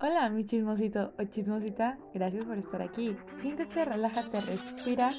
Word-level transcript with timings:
Hola, 0.00 0.28
mi 0.28 0.46
chismosito 0.46 1.12
o 1.18 1.24
chismosita, 1.24 1.98
gracias 2.14 2.44
por 2.44 2.56
estar 2.56 2.82
aquí. 2.82 3.16
Siéntete, 3.40 3.84
relájate, 3.84 4.40
respira 4.42 5.12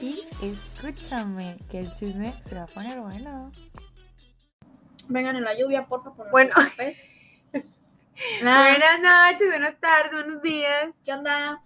y 0.00 0.20
escúchame, 0.40 1.58
que 1.70 1.80
el 1.80 1.94
chisme 1.94 2.32
se 2.48 2.54
va 2.54 2.62
a 2.62 2.66
poner 2.66 3.00
bueno. 3.00 3.52
Vengan 5.08 5.36
en 5.36 5.44
la 5.44 5.54
lluvia, 5.58 5.86
por 5.86 6.02
favor. 6.02 6.28
Bueno. 6.30 6.54
Buenas 8.40 9.00
noches, 9.00 9.50
buenas 9.50 9.78
tardes, 9.80 10.12
buenos 10.12 10.40
días. 10.40 10.94
¿Qué 11.04 11.12
onda? 11.12 11.60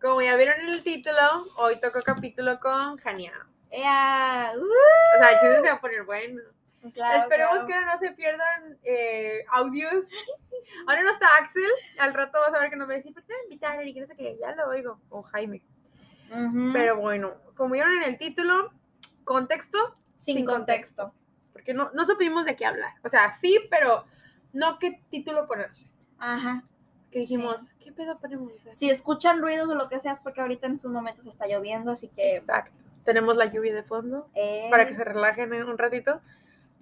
Como 0.00 0.20
ya 0.22 0.36
vieron 0.36 0.60
en 0.60 0.68
el 0.68 0.82
título, 0.82 1.16
hoy 1.56 1.80
toco 1.80 2.00
capítulo 2.04 2.60
con 2.60 2.96
Jania. 2.98 3.32
Ea, 3.70 4.52
O 4.54 5.18
sea, 5.18 5.30
el 5.30 5.38
chisme 5.40 5.56
se 5.56 5.68
va 5.68 5.72
a 5.72 5.80
poner 5.80 6.04
bueno. 6.04 6.42
Uh, 6.84 6.92
claro, 6.92 7.18
Esperemos 7.20 7.64
claro. 7.64 7.66
que 7.66 7.86
no 7.86 7.98
se 7.98 8.10
pierdan 8.12 8.78
eh, 8.84 9.44
audios. 9.50 10.06
Ahora 10.86 11.02
no 11.02 11.10
está 11.10 11.26
Axel, 11.40 11.70
al 11.98 12.14
rato 12.14 12.38
vas 12.38 12.54
a 12.54 12.60
ver 12.60 12.70
que 12.70 12.76
nos 12.76 12.88
va 12.88 12.92
a 12.92 12.96
decir, 12.96 13.12
¿por 13.12 13.22
qué 13.24 13.32
me 13.34 13.44
invitaron? 13.44 13.86
Y 13.86 13.94
que 13.94 14.00
no 14.00 14.06
sé 14.06 14.16
qué, 14.16 14.36
ya 14.40 14.54
lo 14.54 14.68
oigo. 14.68 15.00
O 15.10 15.22
Jaime. 15.22 15.62
Ujú. 16.30 16.70
Pero 16.72 16.96
bueno, 16.98 17.34
como 17.54 17.74
vieron 17.74 17.92
en 17.98 18.04
el 18.04 18.18
título, 18.18 18.72
contexto, 19.24 19.96
sin, 20.16 20.36
sin 20.36 20.46
contexto. 20.46 21.12
porque 21.52 21.74
no, 21.74 21.90
no 21.94 22.04
supimos 22.04 22.44
de 22.44 22.56
qué 22.56 22.66
hablar. 22.66 22.92
O 23.04 23.08
sea, 23.08 23.30
sí, 23.30 23.58
pero 23.70 24.04
no 24.52 24.78
qué 24.78 25.00
título 25.10 25.46
poner. 25.46 25.70
Ajá. 26.18 26.62
Que 27.10 27.20
Sí. 27.20 27.26
dijimos, 27.26 27.60
¿qué 27.78 27.92
pedo 27.92 28.18
ponemos? 28.18 28.60
Sea, 28.60 28.72
Si 28.72 28.90
escuchan 28.90 29.40
ruidos 29.40 29.68
o 29.68 29.74
lo 29.74 29.86
que 29.88 30.00
sea 30.00 30.12
es 30.12 30.20
porque 30.20 30.40
ahorita 30.40 30.66
en 30.66 30.74
estos 30.76 30.90
momentos 30.90 31.26
está 31.26 31.46
lloviendo, 31.46 31.92
así 31.92 32.08
que. 32.08 32.36
Exacto. 32.36 32.72
Tenemos 33.04 33.36
la 33.36 33.44
lluvia 33.46 33.74
de 33.74 33.82
fondo 33.82 34.28
eh, 34.34 34.66
para 34.70 34.88
que 34.88 34.94
se 34.94 35.04
relajen 35.04 35.52
en 35.52 35.64
un 35.64 35.76
ratito. 35.78 36.20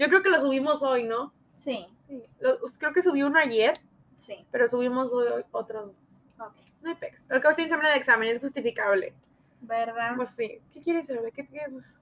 Yo 0.03 0.09
creo 0.09 0.23
que 0.23 0.31
lo 0.31 0.41
subimos 0.41 0.83
hoy, 0.83 1.05
¿no? 1.05 1.33
Sí, 1.55 1.87
Sí. 2.09 2.23
Lo- 2.41 2.59
creo 2.79 2.93
que 2.93 3.03
subí 3.03 3.23
uno 3.23 3.39
ayer, 3.39 3.73
sí. 4.17 4.45
pero 4.51 4.69
subimos 4.69 5.13
hoy, 5.13 5.29
hoy 5.29 5.45
otro. 5.53 5.95
Ok. 6.39 6.55
No 6.83 6.91
hay 6.91 6.97
pex. 6.97 7.31
El 7.31 7.37
estoy 7.37 7.65
en 7.65 7.71
semana 7.71 7.91
de 7.91 7.97
examen 7.97 8.29
es 8.29 8.41
justificable. 8.41 9.15
¿Verdad? 9.61 10.15
Pues 10.17 10.31
sí. 10.31 10.61
¿Qué 10.73 10.81
quieres 10.83 11.07
saber? 11.07 11.33
¿Qué 11.33 11.47
queremos? 11.47 12.01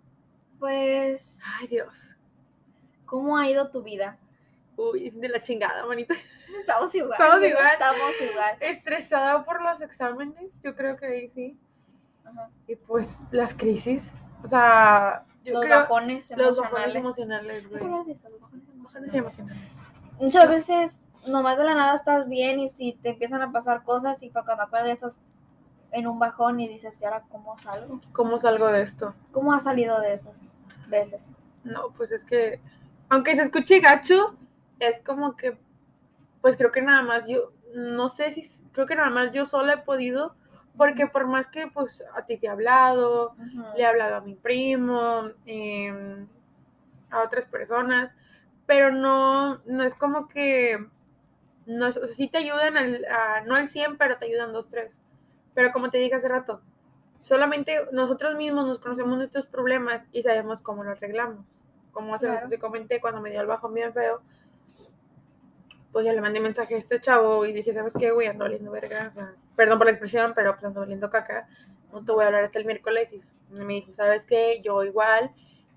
Pues. 0.58 1.40
Ay, 1.60 1.66
Dios. 1.68 1.98
¿Cómo 3.04 3.36
ha 3.36 3.48
ido 3.50 3.70
tu 3.70 3.82
vida? 3.82 4.18
Uy, 4.76 5.10
de 5.10 5.28
la 5.28 5.40
chingada, 5.40 5.84
manita. 5.84 6.14
Estamos 6.58 6.94
igual. 6.94 7.12
Estamos 7.12 7.42
igual. 7.44 7.72
Estamos 7.74 8.20
igual. 8.22 8.56
Estresada 8.60 9.44
por 9.44 9.62
los 9.62 9.80
exámenes, 9.82 10.60
yo 10.62 10.74
creo 10.74 10.96
que 10.96 11.06
ahí 11.06 11.28
sí. 11.28 11.58
Ajá. 12.24 12.48
Y 12.66 12.76
pues 12.76 13.26
las 13.30 13.52
crisis. 13.52 14.12
O 14.42 14.48
sea, 14.48 15.24
yo 15.44 15.54
Los 15.54 15.62
creo 15.64 15.80
bajones 15.80 16.30
los 16.36 16.58
bajones 16.58 16.94
emocionales. 16.96 16.96
emocionales, 16.96 17.68
güey. 17.70 17.82
Bajones 17.82 18.24
emocionales. 18.74 19.14
Emocionales. 19.14 19.76
Muchas 20.18 20.50
veces, 20.50 21.06
nomás 21.26 21.56
de 21.58 21.64
la 21.64 21.74
nada 21.74 21.94
estás 21.94 22.28
bien 22.28 22.60
y 22.60 22.68
si 22.68 22.92
te 22.92 23.10
empiezan 23.10 23.42
a 23.42 23.52
pasar 23.52 23.82
cosas 23.84 24.22
y 24.22 24.30
para 24.30 24.44
cuando 24.44 24.64
acuerdas 24.64 24.88
ya 24.88 24.94
estás 24.94 25.14
en 25.92 26.06
un 26.06 26.18
bajón 26.18 26.60
y 26.60 26.68
dices, 26.68 27.00
¿y 27.00 27.04
ahora 27.04 27.24
cómo 27.30 27.58
salgo? 27.58 28.00
¿Cómo 28.12 28.38
salgo 28.38 28.68
de 28.68 28.82
esto? 28.82 29.14
¿Cómo 29.32 29.52
has 29.52 29.64
salido 29.64 30.00
de 30.00 30.14
esas 30.14 30.40
veces? 30.88 31.20
No, 31.64 31.90
pues 31.96 32.12
es 32.12 32.24
que, 32.24 32.60
aunque 33.08 33.34
se 33.34 33.42
escuche 33.42 33.80
gacho, 33.80 34.36
es 34.78 35.00
como 35.00 35.36
que, 35.36 35.58
pues 36.40 36.56
creo 36.56 36.70
que 36.70 36.82
nada 36.82 37.02
más 37.02 37.26
yo, 37.26 37.52
no 37.74 38.08
sé 38.08 38.30
si, 38.30 38.48
creo 38.72 38.86
que 38.86 38.94
nada 38.94 39.10
más 39.10 39.32
yo 39.32 39.44
sola 39.44 39.74
he 39.74 39.78
podido, 39.78 40.34
porque 40.80 41.06
por 41.06 41.26
más 41.26 41.46
que 41.46 41.66
pues 41.66 42.02
a 42.16 42.24
ti 42.24 42.38
te 42.38 42.46
he 42.46 42.48
hablado, 42.48 43.36
le 43.76 43.82
he 43.82 43.86
hablado 43.86 44.14
a 44.16 44.20
mi 44.22 44.34
primo, 44.34 45.24
em, 45.44 46.26
a 47.10 47.22
otras 47.22 47.44
personas, 47.44 48.14
pero 48.64 48.90
no, 48.90 49.58
no 49.66 49.82
es 49.82 49.94
como 49.94 50.26
que, 50.26 50.78
no 51.66 51.86
es, 51.86 51.98
o 51.98 52.06
sea, 52.06 52.16
sí 52.16 52.28
te 52.28 52.38
ayudan, 52.38 52.78
al, 52.78 53.04
a- 53.04 53.42
no 53.42 53.56
al 53.56 53.68
100, 53.68 53.98
pero 53.98 54.16
te 54.16 54.24
ayudan 54.24 54.54
dos, 54.54 54.70
tres. 54.70 54.90
Pero 55.52 55.70
como 55.70 55.90
te 55.90 55.98
dije 55.98 56.14
hace 56.14 56.28
rato, 56.28 56.62
solamente 57.20 57.76
nosotros 57.92 58.36
mismos 58.36 58.66
nos 58.66 58.78
conocemos 58.78 59.18
nuestros 59.18 59.44
problemas 59.44 60.06
y 60.12 60.22
sabemos 60.22 60.62
cómo 60.62 60.82
los 60.82 60.96
arreglamos. 60.96 61.44
Como 61.92 62.14
hace 62.14 62.24
Claro. 62.24 62.38
rato 62.40 62.48
te 62.48 62.58
comenté, 62.58 63.02
cuando 63.02 63.20
me 63.20 63.28
dio 63.30 63.42
el 63.42 63.46
bajón 63.46 63.74
bien 63.74 63.92
feo, 63.92 64.22
pues 65.92 66.06
ya 66.06 66.14
le 66.14 66.22
mandé 66.22 66.40
mensaje 66.40 66.74
a 66.74 66.78
este 66.78 67.00
chavo 67.02 67.44
y 67.44 67.52
dije, 67.52 67.74
¿sabes 67.74 67.92
qué, 67.98 68.12
güey? 68.12 68.28
Ando 68.28 68.44
valiendo 68.44 68.70
verga. 68.70 69.10
o 69.14 69.18
sea, 69.18 69.34
perdón 69.60 69.76
por 69.78 69.86
la 69.86 69.90
expresión, 69.92 70.32
pero 70.34 70.52
pues 70.54 70.64
ando 70.64 70.80
valiendo 70.80 71.10
caca. 71.10 71.46
No 71.92 72.02
te 72.02 72.12
voy 72.12 72.24
a 72.24 72.28
hablar 72.28 72.44
hasta 72.44 72.58
el 72.58 72.64
miércoles. 72.64 73.12
Y 73.12 73.20
me 73.52 73.74
dijo, 73.74 73.92
¿sabes 73.92 74.24
qué? 74.24 74.62
Yo 74.64 74.82
igual. 74.84 75.32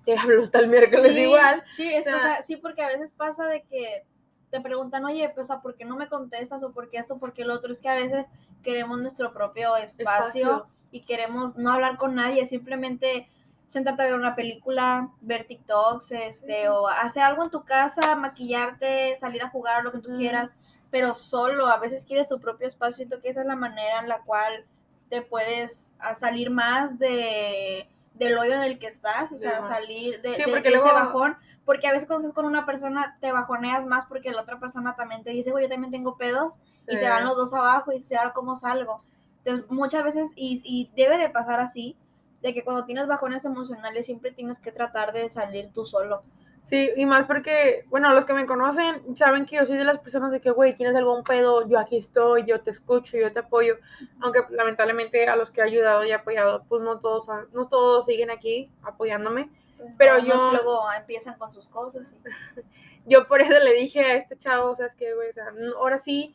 Te 0.06 0.16
hablo 0.18 0.40
hasta 0.40 0.60
el 0.60 0.68
miércoles 0.68 1.12
Sí, 1.12 1.20
igual. 1.20 1.64
Sí, 1.70 1.92
es, 1.92 2.06
O 2.06 2.10
sea- 2.10 2.16
o 2.16 2.20
sea, 2.20 2.42
sí, 2.42 2.56
porque 2.56 2.82
a 2.82 2.88
veces 2.88 3.12
pasa 3.12 3.46
de 3.46 3.62
que 3.64 4.04
te 4.50 4.60
preguntan, 4.62 5.04
oye, 5.04 5.28
pues, 5.34 5.44
o 5.44 5.52
sea, 5.52 5.60
¿por 5.60 5.74
qué 5.74 5.84
no 5.84 5.96
me 5.96 6.08
contestas? 6.08 6.62
¿O 6.62 6.72
por 6.72 6.88
qué 6.88 6.96
eso? 6.98 7.18
¿Por 7.18 7.34
qué 7.34 7.44
lo 7.44 7.52
otro? 7.54 7.70
Es 7.72 7.80
que 7.80 7.88
a 7.90 7.94
veces 7.96 8.26
queremos 8.62 8.98
nuestro 9.00 9.32
propio 9.34 9.76
espacio, 9.76 10.40
Espacio. 10.42 10.66
y 10.92 11.02
queremos 11.04 11.56
no 11.56 11.72
hablar 11.72 11.98
con 11.98 12.14
nadie, 12.14 12.46
simplemente 12.46 13.28
sentarte 13.66 14.02
a 14.02 14.06
ver 14.06 14.14
una 14.14 14.34
película, 14.36 15.10
ver 15.20 15.44
TikToks, 15.46 16.12
este, 16.12 16.68
o 16.70 16.86
hacer 16.88 17.22
algo 17.24 17.42
en 17.44 17.50
tu 17.50 17.64
casa, 17.64 18.14
maquillarte, 18.14 19.16
salir 19.16 19.42
a 19.42 19.48
jugar, 19.50 19.82
lo 19.84 19.90
que 19.92 19.98
tú 19.98 20.14
quieras, 20.16 20.54
pero 20.94 21.12
solo, 21.16 21.66
a 21.66 21.78
veces 21.78 22.04
quieres 22.04 22.28
tu 22.28 22.38
propio 22.38 22.68
espacio, 22.68 22.98
siento 22.98 23.20
que 23.20 23.28
esa 23.28 23.40
es 23.40 23.48
la 23.48 23.56
manera 23.56 23.98
en 23.98 24.08
la 24.08 24.20
cual 24.20 24.64
te 25.10 25.22
puedes 25.22 25.96
ah, 25.98 26.14
salir 26.14 26.50
más 26.50 27.00
de 27.00 27.88
del 28.14 28.38
hoyo 28.38 28.54
en 28.54 28.62
el 28.62 28.78
que 28.78 28.86
estás, 28.86 29.32
o 29.32 29.36
sea, 29.36 29.60
salir 29.60 30.22
de, 30.22 30.34
Sí, 30.34 30.42
ese 30.42 30.92
bajón, 30.92 31.36
porque 31.64 31.88
a 31.88 31.92
veces 31.92 32.06
cuando 32.06 32.24
estás 32.24 32.32
con 32.32 32.44
una 32.44 32.64
persona 32.64 33.18
te 33.20 33.32
bajoneas 33.32 33.84
más 33.86 34.06
porque 34.06 34.30
la 34.30 34.42
otra 34.42 34.60
persona 34.60 34.94
también 34.94 35.24
te 35.24 35.30
dice, 35.30 35.50
güey, 35.50 35.64
yo 35.64 35.68
también 35.68 35.90
tengo 35.90 36.16
pedos, 36.16 36.60
y 36.86 36.96
se 36.96 37.08
van 37.08 37.24
los 37.24 37.36
dos 37.36 37.52
abajo 37.54 37.90
y 37.90 37.98
se 37.98 38.16
ahora 38.16 38.32
cómo 38.32 38.56
salgo. 38.56 39.02
Entonces, 39.44 39.68
muchas 39.72 40.04
veces, 40.04 40.30
y, 40.36 40.62
y 40.62 40.92
debe 40.94 41.18
de 41.18 41.28
pasar 41.28 41.58
así, 41.58 41.96
de 42.40 42.54
que 42.54 42.62
cuando 42.62 42.84
tienes 42.84 43.08
bajones 43.08 43.44
emocionales 43.44 44.06
siempre 44.06 44.30
tienes 44.30 44.60
que 44.60 44.70
tratar 44.70 45.12
de 45.12 45.28
salir 45.28 45.72
tú 45.74 45.86
solo. 45.86 46.22
Sí, 46.64 46.90
y 46.96 47.04
más 47.04 47.26
porque, 47.26 47.84
bueno, 47.90 48.12
los 48.14 48.24
que 48.24 48.32
me 48.32 48.46
conocen 48.46 49.16
saben 49.16 49.44
que 49.44 49.56
yo 49.56 49.66
soy 49.66 49.76
de 49.76 49.84
las 49.84 49.98
personas 50.00 50.32
de 50.32 50.40
que, 50.40 50.50
güey, 50.50 50.74
tienes 50.74 50.96
algún 50.96 51.22
pedo, 51.22 51.68
yo 51.68 51.78
aquí 51.78 51.98
estoy, 51.98 52.44
yo 52.46 52.62
te 52.62 52.70
escucho, 52.70 53.18
yo 53.18 53.30
te 53.32 53.40
apoyo. 53.40 53.76
Aunque 54.22 54.40
lamentablemente 54.48 55.28
a 55.28 55.36
los 55.36 55.50
que 55.50 55.60
he 55.60 55.64
ayudado 55.64 56.04
y 56.04 56.12
apoyado, 56.12 56.64
pues 56.68 56.80
no 56.82 56.98
todos, 57.00 57.26
no 57.52 57.66
todos 57.68 58.06
siguen 58.06 58.30
aquí 58.30 58.70
apoyándome. 58.82 59.50
Pero 59.98 60.18
yo- 60.18 60.34
luego 60.52 60.80
empiezan 60.96 61.36
con 61.38 61.52
sus 61.52 61.68
cosas. 61.68 62.12
y- 62.12 62.60
Yo 63.06 63.26
por 63.26 63.42
eso 63.42 63.58
le 63.58 63.74
dije 63.74 64.00
a 64.00 64.16
este 64.16 64.38
chavo, 64.38 64.74
¿sabes 64.74 64.94
qué, 64.94 65.12
güey? 65.14 65.28
O 65.28 65.32
sea, 65.34 65.52
ahora 65.76 65.98
sí, 65.98 66.34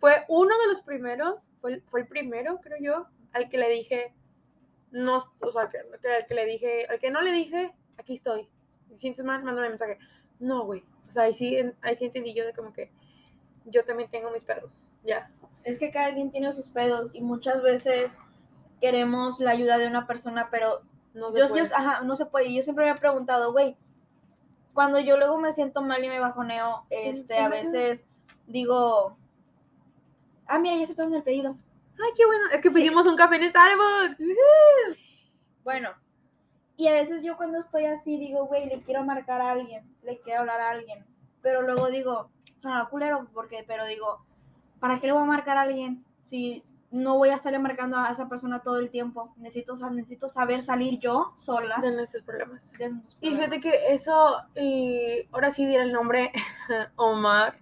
fue 0.00 0.24
uno 0.28 0.56
de 0.58 0.68
los 0.68 0.80
primeros, 0.80 1.36
fue, 1.60 1.74
el- 1.74 1.82
fue 1.82 2.00
el 2.00 2.06
primero, 2.06 2.58
creo 2.62 2.78
yo, 2.80 3.06
al 3.34 3.50
que 3.50 3.58
le 3.58 3.68
dije, 3.68 4.14
no, 4.90 5.18
o 5.40 5.50
sea, 5.52 5.68
que, 5.68 5.78
que- 6.00 6.08
al 6.08 6.26
que 6.26 6.34
le 6.34 6.46
dije, 6.46 6.86
al 6.88 6.98
que 6.98 7.10
no 7.10 7.20
le 7.20 7.30
dije, 7.32 7.74
aquí 7.98 8.14
estoy. 8.14 8.48
Si 8.88 8.98
sientes 8.98 9.24
mal, 9.24 9.42
mándame 9.42 9.68
mensaje. 9.68 9.98
No, 10.38 10.64
güey. 10.64 10.84
O 11.08 11.12
sea, 11.12 11.24
ahí 11.24 11.34
sí, 11.34 11.56
en- 11.56 11.76
ahí 11.82 11.96
sí 11.96 12.04
entendí 12.06 12.34
yo 12.34 12.44
de 12.44 12.52
como 12.52 12.72
que 12.72 12.90
yo 13.66 13.84
también 13.84 14.10
tengo 14.10 14.30
mis 14.30 14.44
pedos, 14.44 14.90
ya. 15.04 15.30
Es 15.64 15.78
que 15.78 15.90
cada 15.90 16.12
quien 16.14 16.30
tiene 16.30 16.52
sus 16.52 16.68
pedos 16.68 17.14
y 17.14 17.20
muchas 17.20 17.62
veces 17.62 18.18
queremos 18.80 19.40
la 19.40 19.50
ayuda 19.52 19.78
de 19.78 19.86
una 19.86 20.06
persona, 20.06 20.48
pero 20.50 20.82
No 21.14 21.32
se 21.32 21.38
yo, 21.38 21.48
puede. 21.48 21.66
yo- 21.68 21.74
ajá, 21.76 22.00
no 22.02 22.14
se 22.16 22.26
puede. 22.26 22.46
Y 22.46 22.56
Yo 22.56 22.62
siempre 22.62 22.84
me 22.84 22.92
he 22.92 22.94
preguntado, 22.96 23.52
güey, 23.52 23.76
cuando 24.74 25.00
yo 25.00 25.16
luego 25.16 25.38
me 25.38 25.52
siento 25.52 25.80
mal 25.82 26.04
y 26.04 26.08
me 26.08 26.20
bajoneo, 26.20 26.84
este, 26.90 27.38
a 27.38 27.48
veces 27.48 28.04
digo, 28.46 29.16
ah, 30.46 30.58
mira, 30.58 30.76
ya 30.76 30.86
se 30.86 30.94
dando 30.94 31.16
el 31.16 31.22
pedido. 31.22 31.56
Ay, 31.98 32.12
qué 32.14 32.26
bueno. 32.26 32.44
Es 32.52 32.60
que 32.60 32.70
pedimos 32.70 33.06
un 33.06 33.16
café 33.16 33.36
en 33.36 33.50
Starbucks. 33.50 34.18
Bueno, 35.64 35.90
y 36.76 36.88
a 36.88 36.92
veces 36.92 37.22
yo 37.22 37.36
cuando 37.36 37.58
estoy 37.58 37.84
así 37.86 38.18
digo, 38.18 38.46
güey, 38.46 38.66
le 38.68 38.80
quiero 38.82 39.04
marcar 39.04 39.40
a 39.40 39.52
alguien, 39.52 39.84
le 40.02 40.20
quiero 40.20 40.40
hablar 40.40 40.60
a 40.60 40.70
alguien, 40.70 41.04
pero 41.42 41.62
luego 41.62 41.88
digo, 41.88 42.30
suena 42.58 42.86
culero, 42.88 43.26
porque, 43.32 43.64
pero 43.66 43.86
digo, 43.86 44.24
¿para 44.80 45.00
qué 45.00 45.06
le 45.06 45.12
voy 45.14 45.22
a 45.22 45.26
marcar 45.26 45.56
a 45.56 45.62
alguien 45.62 46.04
si 46.22 46.64
no 46.90 47.16
voy 47.18 47.30
a 47.30 47.34
estarle 47.34 47.58
marcando 47.58 47.98
a 47.98 48.10
esa 48.10 48.28
persona 48.28 48.62
todo 48.62 48.78
el 48.78 48.90
tiempo? 48.90 49.32
Necesito, 49.36 49.74
o 49.74 49.76
sea, 49.76 49.90
necesito 49.90 50.28
saber 50.28 50.62
salir 50.62 50.98
yo 50.98 51.32
sola. 51.36 51.78
De 51.80 51.92
nuestros 51.92 52.22
problemas. 52.22 52.72
de 52.78 52.86
esos 52.86 52.98
Y 53.20 53.30
fíjate 53.30 53.58
problemas. 53.58 53.62
que 53.62 53.94
eso, 53.94 54.42
y 54.54 55.28
ahora 55.32 55.50
sí 55.50 55.66
diré 55.66 55.82
el 55.82 55.92
nombre, 55.92 56.32
Omar, 56.96 57.58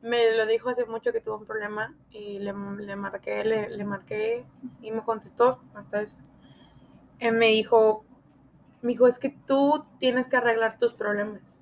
me 0.00 0.36
lo 0.36 0.46
dijo 0.46 0.68
hace 0.70 0.84
mucho 0.86 1.12
que 1.12 1.20
tuvo 1.20 1.38
un 1.38 1.46
problema 1.46 1.94
y 2.10 2.38
le, 2.38 2.52
le 2.52 2.96
marqué, 2.96 3.44
le, 3.44 3.68
le 3.68 3.84
marqué 3.84 4.44
y 4.80 4.92
me 4.92 5.02
contestó 5.02 5.60
hasta 5.74 6.02
eso. 6.02 6.18
Él 7.18 7.34
me 7.34 7.48
dijo, 7.48 8.04
me 8.82 8.92
dijo, 8.92 9.06
es 9.06 9.18
que 9.18 9.30
tú 9.46 9.84
tienes 9.98 10.28
que 10.28 10.36
arreglar 10.36 10.78
tus 10.78 10.92
problemas. 10.94 11.60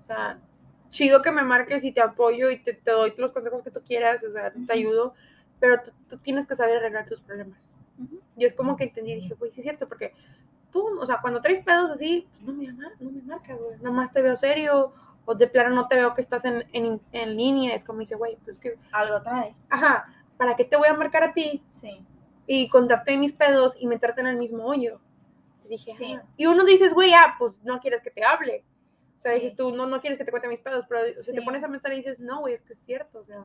O 0.00 0.04
sea, 0.04 0.38
chido 0.90 1.22
que 1.22 1.32
me 1.32 1.42
marques 1.42 1.82
y 1.84 1.92
te 1.92 2.00
apoyo 2.00 2.50
y 2.50 2.62
te, 2.62 2.74
te 2.74 2.90
doy 2.90 3.12
los 3.16 3.32
consejos 3.32 3.62
que 3.62 3.70
tú 3.70 3.80
quieras, 3.84 4.22
o 4.24 4.30
sea, 4.30 4.52
te 4.52 4.72
ayudo, 4.72 5.14
pero 5.60 5.82
tú, 5.82 5.90
tú 6.08 6.18
tienes 6.18 6.46
que 6.46 6.54
saber 6.54 6.76
arreglar 6.78 7.06
tus 7.06 7.20
problemas. 7.20 7.60
Y 8.36 8.44
es 8.44 8.52
como 8.52 8.76
que 8.76 8.84
entendí, 8.84 9.14
dije, 9.14 9.34
güey, 9.34 9.50
sí 9.52 9.60
es 9.60 9.64
cierto, 9.64 9.88
porque 9.88 10.12
tú, 10.70 10.86
o 11.00 11.06
sea, 11.06 11.18
cuando 11.20 11.40
traes 11.40 11.64
pedos 11.64 11.90
así, 11.90 12.28
pues 12.34 12.44
no 12.46 12.52
me, 12.54 12.68
ama- 12.68 12.92
no 13.00 13.10
me 13.10 13.22
marcas, 13.22 13.58
güey. 13.58 13.76
Nada 13.78 13.90
más 13.90 14.12
te 14.12 14.20
veo 14.22 14.36
serio 14.36 14.92
o 15.24 15.34
de 15.34 15.46
plano 15.46 15.74
no 15.74 15.88
te 15.88 15.96
veo 15.96 16.12
que 16.14 16.20
estás 16.20 16.44
en, 16.44 16.64
en, 16.72 17.00
en 17.12 17.36
línea, 17.36 17.74
es 17.74 17.82
como 17.84 18.00
dice, 18.00 18.14
güey, 18.14 18.36
pues 18.44 18.58
que, 18.58 18.76
Algo 18.92 19.22
trae. 19.22 19.54
ajá, 19.70 20.06
¿para 20.36 20.54
qué 20.54 20.64
te 20.64 20.76
voy 20.76 20.88
a 20.88 20.94
marcar 20.94 21.22
a 21.24 21.32
ti 21.32 21.62
Sí. 21.68 22.04
y 22.46 22.68
contarte 22.68 23.16
mis 23.16 23.32
pedos 23.32 23.74
y 23.80 23.86
meterte 23.86 24.20
en 24.20 24.26
el 24.26 24.36
mismo 24.36 24.64
hoyo? 24.66 25.00
Y 25.64 25.68
dije, 25.68 25.94
Sí. 25.94 26.14
"Ah". 26.14 26.22
y 26.36 26.46
uno 26.46 26.64
dices, 26.64 26.94
güey, 26.94 27.12
ah, 27.14 27.34
pues 27.38 27.62
no 27.64 27.80
quieres 27.80 28.02
que 28.02 28.10
te 28.10 28.24
hable. 28.24 28.64
O 29.16 29.20
sea, 29.20 29.32
Sí. 29.34 29.40
dices 29.40 29.56
tú, 29.56 29.74
no, 29.74 29.86
no 29.86 30.00
quieres 30.00 30.18
que 30.18 30.24
te 30.24 30.30
cuente 30.30 30.48
mis 30.48 30.60
pedos, 30.60 30.84
pero 30.88 31.00
si 31.22 31.32
te 31.32 31.42
pones 31.42 31.62
a 31.64 31.68
pensar 31.68 31.92
y 31.92 31.96
dices, 31.96 32.20
no, 32.20 32.40
güey, 32.40 32.54
es 32.54 32.62
que 32.62 32.72
es 32.74 32.78
cierto, 32.84 33.18
o 33.20 33.24
sea, 33.24 33.44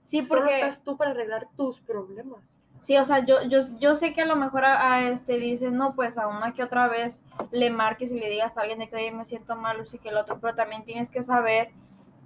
Sí, 0.00 0.24
solo 0.24 0.40
porque. 0.42 0.54
estás 0.56 0.82
tú 0.82 0.96
para 0.96 1.10
arreglar 1.12 1.46
tus 1.56 1.80
problemas. 1.80 2.40
Sí, 2.80 2.96
o 2.96 3.04
sea, 3.04 3.18
yo, 3.26 3.42
yo, 3.42 3.60
yo 3.78 3.94
sé 3.94 4.14
que 4.14 4.22
a 4.22 4.26
lo 4.26 4.36
mejor 4.36 4.64
a, 4.64 4.94
a 4.94 5.08
este 5.10 5.36
dices, 5.38 5.70
no, 5.70 5.94
pues 5.94 6.16
a 6.16 6.26
una 6.26 6.54
que 6.54 6.62
otra 6.62 6.88
vez 6.88 7.22
le 7.50 7.68
marques 7.68 8.10
y 8.10 8.18
le 8.18 8.30
digas 8.30 8.56
a 8.56 8.62
alguien 8.62 8.78
de 8.78 8.88
que, 8.88 8.96
oye, 8.96 9.12
me 9.12 9.26
siento 9.26 9.54
mal, 9.54 9.78
o 9.78 9.84
sí 9.84 9.98
que 9.98 10.08
el 10.08 10.16
otro, 10.16 10.40
pero 10.40 10.54
también 10.54 10.84
tienes 10.84 11.10
que 11.10 11.22
saber 11.22 11.70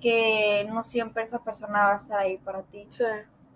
que 0.00 0.64
no 0.70 0.84
siempre 0.84 1.24
esa 1.24 1.42
persona 1.42 1.86
va 1.86 1.94
a 1.94 1.96
estar 1.96 2.20
ahí 2.20 2.38
para 2.38 2.62
ti. 2.62 2.86
Sí. 2.90 3.04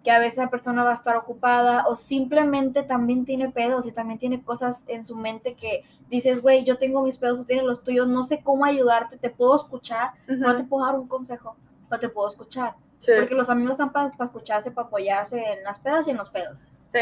Que 0.08 0.12
a 0.12 0.18
veces 0.18 0.38
la 0.38 0.48
persona 0.48 0.84
va 0.84 0.92
a 0.92 0.94
estar 0.94 1.18
ocupada 1.18 1.84
o 1.86 1.94
simplemente 1.94 2.82
también 2.82 3.26
tiene 3.26 3.50
pedos 3.50 3.84
y 3.84 3.92
también 3.92 4.18
tiene 4.18 4.42
cosas 4.42 4.82
en 4.86 5.04
su 5.04 5.14
mente 5.14 5.52
que 5.52 5.84
dices, 6.08 6.40
güey, 6.40 6.64
yo 6.64 6.78
tengo 6.78 7.02
mis 7.02 7.18
pedos, 7.18 7.36
tú 7.36 7.44
tienes 7.44 7.66
los 7.66 7.84
tuyos, 7.84 8.08
no 8.08 8.24
sé 8.24 8.40
cómo 8.42 8.64
ayudarte, 8.64 9.18
te 9.18 9.28
puedo 9.28 9.54
escuchar, 9.54 10.12
no 10.26 10.56
te 10.56 10.64
puedo 10.64 10.86
dar 10.86 10.94
un 10.94 11.08
consejo, 11.08 11.56
no 11.90 11.98
te 11.98 12.08
puedo 12.08 12.26
escuchar. 12.26 12.74
Sí. 13.00 13.12
Porque 13.18 13.34
los 13.34 13.50
amigos 13.50 13.72
están 13.72 13.92
para 13.92 14.10
escucharse, 14.24 14.70
para 14.70 14.86
apoyarse 14.86 15.44
en 15.44 15.62
las 15.62 15.78
pedas 15.78 16.08
y 16.08 16.12
en 16.12 16.16
los 16.16 16.30
pedos. 16.30 16.66
Sí. 16.86 17.00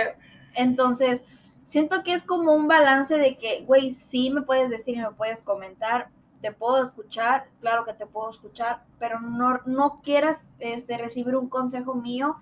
Entonces, 0.57 1.23
siento 1.65 2.03
que 2.03 2.13
es 2.13 2.25
como 2.25 2.55
un 2.55 2.67
balance 2.67 3.17
de 3.19 3.39
que, 3.39 3.63
güey, 3.67 3.93
sí 3.93 4.31
me 4.31 4.43
puedes 4.43 4.69
decir 4.69 4.97
y 4.97 5.01
me 5.01 5.13
puedes 5.13 5.43
comentar, 5.43 6.09
te 6.41 6.51
puedo 6.51 6.83
escuchar, 6.83 7.47
claro 7.61 7.85
que 7.85 7.95
te 7.95 8.05
puedo 8.05 8.31
escuchar, 8.31 8.83
pero 8.99 9.21
no, 9.21 9.61
no 9.65 10.01
quieras 10.03 10.41
este, 10.59 10.99
recibir 10.99 11.37
un 11.37 11.49
consejo 11.49 11.95
mío 11.95 12.39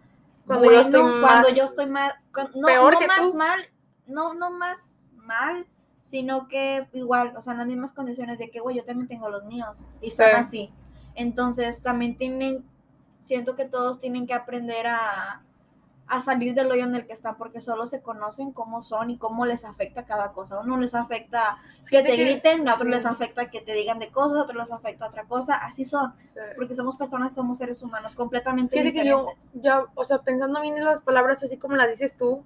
Cuando 0.46 0.70
yo 0.70 0.80
estoy 0.80 1.00
cuando 1.00 1.20
más 1.20 1.54
yo 1.54 1.64
estoy 1.64 1.86
más, 1.86 2.12
con- 2.32 2.50
no, 2.54 2.66
peor 2.66 2.94
no 2.94 2.98
que 2.98 3.06
más 3.06 3.20
tú. 3.20 3.34
mal, 3.34 3.60
no, 4.06 4.34
no 4.34 4.50
más 4.50 5.08
mal, 5.16 5.66
sino 6.02 6.48
que 6.48 6.86
igual, 6.92 7.34
o 7.36 7.42
sea, 7.42 7.52
en 7.54 7.60
las 7.60 7.66
mismas 7.66 7.92
condiciones 7.92 8.38
de 8.38 8.50
que, 8.50 8.60
güey, 8.60 8.76
yo 8.76 8.84
también 8.84 9.08
tengo 9.08 9.28
los 9.30 9.44
míos 9.44 9.86
y 10.02 10.10
son 10.10 10.26
Sí. 10.26 10.32
así. 10.34 10.70
Entonces, 11.14 11.80
también 11.80 12.16
tienen, 12.16 12.64
siento 13.18 13.56
que 13.56 13.64
todos 13.64 13.98
tienen 14.00 14.26
que 14.26 14.34
aprender 14.34 14.86
a, 14.86 15.42
a 16.06 16.20
salir 16.20 16.54
del 16.54 16.70
hoyo 16.70 16.84
en 16.84 16.94
el 16.94 17.06
que 17.06 17.14
están 17.14 17.36
porque 17.36 17.60
solo 17.62 17.86
se 17.86 18.02
conocen 18.02 18.52
cómo 18.52 18.82
son 18.82 19.08
y 19.10 19.16
cómo 19.18 19.46
les 19.46 19.64
afecta 19.64 20.04
cada 20.04 20.32
cosa. 20.32 20.60
Uno 20.60 20.76
les 20.76 20.94
afecta 20.94 21.58
que 21.88 22.02
te 22.02 22.14
que- 22.16 22.24
griten, 22.24 22.68
a 22.68 22.74
otros 22.74 22.86
sí. 22.86 22.90
les 22.92 23.06
afecta 23.06 23.50
que 23.50 23.60
te 23.62 23.72
digan 23.72 23.98
de 23.98 24.08
cosas, 24.08 24.38
a 24.38 24.42
otros 24.42 24.56
les 24.58 24.70
afecta 24.70 25.06
otra 25.06 25.24
cosa, 25.24 25.54
así 25.56 25.84
son, 25.86 26.12
Sí. 26.34 26.40
porque 26.56 26.74
somos 26.74 26.96
personas, 26.96 27.34
somos 27.34 27.56
seres 27.58 27.82
humanos 27.82 28.14
completamente 28.14 28.76
Fíjate 28.76 28.92
que 28.92 29.08
yo, 29.08 29.18
diferentes. 29.20 29.52
ya, 29.54 29.84
o 29.94 30.04
sea, 30.04 30.18
pensando 30.18 30.60
bien 30.60 30.76
en 30.76 30.84
las 30.84 31.00
palabras 31.00 31.42
así 31.42 31.56
como 31.56 31.74
las 31.76 31.88
dices 31.88 32.16
tú, 32.16 32.44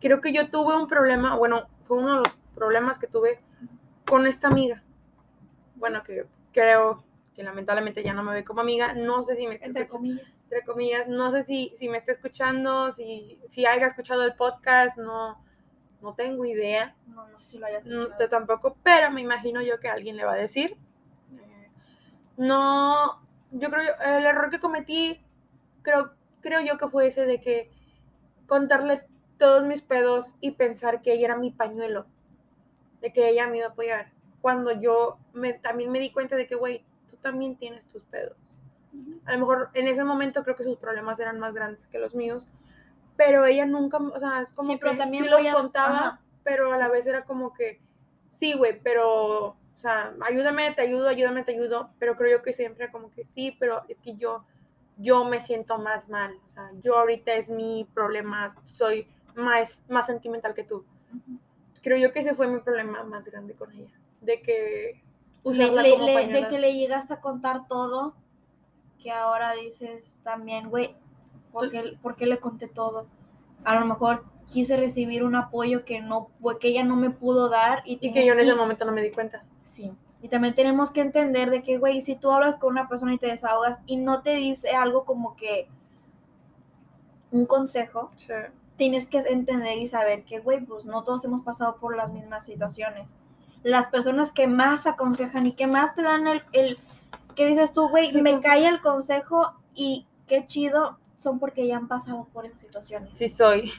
creo 0.00 0.20
que 0.20 0.32
yo 0.32 0.50
tuve 0.50 0.74
un 0.76 0.88
problema, 0.88 1.36
bueno, 1.36 1.68
fue 1.84 1.98
uno 1.98 2.16
de 2.16 2.18
los 2.24 2.38
problemas 2.54 2.98
que 2.98 3.06
tuve 3.06 3.40
con 4.06 4.26
esta 4.26 4.48
amiga. 4.48 4.82
Bueno, 5.76 6.02
que 6.02 6.26
creo 6.52 7.04
que 7.34 7.42
lamentablemente 7.42 8.02
ya 8.02 8.12
no 8.14 8.22
me 8.22 8.32
ve 8.32 8.44
como 8.44 8.60
amiga, 8.60 8.94
no 8.94 9.22
sé 9.22 9.34
si 9.36 9.46
me 9.46 9.54
Entre 9.54 9.68
escuchando, 9.82 9.88
comillas. 9.88 10.26
Entre 10.44 10.62
comillas, 10.64 11.08
no 11.08 11.30
sé 11.30 11.44
si, 11.44 11.74
si 11.76 11.88
me 11.88 11.98
está 11.98 12.12
escuchando, 12.12 12.92
si, 12.92 13.40
si 13.48 13.66
haya 13.66 13.86
escuchado 13.86 14.24
el 14.24 14.34
podcast, 14.34 14.96
no, 14.98 15.44
no 16.00 16.14
tengo 16.14 16.44
idea. 16.44 16.96
No, 17.06 17.28
no 17.28 17.38
sé 17.38 17.52
si 17.52 17.58
lo 17.58 17.66
hayas 17.66 17.84
No, 17.84 18.02
escuchado. 18.02 18.20
yo 18.20 18.28
tampoco, 18.28 18.76
pero 18.82 19.10
me 19.10 19.20
imagino 19.20 19.62
yo 19.62 19.80
que 19.80 19.88
alguien 19.88 20.16
le 20.16 20.24
va 20.24 20.32
a 20.34 20.36
decir. 20.36 20.76
Eh, 21.36 21.70
No, 22.36 23.20
yo 23.52 23.70
creo, 23.70 23.94
el 24.00 24.26
error 24.26 24.50
que 24.50 24.60
cometí, 24.60 25.20
creo, 25.82 26.14
creo 26.40 26.60
yo 26.60 26.76
que 26.78 26.88
fue 26.88 27.06
ese 27.08 27.26
de 27.26 27.40
que 27.40 27.70
contarle 28.46 29.06
todos 29.38 29.64
mis 29.64 29.82
pedos 29.82 30.36
y 30.40 30.52
pensar 30.52 31.02
que 31.02 31.12
ella 31.14 31.26
era 31.26 31.36
mi 31.36 31.50
pañuelo, 31.50 32.06
de 33.00 33.12
que 33.12 33.28
ella 33.28 33.46
me 33.48 33.58
iba 33.58 33.66
a 33.66 33.70
apoyar. 33.70 34.12
Cuando 34.40 34.72
yo 34.80 35.18
me, 35.32 35.54
también 35.54 35.90
me 35.92 36.00
di 36.00 36.10
cuenta 36.12 36.36
de 36.36 36.46
que, 36.46 36.54
güey, 36.56 36.84
tú 37.08 37.16
también 37.18 37.56
tienes 37.56 37.86
tus 37.88 38.02
pedos. 38.04 38.36
A 39.26 39.32
lo 39.32 39.38
mejor 39.40 39.70
en 39.74 39.88
ese 39.88 40.04
momento 40.04 40.42
creo 40.44 40.56
que 40.56 40.64
sus 40.64 40.76
problemas 40.76 41.18
eran 41.18 41.38
más 41.38 41.54
grandes 41.54 41.86
que 41.88 41.98
los 41.98 42.14
míos, 42.14 42.48
pero 43.16 43.44
ella 43.46 43.64
nunca, 43.66 43.98
o 43.98 44.18
sea, 44.18 44.40
es 44.42 44.52
como 44.52 44.70
Sí, 44.72 44.76
pero 44.78 44.92
que 44.92 44.98
también 44.98 45.24
sí 45.24 45.30
los 45.30 45.44
a- 45.46 45.52
contaba, 45.52 45.96
ajá. 45.98 46.20
pero 46.42 46.72
a 46.72 46.78
la 46.78 46.88
vez 46.88 47.06
era 47.06 47.24
como 47.24 47.52
que, 47.54 47.80
sí, 48.28 48.54
güey, 48.54 48.80
pero, 48.82 49.46
o 49.46 49.56
sea, 49.76 50.14
ayúdame, 50.26 50.72
te 50.72 50.82
ayudo, 50.82 51.08
ayúdame, 51.08 51.42
te 51.44 51.52
ayudo, 51.52 51.90
pero 51.98 52.16
creo 52.16 52.38
yo 52.38 52.42
que 52.42 52.52
siempre 52.52 52.90
como 52.90 53.10
que 53.10 53.24
sí, 53.24 53.56
pero 53.58 53.82
es 53.88 53.98
que 54.00 54.16
yo, 54.16 54.44
yo 54.98 55.24
me 55.24 55.40
siento 55.40 55.78
más 55.78 56.08
mal, 56.08 56.34
o 56.44 56.48
sea, 56.48 56.70
yo 56.82 56.98
ahorita 56.98 57.32
es 57.34 57.48
mi 57.48 57.88
problema, 57.94 58.54
soy 58.64 59.08
más, 59.34 59.82
más 59.88 60.06
sentimental 60.06 60.54
que 60.54 60.64
tú. 60.64 60.84
Creo 61.82 61.98
yo 61.98 62.12
que 62.12 62.20
ese 62.20 62.34
fue 62.34 62.46
mi 62.48 62.60
problema 62.60 63.02
más 63.04 63.26
grande 63.26 63.54
con 63.54 63.72
ella, 63.72 63.92
de 64.20 64.40
que 64.40 65.02
Le- 65.42 65.50
usarla 65.50 65.82
le- 65.82 65.90
como 65.90 66.06
le- 66.06 66.26
de 66.28 66.48
que 66.48 66.58
le 66.58 66.74
llegaste 66.74 67.12
a 67.14 67.20
contar 67.20 67.66
todo, 67.68 68.14
que 69.04 69.12
ahora 69.12 69.52
dices 69.52 70.18
también, 70.24 70.70
güey, 70.70 70.96
¿por 71.52 71.70
qué, 71.70 71.98
por 72.00 72.16
qué 72.16 72.24
le 72.24 72.38
conté 72.40 72.68
todo? 72.68 73.06
A 73.62 73.78
lo 73.78 73.84
mejor 73.84 74.24
quise 74.50 74.78
recibir 74.78 75.24
un 75.24 75.36
apoyo 75.36 75.84
que 75.84 76.00
no, 76.00 76.30
que 76.58 76.68
ella 76.68 76.84
no 76.84 76.96
me 76.96 77.10
pudo 77.10 77.50
dar 77.50 77.82
y, 77.84 77.98
Y 78.00 78.12
que 78.12 78.24
yo 78.24 78.32
en 78.32 78.40
ese 78.40 78.54
momento 78.54 78.86
no 78.86 78.92
me 78.92 79.02
di 79.02 79.10
cuenta. 79.10 79.44
Sí. 79.62 79.92
Y 80.22 80.28
también 80.28 80.54
tenemos 80.54 80.90
que 80.90 81.02
entender 81.02 81.50
de 81.50 81.62
que, 81.62 81.76
güey, 81.76 82.00
si 82.00 82.16
tú 82.16 82.30
hablas 82.32 82.56
con 82.56 82.72
una 82.72 82.88
persona 82.88 83.12
y 83.12 83.18
te 83.18 83.26
desahogas 83.26 83.78
y 83.84 83.98
no 83.98 84.22
te 84.22 84.36
dice 84.36 84.70
algo 84.70 85.04
como 85.04 85.36
que 85.36 85.68
un 87.30 87.44
consejo, 87.44 88.10
Sí. 88.16 88.32
tienes 88.76 89.06
que 89.06 89.18
entender 89.18 89.76
y 89.76 89.86
saber 89.86 90.24
que, 90.24 90.38
güey, 90.38 90.64
pues 90.64 90.86
no 90.86 91.04
todos 91.04 91.26
hemos 91.26 91.42
pasado 91.42 91.76
por 91.76 91.94
las 91.94 92.10
mismas 92.10 92.46
situaciones. 92.46 93.18
Las 93.62 93.86
personas 93.88 94.32
que 94.32 94.46
más 94.46 94.86
aconsejan 94.86 95.46
y 95.46 95.52
que 95.52 95.66
más 95.66 95.94
te 95.94 96.02
dan 96.02 96.26
el, 96.26 96.42
el 96.52 96.78
que 97.34 97.46
dices 97.46 97.72
tú, 97.72 97.88
güey, 97.88 98.12
me 98.12 98.32
consejo. 98.32 98.42
cae 98.42 98.66
el 98.66 98.80
consejo 98.80 99.54
y 99.74 100.06
qué 100.26 100.46
chido, 100.46 100.98
son 101.16 101.38
porque 101.38 101.66
ya 101.66 101.76
han 101.76 101.88
pasado 101.88 102.28
por 102.32 102.46
esas 102.46 102.60
situaciones. 102.60 103.10
Sí 103.16 103.28
soy. 103.28 103.72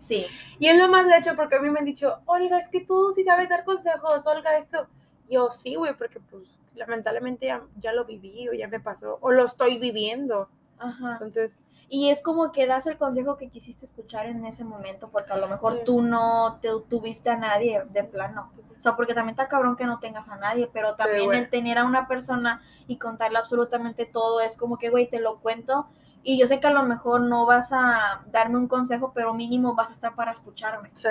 Sí. 0.00 0.26
Y 0.58 0.66
es 0.66 0.76
lo 0.76 0.88
más 0.88 1.06
gacho 1.06 1.36
porque 1.36 1.56
a 1.56 1.60
mí 1.60 1.70
me 1.70 1.78
han 1.78 1.84
dicho, 1.84 2.18
Olga, 2.26 2.58
es 2.58 2.68
que 2.68 2.80
tú 2.80 3.12
sí 3.14 3.22
sabes 3.22 3.48
dar 3.48 3.64
consejos, 3.64 4.26
Olga, 4.26 4.56
esto. 4.58 4.88
Yo 5.30 5.48
sí, 5.50 5.76
güey, 5.76 5.96
porque 5.96 6.18
pues 6.18 6.58
lamentablemente 6.74 7.46
ya, 7.46 7.62
ya 7.78 7.92
lo 7.92 8.04
viví 8.04 8.48
o 8.48 8.52
ya 8.52 8.66
me 8.68 8.80
pasó 8.80 9.18
o 9.20 9.30
lo 9.30 9.44
estoy 9.44 9.78
viviendo. 9.78 10.48
Ajá. 10.78 11.12
Entonces, 11.12 11.58
Y 11.94 12.08
es 12.08 12.22
como 12.22 12.52
que 12.52 12.66
das 12.66 12.86
el 12.86 12.96
consejo 12.96 13.36
que 13.36 13.50
quisiste 13.50 13.84
escuchar 13.84 14.24
en 14.24 14.46
ese 14.46 14.64
momento, 14.64 15.10
porque 15.10 15.34
a 15.34 15.36
lo 15.36 15.46
mejor 15.46 15.74
Sí. 15.74 15.80
tú 15.84 16.00
no 16.00 16.58
te 16.62 16.70
tuviste 16.88 17.28
a 17.28 17.36
nadie 17.36 17.82
de 17.90 18.02
plano. 18.02 18.50
O 18.78 18.80
sea, 18.80 18.96
porque 18.96 19.12
también 19.12 19.34
está 19.34 19.46
cabrón 19.46 19.76
que 19.76 19.84
no 19.84 19.98
tengas 19.98 20.26
a 20.30 20.36
nadie, 20.36 20.70
pero 20.72 20.94
también 20.94 21.34
el 21.34 21.50
tener 21.50 21.76
a 21.76 21.84
una 21.84 22.08
persona 22.08 22.62
y 22.86 22.96
contarle 22.96 23.36
absolutamente 23.36 24.06
todo 24.06 24.40
es 24.40 24.56
como 24.56 24.78
que, 24.78 24.88
güey, 24.88 25.10
te 25.10 25.20
lo 25.20 25.40
cuento. 25.40 25.86
Y 26.22 26.38
yo 26.38 26.46
sé 26.46 26.60
que 26.60 26.66
a 26.66 26.72
lo 26.72 26.82
mejor 26.82 27.20
no 27.20 27.44
vas 27.44 27.74
a 27.74 28.22
darme 28.28 28.56
un 28.56 28.68
consejo, 28.68 29.12
pero 29.14 29.34
mínimo 29.34 29.74
vas 29.74 29.90
a 29.90 29.92
estar 29.92 30.14
para 30.14 30.32
escucharme. 30.32 30.88
sí, 30.94 31.08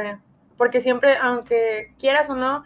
porque 0.58 0.82
siempre, 0.82 1.16
aunque 1.18 1.94
quieras 2.00 2.28
o 2.32 2.36
no, 2.36 2.64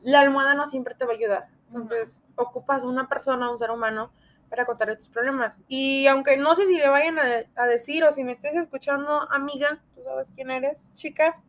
la 0.00 0.18
almohada 0.18 0.54
no 0.54 0.66
siempre 0.66 0.96
te 0.96 1.04
va 1.04 1.12
a 1.12 1.14
ayudar. 1.14 1.46
Entonces, 1.68 2.24
ocupas 2.34 2.82
una 2.82 3.08
persona, 3.08 3.48
un 3.52 3.58
ser 3.58 3.70
humano, 3.70 4.10
para 4.50 4.66
contarle 4.66 4.96
tus 4.96 5.08
problemas. 5.08 5.62
Y 5.68 6.08
aunque 6.08 6.36
no 6.36 6.54
sé 6.54 6.66
si 6.66 6.76
le 6.76 6.88
vayan 6.88 7.18
a, 7.18 7.22
a 7.54 7.66
decir 7.66 8.04
o 8.04 8.12
si 8.12 8.24
me 8.24 8.32
estés 8.32 8.54
escuchando, 8.56 9.30
amiga, 9.32 9.80
tú 9.94 10.02
sabes 10.02 10.32
quién 10.32 10.50
eres, 10.50 10.92
chica, 10.96 11.40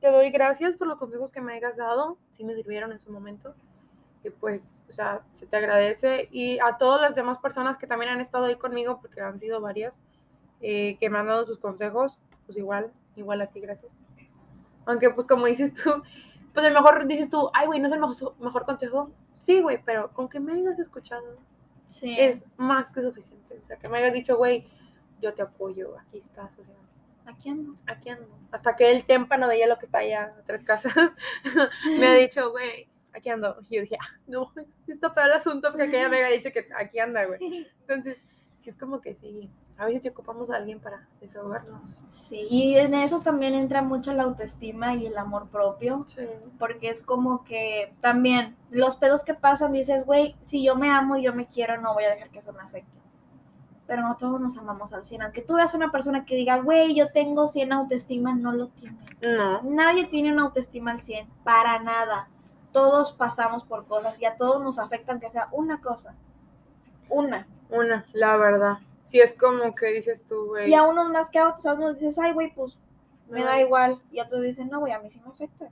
te 0.00 0.10
doy 0.10 0.30
gracias 0.30 0.76
por 0.76 0.86
los 0.86 0.98
consejos 0.98 1.30
que 1.30 1.40
me 1.40 1.54
hayas 1.54 1.76
dado, 1.76 2.16
sí 2.30 2.44
me 2.44 2.54
sirvieron 2.54 2.92
en 2.92 3.00
su 3.00 3.12
momento. 3.12 3.54
Y 4.22 4.30
pues, 4.30 4.84
o 4.88 4.92
sea, 4.92 5.22
se 5.32 5.46
te 5.46 5.56
agradece. 5.56 6.28
Y 6.30 6.58
a 6.60 6.78
todas 6.78 7.00
las 7.00 7.14
demás 7.14 7.38
personas 7.38 7.76
que 7.76 7.86
también 7.86 8.12
han 8.12 8.20
estado 8.20 8.46
ahí 8.46 8.56
conmigo, 8.56 9.00
porque 9.00 9.20
han 9.20 9.38
sido 9.38 9.60
varias, 9.60 10.02
eh, 10.60 10.96
que 10.98 11.10
me 11.10 11.18
han 11.18 11.26
dado 11.26 11.46
sus 11.46 11.58
consejos, 11.58 12.18
pues 12.46 12.56
igual, 12.58 12.92
igual 13.16 13.40
a 13.40 13.46
ti, 13.46 13.60
gracias. 13.60 13.92
Aunque, 14.86 15.10
pues 15.10 15.26
como 15.26 15.46
dices 15.46 15.72
tú, 15.74 16.02
pues 16.54 16.66
a 16.66 16.70
lo 16.70 16.80
mejor 16.80 17.06
dices 17.06 17.28
tú, 17.28 17.50
ay, 17.54 17.66
güey, 17.66 17.80
no 17.80 17.86
es 17.86 17.92
el 17.92 18.00
mejor, 18.00 18.34
mejor 18.40 18.64
consejo. 18.64 19.10
Sí, 19.34 19.60
güey, 19.60 19.82
pero 19.84 20.12
con 20.12 20.28
que 20.28 20.40
me 20.40 20.52
hayas 20.52 20.78
escuchado 20.78 21.38
Sí. 21.90 22.16
es 22.18 22.46
más 22.56 22.90
que 22.90 23.02
suficiente. 23.02 23.58
O 23.58 23.62
sea, 23.62 23.76
que 23.76 23.88
me 23.88 23.98
hayas 23.98 24.12
dicho, 24.12 24.36
güey, 24.36 24.66
yo 25.20 25.34
te 25.34 25.42
apoyo, 25.42 25.98
aquí 25.98 26.18
estás, 26.18 26.50
o 26.58 26.64
sea, 26.64 26.76
Aquí 27.26 27.48
ando. 27.50 27.76
aquí 27.86 28.08
ando. 28.08 28.28
Hasta 28.50 28.76
que 28.76 28.90
el 28.90 29.04
témpano 29.04 29.46
de 29.48 29.58
hielo 29.58 29.78
que 29.78 29.86
está 29.86 29.98
allá 29.98 30.34
a 30.38 30.42
tres 30.44 30.64
casas 30.64 30.94
me 31.98 32.06
ha 32.06 32.14
dicho, 32.14 32.50
güey, 32.50 32.88
aquí 33.12 33.28
ando. 33.28 33.58
Y 33.68 33.76
yo 33.76 33.82
dije, 33.82 33.96
ah, 34.00 34.18
no, 34.26 34.44
está 34.86 35.14
peor 35.14 35.28
el 35.28 35.34
asunto 35.34 35.68
porque 35.70 35.84
aquella 35.84 36.08
me 36.08 36.16
había 36.16 36.36
dicho 36.36 36.50
que 36.52 36.68
aquí 36.76 36.98
anda, 36.98 37.24
güey. 37.26 37.38
Entonces, 37.80 38.18
es 38.64 38.76
como 38.76 39.00
que 39.00 39.14
sí, 39.14 39.50
a 39.80 39.86
veces 39.86 40.12
ocupamos 40.12 40.50
a 40.50 40.56
alguien 40.56 40.78
para 40.78 41.08
desahogarnos. 41.22 41.98
Sí, 42.10 42.46
y 42.50 42.76
en 42.76 42.92
eso 42.92 43.20
también 43.20 43.54
entra 43.54 43.80
mucho 43.80 44.12
la 44.12 44.24
autoestima 44.24 44.94
y 44.94 45.06
el 45.06 45.16
amor 45.16 45.48
propio. 45.48 46.04
Sí. 46.06 46.26
Porque 46.58 46.90
es 46.90 47.02
como 47.02 47.44
que 47.44 47.94
también 48.02 48.56
los 48.68 48.96
pedos 48.96 49.24
que 49.24 49.32
pasan, 49.32 49.72
dices, 49.72 50.04
güey, 50.04 50.36
si 50.42 50.62
yo 50.62 50.76
me 50.76 50.90
amo 50.90 51.16
y 51.16 51.22
yo 51.22 51.32
me 51.32 51.46
quiero, 51.46 51.80
no 51.80 51.94
voy 51.94 52.04
a 52.04 52.10
dejar 52.10 52.28
que 52.28 52.40
eso 52.40 52.52
me 52.52 52.60
afecte. 52.60 53.00
Pero 53.86 54.02
no 54.02 54.16
todos 54.18 54.38
nos 54.38 54.58
amamos 54.58 54.92
al 54.92 55.02
100. 55.02 55.22
Aunque 55.22 55.40
tú 55.40 55.54
veas 55.54 55.72
a 55.72 55.78
una 55.78 55.90
persona 55.90 56.26
que 56.26 56.36
diga, 56.36 56.58
güey, 56.58 56.94
yo 56.94 57.10
tengo 57.10 57.48
100 57.48 57.72
autoestima, 57.72 58.34
no 58.34 58.52
lo 58.52 58.68
tiene. 58.68 58.98
No. 59.22 59.62
Nadie 59.62 60.08
tiene 60.08 60.30
una 60.30 60.42
autoestima 60.42 60.90
al 60.90 61.00
100, 61.00 61.26
para 61.42 61.78
nada. 61.82 62.28
Todos 62.70 63.14
pasamos 63.14 63.64
por 63.64 63.86
cosas 63.86 64.20
y 64.20 64.26
a 64.26 64.36
todos 64.36 64.62
nos 64.62 64.78
afecta 64.78 65.12
aunque 65.12 65.30
sea 65.30 65.48
una 65.52 65.80
cosa. 65.80 66.14
Una. 67.08 67.46
Una, 67.70 68.04
la 68.12 68.36
verdad. 68.36 68.78
Sí, 69.02 69.20
es 69.20 69.32
como 69.32 69.74
que 69.74 69.86
dices 69.86 70.24
tú, 70.28 70.46
güey. 70.48 70.70
Y 70.70 70.74
a 70.74 70.82
unos 70.82 71.08
más 71.10 71.30
que 71.30 71.38
a 71.38 71.48
otros, 71.48 71.66
a 71.66 71.74
unos 71.74 71.98
dices, 71.98 72.18
ay, 72.18 72.32
güey, 72.32 72.52
pues 72.54 72.78
me 73.28 73.44
da 73.44 73.60
igual. 73.60 74.00
Y 74.10 74.20
otros 74.20 74.42
dicen, 74.42 74.68
no, 74.68 74.80
güey, 74.80 74.92
a 74.92 74.98
mí 74.98 75.10
sí 75.10 75.20
me 75.24 75.30
afecta. 75.30 75.70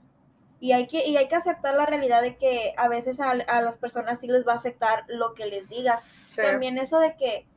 Y 0.59 0.73
hay 0.73 0.87
que, 0.87 1.07
y 1.07 1.15
hay 1.15 1.27
que 1.27 1.35
aceptar 1.35 1.75
la 1.75 1.85
realidad 1.85 2.21
de 2.21 2.35
que 2.35 2.73
a 2.77 2.89
veces 2.89 3.19
a, 3.19 3.31
a 3.31 3.61
las 3.61 3.77
personas 3.77 4.19
sí 4.19 4.27
les 4.27 4.45
va 4.45 4.53
a 4.53 4.57
afectar 4.57 5.05
lo 5.07 5.33
que 5.33 5.45
les 5.45 5.69
digas. 5.69 6.05
Sí. 6.27 6.41
También 6.41 6.77
eso 6.77 6.99
de 6.99 7.15
que, 7.15 7.47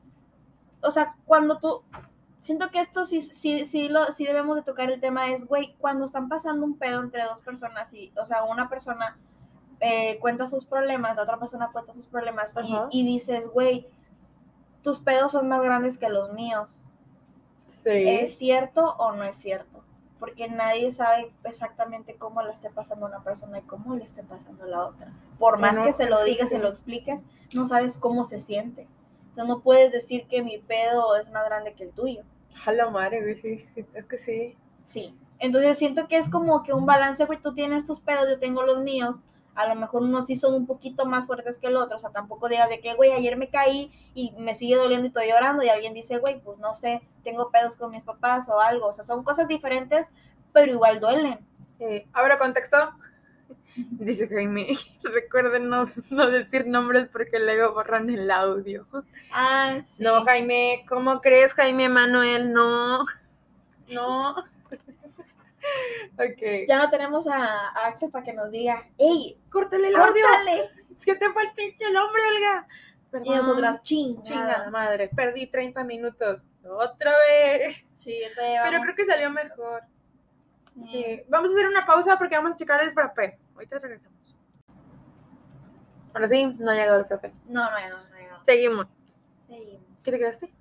o 0.83 0.91
sea, 0.91 1.17
cuando 1.25 1.59
tú, 1.59 1.83
siento 2.43 2.71
que 2.71 2.81
esto 2.81 3.05
sí, 3.05 3.21
sí, 3.21 3.65
sí, 3.65 3.89
lo, 3.89 4.05
sí 4.07 4.25
debemos 4.25 4.57
de 4.57 4.63
tocar 4.63 4.91
el 4.91 5.01
tema 5.01 5.33
es, 5.33 5.47
güey, 5.47 5.75
cuando 5.79 6.05
están 6.05 6.29
pasando 6.29 6.65
un 6.67 6.77
pedo 6.77 7.01
entre 7.01 7.25
dos 7.25 7.41
personas 7.41 7.93
y, 7.95 8.13
o 8.21 8.27
sea, 8.27 8.45
una 8.45 8.69
persona 8.69 9.17
eh, 9.81 10.19
cuenta 10.21 10.47
sus 10.47 10.67
problemas, 10.67 11.17
la 11.17 11.23
otra 11.23 11.39
persona 11.39 11.71
cuenta 11.73 11.95
sus 11.95 12.07
problemas 12.07 12.53
y, 12.91 13.01
y 13.01 13.05
dices, 13.07 13.49
güey, 13.49 13.89
tus 14.83 14.99
pedos 14.99 15.33
son 15.33 15.49
más 15.49 15.63
grandes 15.63 15.99
que 15.99 16.09
los 16.09 16.33
míos. 16.33 16.83
Sí. 17.59 18.09
¿Es 18.09 18.37
cierto 18.37 18.95
o 18.99 19.13
no 19.13 19.25
es 19.25 19.37
cierto? 19.37 19.83
Porque 20.19 20.49
nadie 20.49 20.93
sabe 20.93 21.33
exactamente 21.45 22.15
cómo 22.15 22.43
le 22.43 22.53
esté 22.53 22.71
pasando 22.71 23.07
a 23.07 23.09
una 23.09 23.25
persona 23.25 23.59
y 23.59 23.63
cómo 23.63 23.97
le 23.97 24.05
esté 24.05 24.23
pasando 24.23 24.65
a 24.65 24.69
la 24.69 24.87
otra. 24.87 25.13
Por 25.39 25.59
más 25.59 25.79
que 25.79 25.93
se 25.93 26.09
lo 26.09 26.19
sí, 26.19 26.31
digas 26.31 26.51
sí. 26.51 26.57
y 26.57 26.59
lo 26.59 26.69
expliques, 26.69 27.25
no 27.55 27.67
sabes 27.67 27.97
cómo 27.97 28.25
se 28.25 28.39
siente. 28.39 28.87
Entonces 29.29 29.49
no 29.49 29.61
puedes 29.61 29.91
decir 29.91 30.27
que 30.29 30.43
mi 30.43 30.59
pedo 30.59 31.17
es 31.17 31.29
más 31.31 31.45
grande 31.47 31.75
que 31.75 31.85
el 31.85 31.91
tuyo. 31.91 32.23
Jala 32.55 32.91
madre, 32.91 33.21
güey, 33.23 33.37
sí, 33.37 33.67
sí, 33.75 33.85
Es 33.95 34.07
que 34.07 34.19
sí. 34.19 34.57
Sí. 34.85 35.17
Entonces 35.39 35.77
siento 35.79 36.07
que 36.07 36.19
es 36.19 36.29
como 36.29 36.63
que 36.63 36.73
un 36.73 36.87
balance, 36.87 37.25
güey, 37.25 37.41
tú 37.41 37.53
tienes 37.53 37.85
tus 37.85 37.99
pedos, 37.99 38.29
yo 38.29 38.39
tengo 38.39 38.63
los 38.63 38.83
míos. 38.83 39.23
A 39.55 39.67
lo 39.69 39.75
mejor 39.75 40.03
unos 40.03 40.27
sí 40.27 40.37
son 40.37 40.55
un 40.55 40.67
poquito 40.67 41.05
más 41.05 41.27
fuertes 41.27 41.59
que 41.59 41.67
el 41.67 41.77
otro. 41.77 41.97
O 41.97 42.01
sea, 42.01 42.11
tampoco 42.11 42.49
digas 42.49 42.69
de 42.69 42.81
que, 42.81 42.95
güey, 42.95 43.13
ayer 43.13 43.37
me 43.37 43.49
caí 43.49 43.93
y 44.15 44.33
me 44.39 44.55
sigue 44.55 44.77
doliendo 44.77 45.07
y 45.07 45.09
estoy 45.09 45.29
llorando. 45.29 45.63
Y 45.63 45.69
alguien 45.69 45.95
dice, 45.95 46.19
güey, 46.19 46.41
pues 46.41 46.59
no 46.59 46.75
sé, 46.75 47.03
tengo 47.25 47.51
pedos 47.51 47.77
con 47.77 47.91
mis 47.91 48.03
papás 48.03 48.49
o 48.49 48.61
algo. 48.61 48.89
O 48.89 48.93
sea, 48.93 49.05
son 49.05 49.23
cosas 49.25 49.49
diferentes, 49.49 50.09
pero 50.53 50.73
igual 50.73 51.01
duelen. 51.01 51.39
Eh, 51.81 52.07
Ahora 52.13 52.39
contexto. 52.39 52.77
Dice 53.75 54.29
Jaime, 54.29 54.69
recuerden 55.03 55.69
no, 55.69 55.89
no 56.11 56.27
decir 56.29 56.67
nombres 56.67 57.09
porque 57.11 57.39
luego 57.39 57.73
borran 57.73 58.11
el 58.11 58.31
audio. 58.31 58.87
Ah, 59.33 59.79
sí. 59.85 60.03
No, 60.03 60.25
Jaime, 60.25 60.85
¿cómo 60.89 61.21
crees, 61.21 61.55
Jaime 61.55 61.89
Manuel? 61.89 62.53
No. 62.53 63.05
No. 63.89 64.37
Ok. 66.15 66.67
Ya 66.69 66.79
no 66.79 66.91
tenemos 66.91 67.27
a, 67.27 67.69
a 67.71 67.87
Axel 67.87 68.11
para 68.11 68.25
que 68.25 68.33
nos 68.33 68.51
diga, 68.51 68.87
¡Ey! 68.99 69.39
córtale 69.51 69.89
el 69.89 69.97
audio. 69.97 70.25
Es 70.97 71.05
que 71.05 71.15
te 71.15 71.29
fue 71.31 71.43
el 71.45 71.53
pinche 71.53 71.85
el 71.89 71.97
hombre, 71.97 72.23
Olga. 72.37 72.67
Y 72.69 73.11
Perdón. 73.11 73.37
nosotras, 73.37 73.83
ching. 73.83 74.23
Chingada 74.23 74.71
madre, 74.71 75.09
perdí 75.15 75.47
30 75.47 75.85
minutos. 75.85 76.47
Otra 76.65 77.13
vez. 77.19 77.85
Sí. 77.97 78.19
Pero 78.37 78.81
creo 78.83 78.95
que 78.97 79.05
salió 79.05 79.31
mejor. 79.31 79.83
Sí. 80.75 80.81
Sí. 80.93 81.23
Vamos 81.29 81.51
a 81.51 81.53
hacer 81.53 81.67
una 81.69 81.85
pausa 81.85 82.17
porque 82.19 82.37
vamos 82.37 82.55
a 82.55 82.59
checar 82.59 82.81
el 82.83 82.93
frappé. 82.95 83.39
Ahorita 83.55 83.79
regresamos. 83.79 84.19
Ahora 86.15 86.29
sí, 86.29 86.47
no 86.59 86.71
ha 86.71 86.75
llegado 86.75 86.99
el 87.01 87.05
frappé. 87.07 87.33
No, 87.47 87.71
no, 87.71 87.81
no, 87.89 87.97
no, 87.97 88.39
no. 88.39 88.45
Seguimos. 88.45 88.89
Sí. 89.35 89.79
¿Qué 90.03 90.11
te 90.11 90.19
quedaste? 90.19 90.53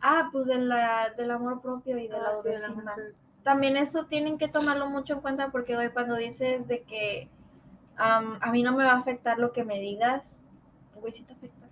Ah, 0.00 0.28
pues 0.32 0.46
de 0.46 0.56
la, 0.56 1.10
del 1.16 1.30
amor 1.30 1.60
propio 1.60 1.98
y 1.98 2.08
de 2.08 2.12
la 2.14 2.18
Ah, 2.18 2.22
la 2.22 2.28
autoestima. 2.30 2.94
También 3.42 3.76
eso 3.76 4.04
tienen 4.06 4.36
que 4.38 4.48
tomarlo 4.48 4.88
mucho 4.88 5.14
en 5.14 5.20
cuenta 5.20 5.50
porque 5.50 5.76
hoy 5.76 5.88
cuando 5.90 6.16
dices 6.16 6.68
de 6.68 6.82
que 6.82 7.28
am, 7.96 8.38
a 8.40 8.50
mí 8.50 8.62
no 8.62 8.72
me 8.76 8.84
va 8.84 8.92
a 8.92 8.98
afectar 8.98 9.38
lo 9.38 9.52
que 9.52 9.64
me 9.64 9.80
digas, 9.80 10.42
güey, 10.94 11.12
sí 11.12 11.22
te 11.22 11.32
afecta. 11.32 11.66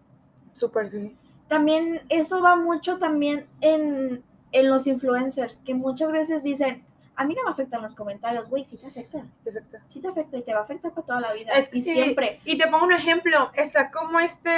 Súper 0.55 0.89
sí. 0.89 1.17
También 1.47 2.03
eso 2.09 2.41
va 2.43 2.57
mucho 2.57 2.99
también 2.99 3.47
en, 3.61 4.23
en 4.53 4.71
los 4.71 4.87
influencers, 4.87 5.59
que 5.59 5.75
muchas 5.75 6.11
veces 6.13 6.43
dicen, 6.43 6.85
a 7.17 7.25
mí 7.25 7.35
no 7.35 7.43
me 7.45 7.51
afectan 7.51 7.83
los 7.83 7.95
comentarios, 7.95 8.49
güey, 8.49 8.65
sí 8.65 8.77
te 8.77 8.87
afecta, 8.87 9.25
sí 9.89 10.01
te 10.01 10.09
afecta 10.09 10.37
y 10.37 10.43
te 10.43 10.53
va 10.55 10.61
a 10.61 10.63
afectar 10.63 10.93
para 10.93 11.07
toda 11.07 11.21
la 11.21 11.33
vida. 11.33 11.53
Es 11.53 11.69
que 11.69 11.79
y 11.79 11.83
sí, 11.83 11.93
siempre. 11.93 12.41
Y 12.45 12.57
te 12.59 12.67
pongo 12.69 12.85
un 12.85 12.93
ejemplo. 12.93 13.51
Está 13.55 13.91
como 13.91 14.21
este, 14.21 14.51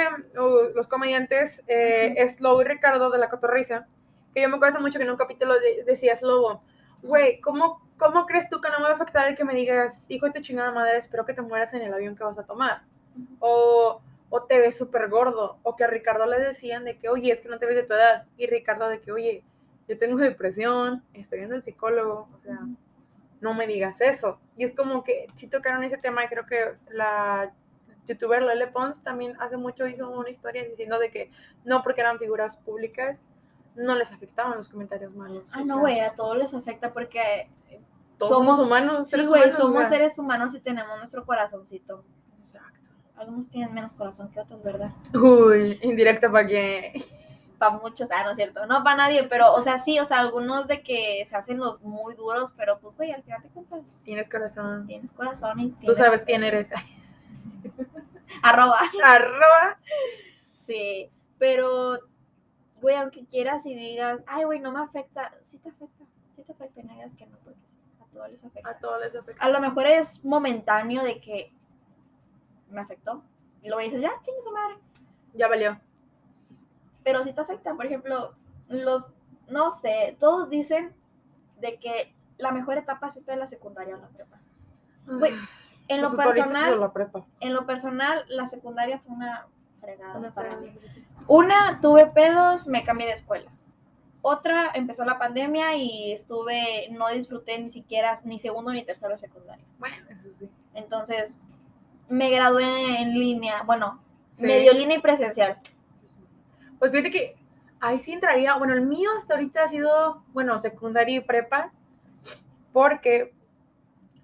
los 0.75 0.87
comediantes, 0.87 1.63
eh, 1.67 2.15
Slow 2.29 2.61
y 2.61 2.65
Ricardo 2.65 3.09
de 3.09 3.17
la 3.17 3.29
Cotorrisa, 3.29 3.87
que 4.33 4.41
yo 4.43 4.49
me 4.49 4.55
acuerdo 4.57 4.79
mucho 4.79 4.99
que 4.99 5.05
en 5.05 5.11
un 5.11 5.17
capítulo 5.17 5.55
de- 5.59 5.83
decía 5.85 6.15
Slobo, 6.15 6.61
güey, 7.03 7.39
¿cómo, 7.41 7.81
¿cómo 7.97 8.25
crees 8.25 8.49
tú 8.49 8.61
que 8.61 8.69
no 8.69 8.77
me 8.77 8.85
va 8.85 8.91
a 8.91 8.93
afectar 8.93 9.27
el 9.27 9.35
que 9.35 9.45
me 9.45 9.53
digas, 9.53 10.05
hijo 10.09 10.27
de 10.27 10.33
tu 10.33 10.41
chingada 10.41 10.71
madre, 10.71 10.97
espero 10.97 11.25
que 11.25 11.33
te 11.33 11.41
mueras 11.41 11.73
en 11.73 11.81
el 11.81 11.93
avión 11.93 12.15
que 12.15 12.23
vas 12.23 12.37
a 12.37 12.43
tomar? 12.43 12.83
O, 13.39 14.01
o 14.29 14.43
te 14.43 14.59
ves 14.59 14.77
súper 14.77 15.09
gordo. 15.09 15.57
O 15.63 15.75
que 15.75 15.83
a 15.83 15.87
Ricardo 15.87 16.25
le 16.25 16.39
decían 16.39 16.85
de 16.85 16.97
que, 16.97 17.09
oye, 17.09 17.31
es 17.31 17.41
que 17.41 17.49
no 17.49 17.59
te 17.59 17.65
ves 17.65 17.75
de 17.75 17.83
tu 17.83 17.93
edad. 17.93 18.25
Y 18.37 18.47
Ricardo 18.47 18.89
de 18.89 19.01
que, 19.01 19.11
oye, 19.11 19.43
yo 19.87 19.97
tengo 19.97 20.17
depresión, 20.17 21.03
estoy 21.13 21.39
viendo 21.39 21.55
el 21.55 21.63
psicólogo, 21.63 22.29
o 22.33 22.39
sea, 22.41 22.59
no 23.41 23.53
me 23.53 23.67
digas 23.67 23.99
eso. 24.01 24.39
Y 24.55 24.63
es 24.63 24.73
como 24.73 25.03
que 25.03 25.27
sí 25.35 25.47
tocaron 25.47 25.83
ese 25.83 25.97
tema 25.97 26.23
y 26.23 26.27
creo 26.27 26.45
que 26.45 26.75
la 26.89 27.51
youtuber 28.07 28.41
Lele 28.41 28.67
Pons 28.67 29.03
también 29.03 29.35
hace 29.39 29.57
mucho 29.57 29.87
hizo 29.87 30.09
una 30.09 30.29
historia 30.29 30.63
diciendo 30.63 30.99
de 30.99 31.11
que 31.11 31.31
no 31.65 31.83
porque 31.83 32.01
eran 32.01 32.19
figuras 32.19 32.57
públicas 32.57 33.19
no 33.75 33.95
les 33.95 34.11
afectaban 34.11 34.57
los 34.57 34.69
comentarios 34.69 35.13
malos. 35.15 35.43
Ah, 35.53 35.63
no, 35.65 35.79
güey, 35.79 35.99
a 35.99 36.13
todos 36.13 36.37
les 36.37 36.53
afecta 36.53 36.91
porque 36.93 37.49
todos 38.17 38.31
somos- 38.33 38.57
somos 38.57 38.67
humanos. 38.67 39.09
sí, 39.09 39.25
güey, 39.25 39.51
somos 39.51 39.87
seres 39.87 40.17
humanos 40.19 40.53
y 40.55 40.59
tenemos 40.59 40.97
nuestro 40.99 41.25
corazoncito. 41.25 42.03
Exacto. 42.39 42.79
Algunos 43.15 43.49
tienen 43.49 43.73
menos 43.73 43.93
corazón 43.93 44.29
que 44.31 44.39
otros, 44.39 44.61
¿verdad? 44.63 44.91
Uy, 45.13 45.79
indirecta 45.83 46.31
para 46.31 46.47
que. 46.47 46.93
Para 47.61 47.77
muchos, 47.77 48.09
ah, 48.09 48.23
no 48.23 48.31
es 48.31 48.37
cierto, 48.37 48.65
no 48.65 48.83
para 48.83 48.95
nadie, 48.97 49.23
pero, 49.25 49.53
o 49.53 49.61
sea, 49.61 49.77
sí, 49.77 49.99
o 49.99 50.03
sea, 50.03 50.17
algunos 50.19 50.67
de 50.67 50.81
que 50.81 51.23
se 51.29 51.35
hacen 51.35 51.59
los 51.59 51.79
muy 51.83 52.15
duros, 52.15 52.55
pero 52.57 52.79
pues, 52.79 52.97
güey, 52.97 53.11
al 53.11 53.21
final 53.21 53.43
te 53.43 53.49
cuentas, 53.49 54.01
Tienes 54.03 54.27
corazón. 54.27 54.87
tienes 54.87 55.13
corazón 55.13 55.59
y 55.59 55.69
Tú 55.69 55.77
tienes- 55.81 55.97
sabes 55.99 56.25
quién 56.25 56.43
eres. 56.43 56.71
Arroba. 58.41 58.79
Arroba. 59.03 59.77
Sí, 60.51 61.11
pero, 61.37 61.99
güey, 62.81 62.95
aunque 62.95 63.25
quieras 63.25 63.65
y 63.65 63.75
digas, 63.75 64.21
ay, 64.27 64.43
güey, 64.43 64.59
no 64.59 64.71
me 64.71 64.81
afecta, 64.81 65.33
sí 65.41 65.57
te 65.59 65.69
afecta, 65.69 66.03
sí 66.35 66.43
te 66.43 66.51
afecta, 66.51 66.79
y 66.79 66.83
no 66.83 66.93
digas 66.93 67.15
que 67.15 67.25
no, 67.27 67.37
porque 67.43 67.59
sí, 67.59 68.01
a 68.01 68.05
todos 68.13 68.29
les 68.31 68.43
afecta. 68.43 68.69
A 68.69 68.79
todos 68.79 68.99
les 69.01 69.15
afecta. 69.15 69.43
A 69.45 69.49
lo 69.49 69.59
mejor 69.59 69.87
es 69.87 70.23
momentáneo 70.23 71.03
de 71.03 71.19
que 71.21 71.53
me 72.69 72.81
afectó, 72.81 73.23
y 73.61 73.67
luego 73.67 73.81
dices, 73.81 74.01
ya, 74.01 74.11
chingue 74.21 74.41
su 74.41 74.51
madre. 74.51 74.77
Ya 75.33 75.47
valió. 75.47 75.79
pero 77.03 77.23
sí 77.23 77.33
te 77.33 77.41
afecta. 77.41 77.73
Por 77.75 77.85
ejemplo, 77.85 78.35
los, 78.67 79.05
no 79.47 79.71
sé, 79.71 80.15
todos 80.19 80.49
dicen 80.49 80.93
de 81.59 81.79
que 81.79 82.13
la 82.37 82.51
mejor 82.51 82.77
etapa 82.77 83.09
siempre 83.09 83.33
es 83.35 83.39
la 83.39 83.47
secundaria 83.47 83.95
o 83.95 83.99
la 83.99 84.07
prepa. 84.09 84.39
Güey, 85.07 85.33
en 85.87 86.01
lo 86.01 86.11
Pues 86.11 86.27
personal, 86.27 86.79
la 86.79 86.93
prepa. 86.93 87.25
en 87.39 87.53
lo 87.53 87.65
personal, 87.65 88.23
la 88.29 88.47
secundaria 88.47 88.99
fue 88.99 89.15
una 89.15 89.47
Una 90.15 90.33
para 90.33 90.51
fregada. 90.51 90.61
mí. 90.61 90.79
Una, 91.27 91.79
tuve 91.81 92.07
pedos, 92.07 92.67
me 92.67 92.83
cambié 92.83 93.07
de 93.07 93.13
escuela. 93.13 93.51
Otra, 94.23 94.71
empezó 94.75 95.03
la 95.03 95.17
pandemia 95.17 95.75
y 95.75 96.11
estuve, 96.11 96.87
no 96.91 97.09
disfruté 97.09 97.57
ni 97.59 97.69
siquiera 97.71 98.13
ni 98.25 98.37
segundo 98.37 98.71
ni 98.71 98.83
tercero 98.85 99.13
de 99.13 99.17
secundaria. 99.17 99.65
Bueno, 99.79 99.95
eso 100.09 100.29
sí. 100.37 100.49
Entonces, 100.75 101.35
me 102.07 102.29
gradué 102.29 103.01
en 103.01 103.13
línea, 103.17 103.63
bueno, 103.63 104.01
Sí. 104.33 104.45
medio 104.45 104.73
línea 104.73 104.97
y 104.97 105.01
presencial. 105.01 105.59
Pues 106.79 106.91
fíjate 106.91 107.09
que 107.09 107.35
ahí 107.79 107.99
sí 107.99 108.13
entraría, 108.13 108.55
bueno, 108.57 108.73
el 108.73 108.81
mío 108.81 109.09
hasta 109.17 109.33
ahorita 109.33 109.63
ha 109.63 109.67
sido, 109.67 110.23
bueno, 110.33 110.59
secundaria 110.59 111.17
y 111.17 111.19
prepa, 111.21 111.71
porque 112.73 113.33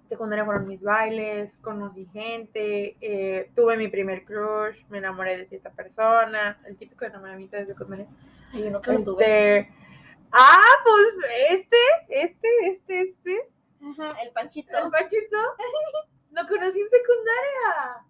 secundaria 0.08 0.44
fueron 0.44 0.66
mis 0.66 0.82
bailes, 0.82 1.56
conocí 1.58 2.06
gente, 2.06 2.96
eh, 3.00 3.50
tuve 3.54 3.76
mi 3.76 3.88
primer 3.88 4.24
crush, 4.24 4.84
me 4.88 4.98
enamoré 4.98 5.36
de 5.36 5.46
cierta 5.46 5.70
persona, 5.70 6.60
el 6.66 6.76
típico 6.76 7.04
enamoramiento 7.04 7.56
de 7.56 7.66
secundaria. 7.66 8.06
Ay, 8.52 8.64
yo 8.64 8.70
nunca 8.70 8.92
lo 8.92 9.04
tuve. 9.04 9.58
Este, 9.58 9.74
ah, 10.32 10.72
pues 10.84 11.30
este, 11.50 11.76
este, 12.08 12.48
este, 12.62 13.00
este, 13.02 13.48
Ajá, 13.82 14.16
el 14.22 14.32
panchito. 14.32 14.76
el 14.76 14.90
Pachito, 14.90 15.36
lo 16.32 16.48
conocí 16.48 16.80
en 16.80 16.90
secundaria. 16.90 18.04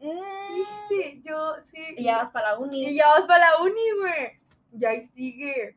Mm. 0.00 0.88
Sí, 0.88 1.22
yo 1.24 1.54
sí. 1.70 1.94
Y 1.96 2.04
ya 2.04 2.18
vas 2.18 2.30
para 2.30 2.52
la 2.52 2.58
uni. 2.58 2.88
Y 2.88 2.96
ya 2.96 3.08
vas 3.08 3.24
para 3.26 3.50
la 3.50 3.62
uni, 3.62 3.90
güey. 4.00 4.40
Y 4.78 4.84
ahí 4.84 5.06
sigue. 5.08 5.76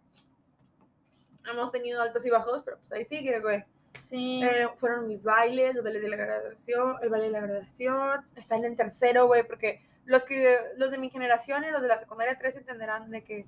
hemos 1.46 1.72
tenido 1.72 2.02
altos 2.02 2.26
y 2.26 2.30
bajos, 2.30 2.64
pero 2.64 2.78
pues 2.80 2.92
ahí 2.92 3.06
sigue, 3.06 3.40
güey. 3.40 3.64
Sí. 4.10 4.42
Eh, 4.44 4.68
fueron 4.78 5.08
mis 5.08 5.22
bailes, 5.22 5.76
los 5.76 5.84
bailes 5.84 6.02
de 6.02 6.10
la 6.10 6.16
graduación, 6.16 6.96
el 7.02 7.10
baile 7.10 7.26
de 7.26 7.32
la 7.32 7.42
graduación, 7.42 8.26
están 8.36 8.64
en 8.64 8.76
tercero, 8.76 9.28
güey, 9.28 9.46
porque 9.46 9.82
los 10.06 10.24
que 10.24 10.58
los 10.78 10.90
de 10.92 10.98
mi 10.98 11.10
generación 11.10 11.66
y 11.66 11.72
los 11.72 11.82
de 11.82 11.90
la 11.90 12.00
secundaria 12.00 12.38
3 12.38 12.56
entenderán 12.56 13.12
de 13.12 13.24
que 13.24 13.46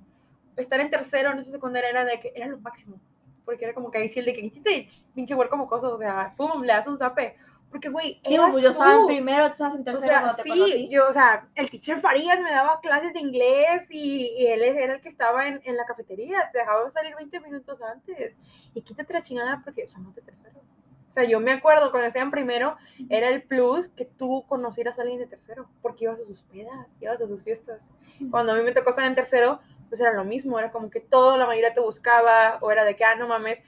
estar 0.56 0.78
en 0.80 0.90
tercero 0.90 1.30
en 1.30 1.38
esa 1.38 1.50
secundaria 1.50 1.88
era 1.88 2.04
de 2.04 2.20
que 2.20 2.32
era 2.34 2.46
lo 2.46 2.58
máximo, 2.58 3.00
porque 3.44 3.64
era 3.64 3.74
como 3.74 3.90
que 3.90 3.98
ahí 3.98 4.08
sí 4.08 4.18
el 4.18 4.26
de 4.26 4.34
que 4.34 4.86
pinche 5.14 5.34
güey 5.34 5.48
como 5.48 5.66
cosas, 5.66 5.90
o 5.92 5.98
sea, 5.98 6.32
fum, 6.36 6.62
le 6.62 6.72
das 6.72 6.86
un 6.86 6.98
zape, 6.98 7.36
porque 7.70 7.88
güey, 7.88 8.20
Sí, 8.24 8.36
pues 8.50 8.62
yo 8.62 8.70
estaba 8.70 8.94
en 8.94 9.06
primero, 9.06 9.46
tú 9.46 9.52
estabas 9.52 9.74
en 9.74 9.80
O 9.82 9.84
tercero 9.84 10.06
sea, 10.06 10.20
cuando 10.20 10.36
te 10.36 10.42
sí, 10.42 10.48
conocí. 10.50 10.88
yo, 10.88 11.08
o 11.08 11.12
sea, 11.12 11.48
el 11.54 11.70
teacher 11.70 12.00
Farías 12.00 12.40
me 12.40 12.50
daba 12.50 12.80
clases 12.80 13.12
de 13.12 13.20
inglés 13.20 13.86
y, 13.90 14.34
y 14.38 14.46
él 14.48 14.62
era 14.62 14.94
el 14.94 15.00
que 15.00 15.08
estaba 15.08 15.46
en, 15.46 15.60
en 15.64 15.76
la 15.76 15.84
cafetería, 15.86 16.50
te 16.52 16.58
dejaba 16.58 16.90
salir 16.90 17.14
20 17.16 17.40
minutos 17.40 17.80
antes. 17.82 18.34
Y 18.74 18.82
quítate 18.82 19.12
la 19.12 19.22
chingada 19.22 19.60
porque 19.64 19.86
somos 19.86 20.14
de 20.14 20.22
tercero. 20.22 20.60
O 21.08 21.12
sea, 21.12 21.24
yo 21.24 21.40
me 21.40 21.50
acuerdo 21.52 21.90
cuando 21.90 22.06
estaba 22.06 22.24
en 22.24 22.30
primero, 22.30 22.76
era 23.08 23.28
el 23.28 23.42
plus 23.42 23.88
que 23.88 24.04
tú 24.04 24.44
conocieras 24.48 24.98
a 24.98 25.02
alguien 25.02 25.18
de 25.18 25.26
tercero, 25.26 25.68
porque 25.82 26.04
ibas 26.04 26.20
a 26.20 26.22
sus 26.22 26.42
pedas, 26.44 26.86
ibas 27.00 27.20
a 27.20 27.26
sus 27.26 27.42
fiestas. 27.42 27.82
Cuando 28.30 28.52
a 28.52 28.54
mí 28.54 28.62
me 28.62 28.70
tocó 28.72 28.90
estar 28.90 29.04
en 29.04 29.16
tercero, 29.16 29.60
pues 29.88 30.00
era 30.00 30.12
lo 30.12 30.24
mismo, 30.24 30.56
era 30.58 30.70
como 30.70 30.88
que 30.88 31.00
todo, 31.00 31.36
la 31.36 31.46
mayoría 31.46 31.74
te 31.74 31.80
buscaba, 31.80 32.58
o 32.60 32.70
era 32.70 32.84
de 32.84 32.94
que, 32.94 33.04
ah, 33.04 33.16
no 33.16 33.26
mames, 33.26 33.60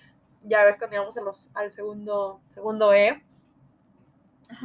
ya 0.44 0.64
ves 0.64 0.76
cuando 0.76 0.94
íbamos 0.97 1.16
a 1.16 1.21
los, 1.21 1.50
al 1.54 1.73
segundo, 1.73 2.40
segundo 2.49 2.92
E. 2.94 3.25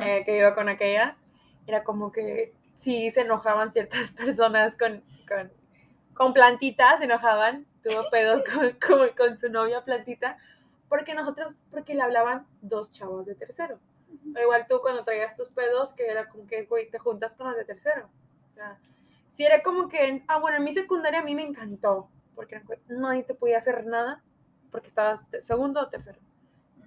eh, 0.01 0.23
que 0.25 0.37
iba 0.37 0.55
con 0.55 0.69
aquella, 0.69 1.17
era 1.65 1.83
como 1.83 2.11
que 2.11 2.53
sí 2.73 3.11
se 3.11 3.21
enojaban 3.21 3.71
ciertas 3.71 4.11
personas 4.17 4.75
con, 4.75 5.03
con, 5.27 5.51
con 6.13 6.33
plantita, 6.33 6.97
se 6.97 7.05
enojaban, 7.05 7.65
tuvo 7.83 8.09
pedos 8.09 8.43
con, 8.53 8.71
con, 8.73 9.09
con 9.09 9.37
su 9.37 9.49
novia 9.49 9.83
plantita, 9.83 10.37
porque 10.89 11.13
nosotros, 11.13 11.55
porque 11.71 11.95
le 11.95 12.01
hablaban 12.01 12.45
dos 12.61 12.91
chavos 12.91 13.25
de 13.25 13.35
tercero. 13.35 13.79
O 14.35 14.39
igual 14.39 14.67
tú 14.69 14.79
cuando 14.81 15.03
traías 15.03 15.35
tus 15.35 15.49
pedos, 15.49 15.93
que 15.93 16.07
era 16.07 16.29
como 16.29 16.47
que, 16.47 16.63
güey, 16.65 16.89
te 16.89 16.97
juntas 16.97 17.35
con 17.35 17.47
los 17.47 17.57
de 17.57 17.65
tercero. 17.65 18.09
O 18.51 18.53
sea, 18.55 18.77
sí 19.33 19.43
era 19.43 19.61
como 19.61 19.87
que, 19.87 20.23
ah, 20.27 20.39
bueno, 20.39 20.57
en 20.57 20.63
mi 20.63 20.73
secundaria 20.73 21.19
a 21.19 21.23
mí 21.23 21.35
me 21.35 21.43
encantó, 21.43 22.09
porque 22.35 22.61
nadie 22.87 23.23
te 23.23 23.33
podía 23.33 23.57
hacer 23.57 23.85
nada, 23.85 24.23
porque 24.71 24.87
estabas 24.87 25.21
segundo 25.41 25.81
o 25.81 25.89
tercero. 25.89 26.19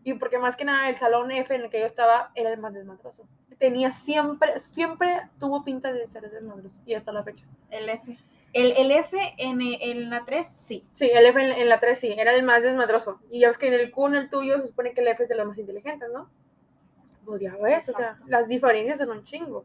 Y 0.03 0.15
porque 0.15 0.39
más 0.39 0.57
que 0.57 0.65
nada 0.65 0.89
el 0.89 0.97
salón 0.97 1.31
F 1.31 1.55
en 1.55 1.63
el 1.63 1.71
que 1.71 1.81
yo 1.81 1.87
estaba 1.87 2.31
era 2.35 2.51
el 2.53 2.59
más 2.59 2.73
desmadroso. 2.73 3.27
Tenía 3.59 3.93
siempre, 3.93 4.59
siempre 4.59 5.21
tuvo 5.39 5.63
pinta 5.65 5.93
de 5.93 6.07
ser 6.07 6.31
desmadroso. 6.31 6.81
Y 6.87 6.95
hasta 6.95 7.13
la 7.13 7.23
fecha. 7.23 7.45
El 7.71 7.89
F. 7.89 8.19
El, 8.53 8.73
el 8.77 8.91
F 8.91 9.17
en, 9.37 9.61
en 9.61 10.11
la 10.11 10.25
3, 10.25 10.49
sí. 10.49 10.85
Sí, 10.93 11.11
el 11.13 11.27
F 11.27 11.41
en, 11.41 11.53
en 11.53 11.69
la 11.69 11.79
3 11.79 11.99
sí, 11.99 12.15
era 12.19 12.35
el 12.35 12.43
más 12.43 12.63
desmadroso. 12.63 13.21
Y 13.31 13.41
ya 13.41 13.49
ves 13.49 13.59
que 13.59 13.69
en 13.69 13.75
el 13.75 13.91
Q, 13.91 14.09
en 14.09 14.15
el 14.15 14.31
tuyo, 14.31 14.59
se 14.61 14.69
supone 14.69 14.93
que 14.93 15.03
el 15.03 15.09
F 15.09 15.23
es 15.23 15.29
de 15.29 15.37
los 15.37 15.47
más 15.47 15.59
inteligentes, 15.59 16.09
¿no? 16.13 16.29
Pues 17.25 17.41
ya 17.43 17.55
ves, 17.63 17.89
o 17.91 17.93
sea, 17.93 18.07
Exacto. 18.09 18.25
las 18.29 18.49
diferencias 18.49 18.99
son 18.99 19.11
un 19.11 19.23
chingo. 19.25 19.65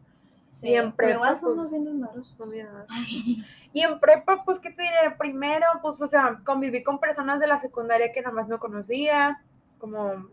sí. 0.50 0.68
Y 0.70 0.76
en 0.76 0.92
Pero 0.92 1.14
igual 1.14 1.30
prepa, 1.32 1.40
somos 1.40 1.56
pues, 1.58 1.72
bien 1.72 1.86
desmadrosos. 1.86 2.38
No. 2.38 2.46
Y 3.74 3.82
en 3.82 4.00
prepa, 4.00 4.44
pues, 4.46 4.60
¿qué 4.60 4.70
te 4.70 4.84
diré? 4.84 5.16
Primero, 5.18 5.66
pues, 5.82 6.00
o 6.02 6.08
sea, 6.08 6.42
conviví 6.44 6.84
con 6.84 7.00
personas 7.00 7.40
de 7.40 7.48
la 7.48 7.58
secundaria 7.58 8.12
que 8.12 8.22
nada 8.22 8.36
más 8.36 8.48
no 8.48 8.60
conocía, 8.60 9.42
como, 9.86 10.14
no 10.14 10.30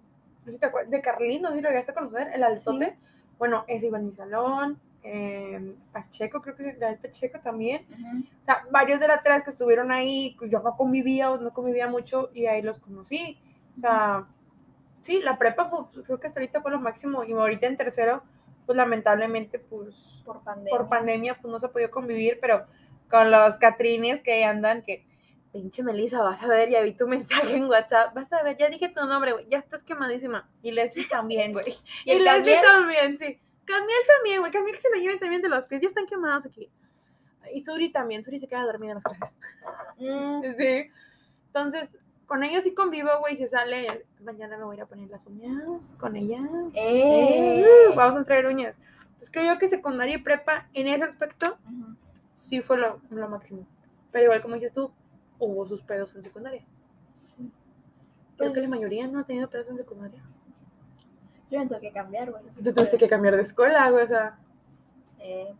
sé 0.46 0.52
si 0.52 0.58
te 0.58 0.66
acuerdas, 0.66 0.90
de 0.90 1.00
Carlín, 1.00 1.42
no 1.42 1.50
sé 1.50 1.56
si 1.56 1.62
lo 1.62 1.68
llegaste 1.68 1.92
a 1.92 1.94
conocer, 1.94 2.30
el 2.34 2.42
alzote. 2.42 2.96
Bueno, 3.38 3.64
ese 3.68 3.88
iba 3.88 3.98
en 3.98 4.06
mi 4.06 4.12
salón, 4.12 4.80
eh, 5.02 5.74
Pacheco, 5.92 6.40
creo 6.40 6.56
que 6.56 6.68
era 6.70 6.90
el 6.90 6.98
Pacheco 6.98 7.40
también. 7.40 7.84
Ujú. 7.90 8.24
O 8.42 8.44
sea, 8.44 8.64
varios 8.70 9.00
de 9.00 9.08
las 9.08 9.22
tres 9.22 9.42
que 9.42 9.50
estuvieron 9.50 9.90
ahí, 9.90 10.34
pues, 10.38 10.50
yo 10.50 10.60
no 10.60 10.76
convivía 10.76 11.30
o 11.30 11.38
no 11.38 11.52
convivía 11.52 11.86
mucho 11.88 12.30
y 12.32 12.46
ahí 12.46 12.62
los 12.62 12.78
conocí. 12.78 13.38
O 13.76 13.80
sea, 13.80 14.26
sí, 15.02 15.20
la 15.20 15.38
prepa, 15.38 15.70
pues, 15.70 16.04
creo 16.06 16.20
que 16.20 16.28
hasta 16.28 16.40
ahorita 16.40 16.62
fue 16.62 16.70
lo 16.70 16.80
máximo. 16.80 17.24
Y 17.24 17.32
ahorita 17.32 17.66
en 17.66 17.76
tercero, 17.76 18.22
pues, 18.64 18.76
lamentablemente, 18.76 19.58
pues, 19.58 20.22
Por 20.24 20.40
pandemia. 20.42 20.70
por 20.70 20.88
pandemia, 20.88 21.38
pues 21.40 21.50
no 21.50 21.58
se 21.58 21.66
ha 21.66 21.72
podido 21.72 21.90
convivir, 21.90 22.38
pero 22.40 22.64
con 23.10 23.30
los 23.30 23.58
Catrines 23.58 24.20
que 24.22 24.44
andan, 24.44 24.82
que, 24.82 25.04
pinche 25.52 25.82
Melissa, 25.82 26.22
vas 26.22 26.42
a 26.42 26.48
ver, 26.48 26.70
ya 26.70 26.80
vi 26.82 26.92
tu 26.94 27.06
mensaje 27.08 27.56
en 27.56 27.64
WhatsApp, 27.64 28.14
vas 28.14 28.32
a 28.32 28.42
ver, 28.42 28.56
ya 28.56 28.68
dije 28.68 28.88
tu 28.88 29.04
nombre, 29.06 29.32
güey, 29.32 29.46
ya 29.48 29.58
estás 29.58 29.82
quemadísima. 29.82 30.48
Y 30.62 30.72
Leslie 30.72 31.06
también, 31.08 31.52
güey. 31.52 31.78
¿Y 32.04 32.12
Y, 32.12 32.18
Leslie 32.18 32.60
también, 32.60 33.18
sí. 33.18 33.38
Camiel 33.64 34.00
también, 34.16 34.40
güey, 34.40 34.50
Camiel 34.50 34.74
que 34.74 34.82
se 34.82 34.90
lo 34.90 35.00
lleven 35.00 35.18
también 35.18 35.42
de 35.42 35.48
los 35.48 35.66
pies, 35.66 35.82
ya 35.82 35.88
están 35.88 36.06
quemados 36.06 36.46
aquí. 36.46 36.70
Y 37.54 37.64
Suri 37.64 37.92
también, 37.92 38.24
Suri 38.24 38.38
se 38.38 38.48
queda 38.48 38.64
dormida 38.64 38.92
en 38.92 38.94
las 38.96 39.04
clases. 39.04 39.38
Mm, 39.98 40.42
Sí. 40.58 40.90
Entonces, 41.46 41.90
con 42.26 42.42
ellos 42.42 42.64
sí 42.64 42.72
convivo, 42.72 43.10
güey, 43.20 43.36
se 43.36 43.46
sale, 43.46 44.06
mañana 44.22 44.56
me 44.56 44.64
voy 44.64 44.76
a 44.76 44.78
ir 44.78 44.82
a 44.82 44.86
poner 44.86 45.10
las 45.10 45.26
uñas 45.26 45.94
con 45.98 46.16
ellas. 46.16 46.48
¡Eh! 46.72 47.62
Uh, 47.90 47.94
vamos 47.94 48.16
a 48.16 48.24
traer 48.24 48.46
uñas. 48.46 48.74
Entonces 49.02 49.30
creo 49.30 49.52
yo 49.52 49.58
que 49.58 49.68
secundaria 49.68 50.16
y 50.16 50.22
prepa, 50.22 50.66
en 50.72 50.88
ese 50.88 51.04
aspecto, 51.04 51.58
sí 52.34 52.62
fue 52.62 52.78
lo, 52.78 53.00
lo 53.10 53.28
máximo. 53.28 53.66
Pero 54.10 54.24
igual 54.24 54.40
como 54.40 54.54
dices 54.54 54.72
tú, 54.72 54.90
hubo 55.44 55.66
sus 55.66 55.82
pedos 55.82 56.14
en 56.14 56.22
secundaria. 56.22 56.64
Creo 58.36 58.52
que 58.52 58.60
la 58.60 58.68
Pues- 58.68 58.70
mayoría 58.80 59.06
no 59.06 59.20
ha 59.20 59.24
tenido 59.24 59.48
pedos 59.48 59.68
en 59.68 59.76
secundaria. 59.76 60.22
Yo 61.50 61.58
me 61.60 61.66
tuve 61.66 61.80
que 61.80 61.92
cambiar, 61.92 62.30
güey. 62.30 62.42
Te 62.62 62.72
tuviste 62.72 62.96
que 62.96 63.08
cambiar 63.08 63.36
de 63.36 63.42
escuela, 63.42 63.90
güey, 63.90 64.04
o 64.04 64.06
sea. 64.08 64.38
Eh, 65.18 65.54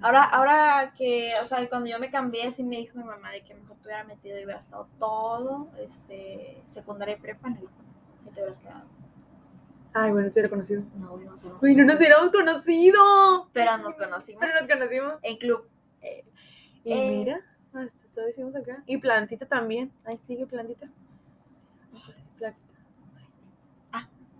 ahora, 0.00 0.24
ahora 0.24 0.94
que, 0.96 1.32
o 1.42 1.44
sea, 1.44 1.68
cuando 1.68 1.88
yo 1.90 1.98
me 1.98 2.10
cambié, 2.10 2.50
sí 2.52 2.62
me 2.64 2.76
dijo 2.78 2.98
mi 2.98 3.04
mamá 3.04 3.30
de 3.30 3.42
que 3.44 3.54
mejor 3.54 3.76
te 3.76 3.88
hubiera 3.88 4.04
metido 4.04 4.38
y 4.38 4.44
hubiera 4.44 4.58
estado 4.58 4.88
todo, 4.98 5.68
este, 5.78 6.62
secundaria 6.66 7.16
y 7.16 7.20
prepa 7.20 7.48
en 7.48 7.56
el 7.58 7.62
y 7.64 8.30
te 8.30 8.40
hubieras 8.40 8.58
quedado. 8.58 8.84
Ay, 9.92 10.10
bueno, 10.10 10.26
te 10.28 10.32
hubiera 10.40 10.48
conocido. 10.48 10.82
No, 10.98 11.16
no 11.18 11.36
sé. 11.36 11.48
Uy, 11.62 11.76
no 11.76 11.84
nos 11.84 11.98
hubiéramos 11.98 12.30
conocido. 12.30 13.48
Pero 13.52 13.76
nos 13.78 13.94
conocimos 13.94 14.40
Pero 14.40 14.54
nos 14.60 14.68
conocimos. 14.68 15.14
en 15.22 15.36
club. 15.36 15.68
Y 16.82 16.92
Eh. 16.92 17.08
mira, 17.10 17.40
hasta 17.72 18.03
todo 18.14 18.28
hicimos 18.28 18.54
acá. 18.56 18.82
Y 18.86 18.98
plantita 18.98 19.46
también. 19.46 19.92
Ahí 20.04 20.18
sigue 20.26 20.46
plantita. 20.46 20.88
Plantita. 22.38 22.64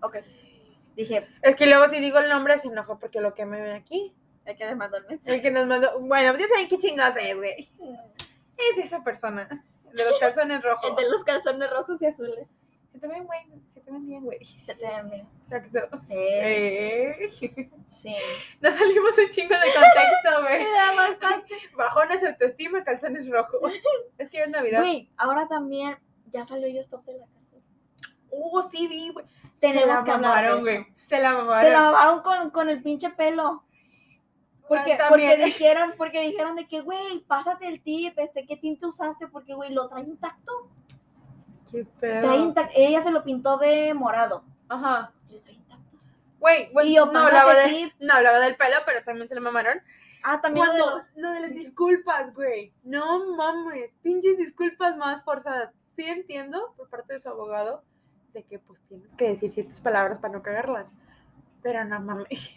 Ok. 0.01 0.17
Dije, 0.95 1.27
Es 1.41 1.55
que 1.55 1.67
luego 1.67 1.89
si 1.89 1.99
digo 1.99 2.19
el 2.19 2.29
nombre 2.29 2.57
se 2.57 2.67
enoja 2.67 2.97
porque 2.97 3.19
lo 3.19 3.33
que 3.33 3.45
me 3.45 3.61
ven 3.61 3.75
aquí. 3.75 4.13
hay 4.45 4.55
que 4.55 4.75
mandar 4.75 5.01
el 5.01 5.07
mensaje. 5.07 5.35
El 5.35 5.41
que 5.41 5.51
nos 5.51 5.67
mandó. 5.67 5.99
Bueno, 5.99 6.37
ya 6.37 6.47
saben 6.47 6.67
qué 6.67 6.77
chingados 6.77 7.17
es, 7.21 7.35
güey. 7.35 7.69
Es 8.57 8.77
esa 8.85 9.03
persona. 9.03 9.65
De 9.93 10.03
los 10.05 10.19
calzones 10.19 10.61
rojos. 10.61 10.89
El 10.89 10.95
de 10.95 11.09
los 11.09 11.23
calzones 11.23 11.69
rojos 11.69 12.01
y 12.01 12.05
azules. 12.05 12.47
Se 12.95 13.01
te 13.01 13.07
ven, 13.07 13.25
güey. 13.25 13.39
Se 13.67 13.81
te 13.81 13.91
ven 13.91 14.05
bien, 14.05 14.23
güey. 14.23 14.39
Se 14.45 14.73
te 14.73 14.87
ven 14.87 15.09
bien. 15.09 15.27
Exacto. 15.43 15.79
Eh, 16.09 17.27
Eh. 17.41 17.69
sí. 17.87 18.15
Nos 18.61 18.73
salimos 18.73 19.17
un 19.17 19.29
chingo 19.29 19.53
de 19.53 19.65
contexto, 19.65 20.41
güey. 20.43 20.63
Bastante. 20.95 21.55
Bajones 21.75 22.21
de 22.21 22.29
autoestima, 22.29 22.83
calzones 22.85 23.29
rojos. 23.29 23.73
Es 24.17 24.29
que 24.29 24.37
ya 24.37 24.43
es 24.45 24.49
Navidad. 24.49 24.79
Güey, 24.79 25.09
ahora 25.17 25.45
también 25.49 25.97
ya 26.27 26.45
salió 26.45 26.69
yo 26.69 26.79
stop 26.79 27.03
de 27.05 27.17
la 27.17 27.25
cárcel. 27.27 27.61
Oh, 28.31 28.61
sí, 28.61 28.87
vi, 28.87 29.09
güey. 29.09 29.25
Tenemos 29.59 29.83
Se 29.89 29.93
la 29.93 30.03
que 30.05 30.11
mamaron, 30.11 30.61
güey. 30.61 30.85
Se 30.95 31.19
la 31.19 31.33
mamaron. 31.33 31.65
Se 31.65 31.71
lavaban 31.71 32.21
con, 32.21 32.49
con 32.51 32.69
el 32.69 32.81
pinche 32.81 33.09
pelo. 33.09 33.63
Porque, 34.69 34.93
Ah, 34.93 35.07
porque 35.09 35.35
dijeron, 35.35 35.93
porque 35.97 36.21
dijeron 36.21 36.55
de 36.55 36.65
que, 36.65 36.79
güey, 36.79 37.19
pásate 37.27 37.67
el 37.67 37.81
tip, 37.83 38.17
este, 38.17 38.45
¿qué 38.47 38.55
tinte 38.55 38.87
usaste? 38.87 39.27
Porque, 39.27 39.53
güey, 39.53 39.73
lo 39.73 39.89
trae 39.89 40.03
intacto. 40.03 40.69
Qué 41.75 41.85
pedo. 41.99 42.21
Trae 42.21 42.37
intacto. 42.37 42.73
Ella 42.75 43.01
se 43.01 43.11
lo 43.11 43.23
pintó 43.23 43.57
de 43.57 43.93
morado. 43.93 44.43
Ajá. 44.69 45.11
Y 45.29 45.33
lo 45.33 45.41
trae 45.41 45.55
intacto. 45.55 45.97
Güey, 46.39 46.69
Y 46.85 46.95
no 46.95 47.03
hablaba, 47.19 47.53
de, 47.55 47.91
no 47.99 48.13
hablaba 48.13 48.39
del 48.39 48.55
pelo, 48.55 48.75
pero 48.85 49.03
también 49.03 49.27
se 49.27 49.35
la 49.35 49.41
mamaron. 49.41 49.79
Ah, 50.23 50.41
también 50.41 50.65
lo 50.67 50.73
de 50.73 50.79
Cuando, 50.79 50.97
los- 50.97 51.07
lo 51.15 51.31
de 51.31 51.39
las 51.41 51.51
disculpas, 51.53 52.33
güey. 52.33 52.73
No 52.83 53.35
mames, 53.35 53.91
pinches 54.01 54.37
disculpas 54.37 54.95
más 54.97 55.23
forzadas. 55.23 55.71
Sí 55.95 56.03
entiendo 56.05 56.73
por 56.77 56.89
parte 56.89 57.13
de 57.13 57.19
su 57.19 57.29
abogado 57.29 57.83
de 58.33 58.43
que 58.43 58.59
pues 58.59 58.81
tienes 58.87 59.07
que 59.17 59.29
decir 59.29 59.51
ciertas 59.51 59.81
palabras 59.81 60.19
para 60.19 60.33
no 60.33 60.41
cagarlas. 60.41 60.91
Pero 61.61 61.83
no 61.85 61.99
mames. 61.99 62.49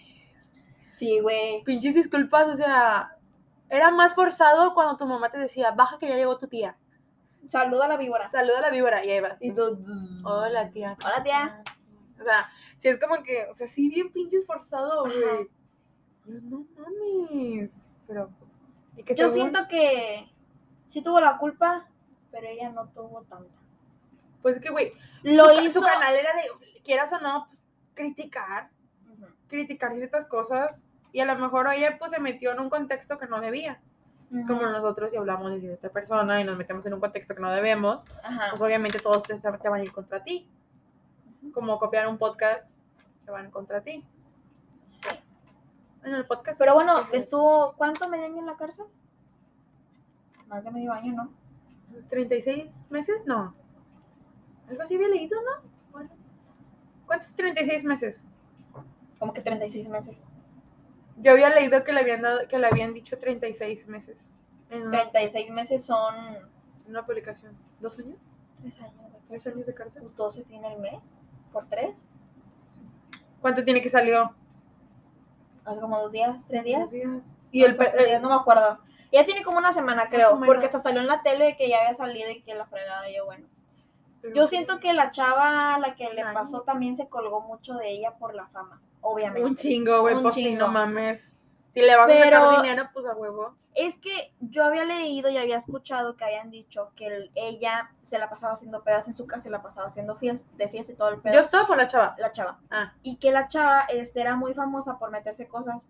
Sí, 0.93 1.21
güey. 1.21 1.63
Pinches 1.65 1.95
disculpas, 1.95 2.49
o 2.49 2.55
sea, 2.55 3.17
era 3.69 3.91
más 3.91 4.15
forzado 4.15 4.75
cuando 4.75 4.97
tu 4.97 5.07
mamá 5.07 5.31
te 5.31 5.39
decía, 5.39 5.71
baja 5.71 5.99
que 5.99 6.09
ya 6.09 6.17
llegó 6.17 6.39
tu 6.39 6.49
tía. 6.49 6.77
Saluda 7.47 7.85
a 7.87 7.89
la 7.89 7.97
víbora. 7.97 8.29
Saluda 8.31 8.59
a 8.59 8.63
la 8.63 8.71
víbora 8.71 9.05
y 9.05 9.11
ahí 9.11 9.21
vas. 9.21 9.39
Y 9.41 9.53
tú. 9.53 9.77
tú. 9.81 9.93
Hola, 10.29 10.71
tía. 10.71 10.97
¿cómo 11.01 11.13
Hola, 11.15 11.23
tía. 11.25 11.63
estás?". 11.65 11.77
O 12.21 12.25
sea, 12.25 12.49
si 12.77 12.89
es 12.89 12.99
como 12.99 13.23
que, 13.23 13.47
o 13.51 13.55
sea, 13.55 13.69
sí 13.69 13.89
bien 13.89 14.13
pinches 14.13 14.45
forzado, 14.45 15.07
Ajá. 15.07 15.15
güey. 15.15 15.49
No 16.27 16.67
mames. 16.77 17.91
Pero 18.07 18.31
pues. 18.39 18.75
y 18.97 19.03
que 19.03 19.15
Yo 19.15 19.29
siento 19.29 19.69
que 19.69 20.29
sí 20.85 21.01
tuvo 21.03 21.21
la 21.21 21.39
culpa, 21.39 21.87
pero 22.31 22.47
ella 22.49 22.71
no 22.71 22.89
tuvo 22.89 23.23
tanta. 23.23 23.55
Pues 24.43 24.57
es 24.57 24.63
que, 24.63 24.71
güey, 24.71 24.93
Lo 25.23 25.47
su, 25.55 25.61
hizo. 25.63 25.81
su 25.81 25.87
canal 25.87 26.15
era 26.15 26.31
de, 26.35 26.81
quieras 26.83 27.13
o 27.13 27.19
no, 27.21 27.47
pues, 27.49 27.65
criticar, 27.95 28.71
criticar 29.49 29.95
ciertas 29.95 30.27
cosas. 30.27 30.81
Y 31.13 31.21
a 31.21 31.25
lo 31.25 31.37
mejor 31.37 31.67
ella 31.73 31.97
pues 31.99 32.13
se 32.13 32.21
metió 32.21 32.53
en 32.53 32.61
un 32.61 32.69
contexto 32.71 33.19
que 33.19 33.27
no 33.27 33.41
debía. 33.41 33.81
Como 34.47 34.63
nosotros 34.63 35.11
si 35.11 35.17
hablamos 35.17 35.53
de 35.53 35.61
cierta 35.61 35.89
persona 35.89 36.41
y 36.41 36.45
nos 36.45 36.57
metemos 36.57 36.85
en 36.87 36.95
un 36.95 37.01
contexto 37.01 37.35
que 37.35 37.41
no 37.41 37.51
debemos, 37.51 38.05
Ajá. 38.23 38.49
pues 38.51 38.61
obviamente 38.61 38.99
todos 38.99 39.23
te, 39.23 39.35
te 39.37 39.69
van 39.69 39.81
a 39.81 39.83
ir 39.83 39.93
contra 39.93 40.23
ti. 40.23 40.49
Como 41.53 41.79
copiar 41.79 42.07
un 42.09 42.19
podcast, 42.19 42.71
te 43.25 43.31
van 43.31 43.51
contra 43.51 43.81
ti. 43.81 44.05
Sí. 44.85 45.09
En 46.05 46.15
el 46.15 46.27
podcast. 46.27 46.59
Pero 46.59 46.75
bueno, 46.75 47.01
estuvo, 47.13 47.75
¿cuánto 47.77 48.09
medio 48.09 48.27
año 48.27 48.39
en 48.39 48.47
la 48.47 48.57
cárcel? 48.57 48.87
Más 50.47 50.65
de 50.65 50.71
medio 50.71 50.93
año, 50.93 51.13
¿no? 51.15 51.31
36 52.09 52.91
meses, 52.91 53.23
no. 53.27 53.55
Algo 54.69 54.83
así 54.83 54.95
había 54.95 55.09
leído, 55.09 55.39
¿no? 55.41 55.69
Bueno. 55.91 56.11
¿Cuántos 57.07 57.35
36 57.35 57.85
meses? 57.85 58.25
Como 59.19 59.33
que 59.33 59.41
36 59.41 59.89
meses. 59.89 60.29
Yo 61.21 61.33
había 61.33 61.51
leído 61.51 61.83
que 61.85 61.93
le 61.93 62.01
habían 62.01 62.23
dado, 62.23 62.47
que 62.49 62.59
le 62.59 62.67
habían 62.67 62.95
dicho 62.95 63.19
36 63.19 63.87
meses. 63.89 64.33
En 64.71 64.83
una, 64.83 65.11
36 65.11 65.51
meses 65.51 65.85
son 65.85 66.15
en 66.17 66.91
una 66.91 67.05
publicación. 67.05 67.57
¿Dos 67.81 67.99
años? 67.99 68.19
3 68.63 68.81
años 68.81 69.13
de 69.13 69.19
¿Tres 69.29 69.47
años 69.47 69.67
de 69.67 69.75
cárcel? 69.75 70.03
Pues 70.03 70.17
12 70.17 70.45
tiene 70.45 70.73
el 70.73 70.79
mes, 70.81 71.23
por 71.53 71.67
3. 71.69 72.09
¿Cuánto 73.41 73.65
tiene 73.65 73.81
que 73.83 73.89
salió? 73.91 74.35
Hace 75.65 75.81
como 75.81 76.01
dos 76.01 76.13
días, 76.13 76.47
tres 76.47 76.65
días. 76.65 76.91
Y 77.51 77.63
el, 77.63 77.77
cuatro 77.77 78.03
días, 78.03 78.21
no 78.23 78.29
me 78.31 78.35
acuerdo. 78.37 78.79
Ya 79.13 79.25
tiene 79.25 79.43
como 79.43 79.59
una 79.59 79.73
semana, 79.73 80.09
creo, 80.09 80.41
porque 80.45 80.67
hasta 80.67 80.79
salió 80.79 81.01
en 81.01 81.07
la 81.07 81.23
tele 81.23 81.57
que 81.57 81.69
ya 81.69 81.79
había 81.81 81.95
salido 81.95 82.31
y 82.31 82.41
que 82.43 82.55
la 82.55 82.67
fregada, 82.67 83.09
y 83.11 83.17
yo 83.17 83.27
bueno. 83.27 83.47
pero- 84.21 84.35
Yo 84.35 84.47
siento 84.47 84.81
que 84.81 84.93
la 84.95 85.11
chava, 85.11 85.79
la 85.79 85.95
que 85.95 86.13
le 86.13 86.23
pasó, 86.33 86.63
también 86.63 86.95
se 86.97 87.09
colgó 87.09 87.41
mucho 87.43 87.75
de 87.75 87.91
ella 87.91 88.15
por 88.17 88.35
la 88.35 88.47
fama, 88.49 88.81
obviamente. 89.01 89.49
Un 89.49 89.57
chingo, 89.57 90.01
güey, 90.03 90.21
pues 90.23 90.35
chingo. 90.35 90.67
no 90.67 90.73
mames. 90.73 91.31
Si 91.73 91.81
le 91.81 91.97
vas 91.97 92.11
a 92.11 92.15
sacar 92.25 92.63
dinero, 92.63 92.85
pues 92.93 93.07
a 93.07 93.15
huevo. 93.15 93.55
Es 93.75 93.97
que 93.99 94.33
yo 94.41 94.65
había 94.65 94.85
leído 94.85 95.29
y 95.29 95.37
había 95.39 95.57
escuchado 95.57 96.17
que 96.17 96.25
habían 96.25 96.51
dicho 96.51 96.91
que 96.97 97.07
el- 97.07 97.31
ella 97.37 97.93
se 98.03 98.19
la 98.19 98.29
pasaba 98.29 98.55
haciendo 98.55 98.83
pedas 98.83 99.07
en 99.07 99.15
su 99.15 99.27
casa, 99.27 99.43
se 99.45 99.51
la 99.51 99.63
pasaba 99.63 99.87
haciendo 99.87 100.17
fiestas, 100.17 100.57
de 100.57 100.69
fiesta 100.69 100.93
y 100.93 100.97
todo 100.97 101.11
el 101.11 101.21
pedo. 101.21 101.35
Yo 101.35 101.41
estoy 101.41 101.65
por 101.67 101.77
la 101.77 101.87
chava. 101.87 102.17
la 102.19 102.33
chava. 102.33 102.59
Ah. 102.71 102.93
Y 103.03 103.17
que 103.19 103.31
la 103.31 103.47
chava 103.47 103.83
este, 103.83 104.21
era 104.21 104.35
muy 104.35 104.53
famosa 104.55 104.99
por 104.99 105.11
meterse 105.13 105.47
cosas 105.47 105.87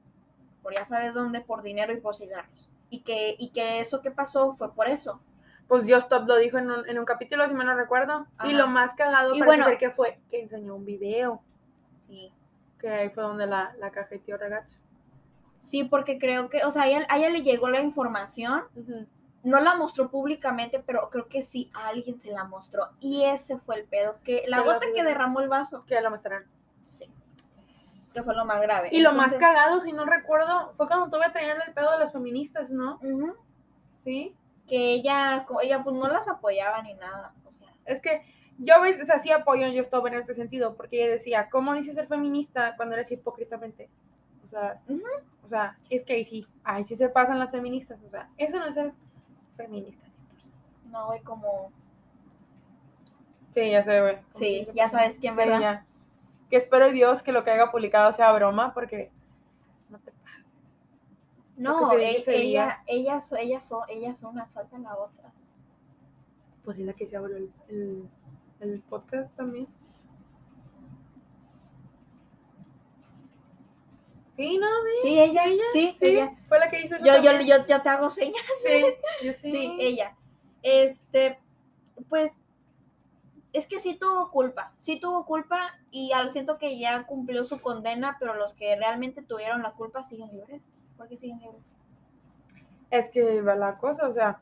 por 0.63 0.75
ya 0.75 0.85
sabes 0.85 1.15
dónde, 1.15 1.41
por 1.41 1.63
dinero 1.63 1.93
y 1.95 2.01
por 2.01 2.15
cigarros. 2.15 2.69
Y 2.91 3.01
que, 3.01 3.37
y 3.39 3.51
que 3.51 3.81
eso 3.81 4.03
que 4.03 4.11
pasó 4.11 4.53
fue 4.55 4.75
por 4.75 4.89
eso. 4.89 5.21
Pues 5.67 5.85
Dios 5.87 6.03
Stop 6.05 6.27
lo 6.27 6.37
dijo 6.37 6.59
en 6.59 6.71
un, 6.71 6.87
en 6.89 6.99
un 6.99 7.05
capítulo, 7.07 7.47
si 7.47 7.55
me 7.55 7.65
no 7.65 7.75
recuerdo. 7.75 8.27
Y 8.45 8.53
lo 8.53 8.67
más 8.67 8.93
cagado 8.95 9.35
Y 9.35 9.39
parece 9.39 9.47
bueno- 9.47 9.65
ser 9.67 9.79
que 9.79 9.91
fue 9.91 10.19
que 10.31 10.43
enseñó 10.43 10.75
un 10.75 10.85
video. 10.85 11.41
Sí. 12.07 12.33
Que 12.79 12.89
ahí 12.89 13.11
fue 13.11 13.23
donde 13.23 13.47
la, 13.47 13.75
la 13.79 13.91
cajeteó 13.91 14.37
regacho. 14.37 14.79
Sí, 15.61 15.85
porque 15.85 16.19
creo 16.19 16.49
que, 16.49 16.65
o 16.65 16.73
sea, 16.73 16.83
a 16.83 16.87
ella, 16.87 17.07
a 17.09 17.19
ella 17.19 17.31
le 17.31 17.43
llegó 17.43 17.69
la 17.69 17.81
información, 17.81 18.63
no 19.43 19.61
la 19.61 19.77
mostró 19.77 20.11
públicamente, 20.11 20.83
pero 20.85 21.11
creo 21.11 21.29
que 21.29 21.43
sí 21.43 21.71
a 21.75 21.89
alguien 21.89 22.21
se 22.21 22.31
la 22.31 22.45
mostró. 22.45 22.89
Y 23.01 23.25
ese 23.25 23.59
fue 23.59 23.77
el 23.77 23.85
pedo, 23.85 24.17
que 24.25 24.45
la 24.47 24.59
la 24.59 24.65
gota 24.65 24.87
que 24.95 25.03
derramó 25.03 25.41
el 25.41 25.49
vaso. 25.49 25.85
Que 25.87 26.01
lo 26.01 26.11
mostraron. 26.11 26.47
Sí. 26.85 27.11
Que 28.13 28.23
fue 28.23 28.35
lo 28.35 28.45
más 28.45 28.61
grave. 28.63 28.89
Y 28.93 29.01
lo 29.01 29.13
más 29.13 29.35
cagado, 29.35 29.81
si 29.81 29.93
no 29.93 30.07
recuerdo, 30.07 30.73
fue 30.77 30.87
cuando 30.87 31.11
tuve 31.11 31.31
trayendo 31.31 31.65
el 31.67 31.75
pedo 31.75 31.93
de 31.93 31.99
las 31.99 32.13
feministas, 32.13 32.71
¿no? 32.71 32.99
Sí. 34.03 34.35
Que 34.67 34.93
ella, 34.95 35.47
ella 35.63 35.83
pues 35.83 35.97
no 35.97 36.09
las 36.09 36.29
apoyaba 36.29 36.83
ni 36.83 36.95
nada. 36.95 37.35
O 37.47 37.53
sea, 37.53 37.69
Es 37.85 38.01
que 38.01 38.23
yo, 38.59 38.75
o 38.81 39.05
sea, 39.05 39.19
sí 39.19 39.31
apoyo 39.31 39.67
a 39.67 39.69
Stop 39.69 40.07
en 40.09 40.15
este 40.15 40.35
sentido, 40.35 40.75
porque 40.77 41.03
ella 41.03 41.13
decía, 41.13 41.49
¿cómo 41.51 41.75
dices 41.75 41.95
ser 41.95 42.07
feminista 42.07 42.75
cuando 42.77 42.95
eres 42.97 43.11
hipócritamente? 43.11 43.89
O 44.45 44.49
sea, 44.49 44.81
o 45.45 45.49
sea, 45.49 45.79
es 45.91 46.03
que 46.05 46.15
ahí 46.15 46.25
sí, 46.25 46.47
ahí 46.65 46.85
sí 46.85 46.97
se 46.97 47.09
pasan 47.09 47.39
las 47.39 47.53
feministas, 47.53 48.01
o 48.05 48.09
sea, 48.11 48.29
eso 48.37 48.59
no 48.59 48.67
es 48.67 48.75
ser 48.75 48.93
feminista. 49.57 50.07
100%. 50.07 50.91
no, 50.91 51.07
güey, 51.07 51.21
como... 51.23 51.71
Sí, 53.53 53.71
ya 53.71 53.83
sé, 53.83 54.01
güey. 54.01 54.19
Sí, 54.37 54.69
ya 54.75 54.89
sabes 54.89 55.19
quién, 55.19 55.35
Sí, 55.35 55.39
¿verdad? 55.39 55.61
ya. 55.61 55.87
Que 56.51 56.57
espero 56.57 56.91
Dios 56.91 57.23
que 57.23 57.33
lo 57.33 57.45
que 57.45 57.51
haya 57.51 57.71
publicado 57.71 58.13
sea 58.13 58.33
broma, 58.33 58.73
porque 58.75 59.11
no 59.89 59.99
te 60.01 60.13
pases. 60.13 60.53
No, 61.57 61.93
e- 61.93 62.17
ese 62.19 62.33
día. 62.33 62.41
ella, 62.43 62.83
ellas, 62.87 63.29
son- 63.29 63.39
ellas 63.39 63.67
son, 63.69 63.83
ellas 63.89 64.19
son 64.19 64.35
una 64.35 64.47
falta 64.47 64.79
la 64.79 64.97
otra. 64.97 65.33
Pues 66.65 66.79
es 66.79 66.85
la 66.87 66.93
que 66.93 67.07
se 67.07 67.17
abrió 67.17 67.37
el, 67.37 67.51
el, 67.69 68.09
el 68.61 68.81
podcast 68.83 69.35
también. 69.37 69.67
Sí, 74.37 74.57
no, 74.59 74.67
sí. 74.67 75.09
Sí, 75.09 75.21
ella, 75.21 75.45
sí, 75.73 75.97
Sí, 75.99 76.13
ella. 76.13 76.37
fue 76.47 76.61
la 76.61 76.69
que 76.71 76.81
hizo 76.81 76.95
eso 76.95 77.05
Yo, 77.05 77.21
yo, 77.21 77.33
yo, 77.41 77.67
yo 77.67 77.83
te 77.83 77.89
hago 77.89 78.09
señas. 78.09 78.41
Sí, 78.65 78.85
yo 79.25 79.33
sí. 79.33 79.51
Sí. 79.51 79.77
ella. 79.81 80.17
Este, 80.63 81.41
pues, 82.09 82.43
es 83.53 83.67
que 83.67 83.81
sí 83.81 83.97
tuvo 83.97 84.31
culpa, 84.31 84.73
sí 84.79 85.01
tuvo 85.01 85.25
culpa 85.27 85.75
y 85.91 86.13
al 86.13 86.31
siento 86.31 86.59
que 86.59 86.79
ya 86.79 87.05
cumplió 87.05 87.45
su 87.45 87.61
condena, 87.61 88.17
pero 88.21 88.35
los 88.35 88.55
que 88.55 88.77
realmente 88.77 89.23
tuvieron 89.23 89.63
la 89.63 89.73
culpa 89.73 90.05
siguen 90.05 90.31
libres. 90.31 90.63
¿Por 90.97 91.09
qué 91.09 91.17
siguen 91.17 91.41
libres? 91.41 91.63
Es 92.91 93.09
que 93.11 93.41
va 93.43 93.57
la 93.57 93.79
cosa, 93.79 94.07
o 94.07 94.15
sea, 94.15 94.41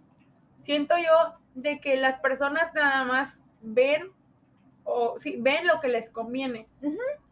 siento 0.61 0.94
yo 0.98 1.38
de 1.55 1.81
que 1.81 1.96
las 1.96 2.18
personas 2.18 2.72
nada 2.74 3.05
más 3.05 3.40
ven 3.66 4.11
o 4.85 5.18
sí, 5.18 5.37
ven 5.40 5.66
lo 5.66 5.81
que 5.81 5.88
les 5.88 6.11
conviene. 6.11 6.68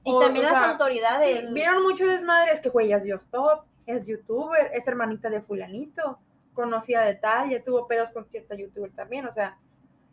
Y 0.05 0.11
O- 0.12 0.18
también 0.20 0.44
o 0.47 0.51
las 0.51 0.61
sea, 0.61 0.70
autoridades. 0.73 1.40
Sí, 1.40 1.47
vieron 1.53 1.83
muchos 1.83 2.09
desmadres 2.09 2.61
que, 2.61 2.68
güey, 2.68 2.92
es 2.92 3.03
Dios 3.05 3.27
Top, 3.31 3.62
es 3.87 4.07
youtuber, 4.07 4.70
es 4.75 4.87
hermanita 4.88 5.31
de 5.31 5.40
fulanito, 5.40 6.18
conocida 6.53 7.03
de 7.03 7.14
tal, 7.14 7.51
ya 7.51 7.62
tuvo 7.62 7.87
pedos 7.87 8.11
con 8.11 8.27
cierta 8.27 8.55
youtuber 8.55 8.90
también, 8.92 9.27
o 9.27 9.31
sea, 9.31 9.57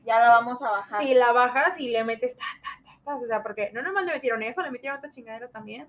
Ya 0.05 0.19
la 0.19 0.29
vamos 0.29 0.61
a 0.61 0.69
bajar. 0.69 1.01
si 1.03 1.13
la 1.13 1.31
bajas 1.31 1.79
y 1.79 1.89
le 1.89 2.03
metes 2.03 2.35
tas, 2.35 2.61
tas, 2.61 2.83
tas, 2.83 3.01
tas, 3.03 3.21
o 3.21 3.25
sea, 3.27 3.41
porque 3.43 3.71
no 3.73 3.81
nomás 3.81 4.05
le 4.05 4.13
metieron 4.13 4.41
eso, 4.43 4.61
le 4.61 4.71
metieron 4.71 4.97
otras 4.99 5.13
chingaderas 5.13 5.51
también, 5.51 5.87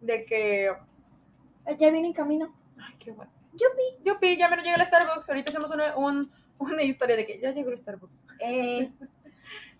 de 0.00 0.24
que, 0.24 0.66
Eh, 1.66 1.76
Ya 1.78 1.90
viene 1.90 2.08
en 2.08 2.14
camino. 2.14 2.54
ay, 2.80 2.94
qué 2.98 3.10
bueno. 3.10 3.30
Yupi. 3.52 4.02
Yupi, 4.04 4.36
ya 4.38 4.48
me 4.48 4.56
llega 4.58 4.76
el 4.76 4.86
Starbucks, 4.86 5.28
ahorita 5.28 5.50
hacemos 5.50 5.70
una, 5.72 5.94
un- 5.96 6.30
una 6.58 6.82
historia 6.82 7.16
de 7.16 7.26
que 7.26 7.38
ya 7.38 7.50
llegó 7.50 7.70
el 7.70 7.78
Starbucks. 7.78 8.22
Eh, 8.40 8.90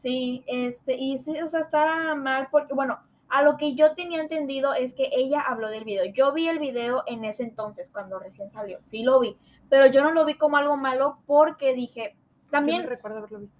sí, 0.02 0.44
este, 0.46 0.94
y 0.94 1.18
sí, 1.18 1.40
o 1.40 1.48
sea, 1.48 1.60
está 1.60 2.14
mal 2.14 2.48
porque, 2.50 2.74
bueno, 2.74 2.98
a 3.28 3.42
lo 3.42 3.56
que 3.56 3.74
yo 3.74 3.94
tenía 3.94 4.20
entendido 4.20 4.74
es 4.74 4.92
que 4.92 5.08
ella 5.12 5.40
habló 5.40 5.68
del 5.68 5.84
video. 5.84 6.04
Yo 6.06 6.32
vi 6.32 6.48
el 6.48 6.58
video 6.58 7.04
en 7.06 7.24
ese 7.24 7.44
entonces, 7.44 7.88
cuando 7.92 8.18
recién 8.18 8.50
salió, 8.50 8.78
sí 8.82 9.02
lo 9.02 9.20
vi, 9.20 9.36
pero 9.68 9.86
yo 9.86 10.02
no 10.02 10.10
lo 10.10 10.24
vi 10.24 10.34
como 10.34 10.56
algo 10.56 10.76
malo 10.76 11.18
porque 11.26 11.74
dije, 11.74 12.16
También 12.50 12.78
también 12.78 12.90
recuerdo 12.90 13.18
haberlo 13.18 13.38
visto. 13.38 13.58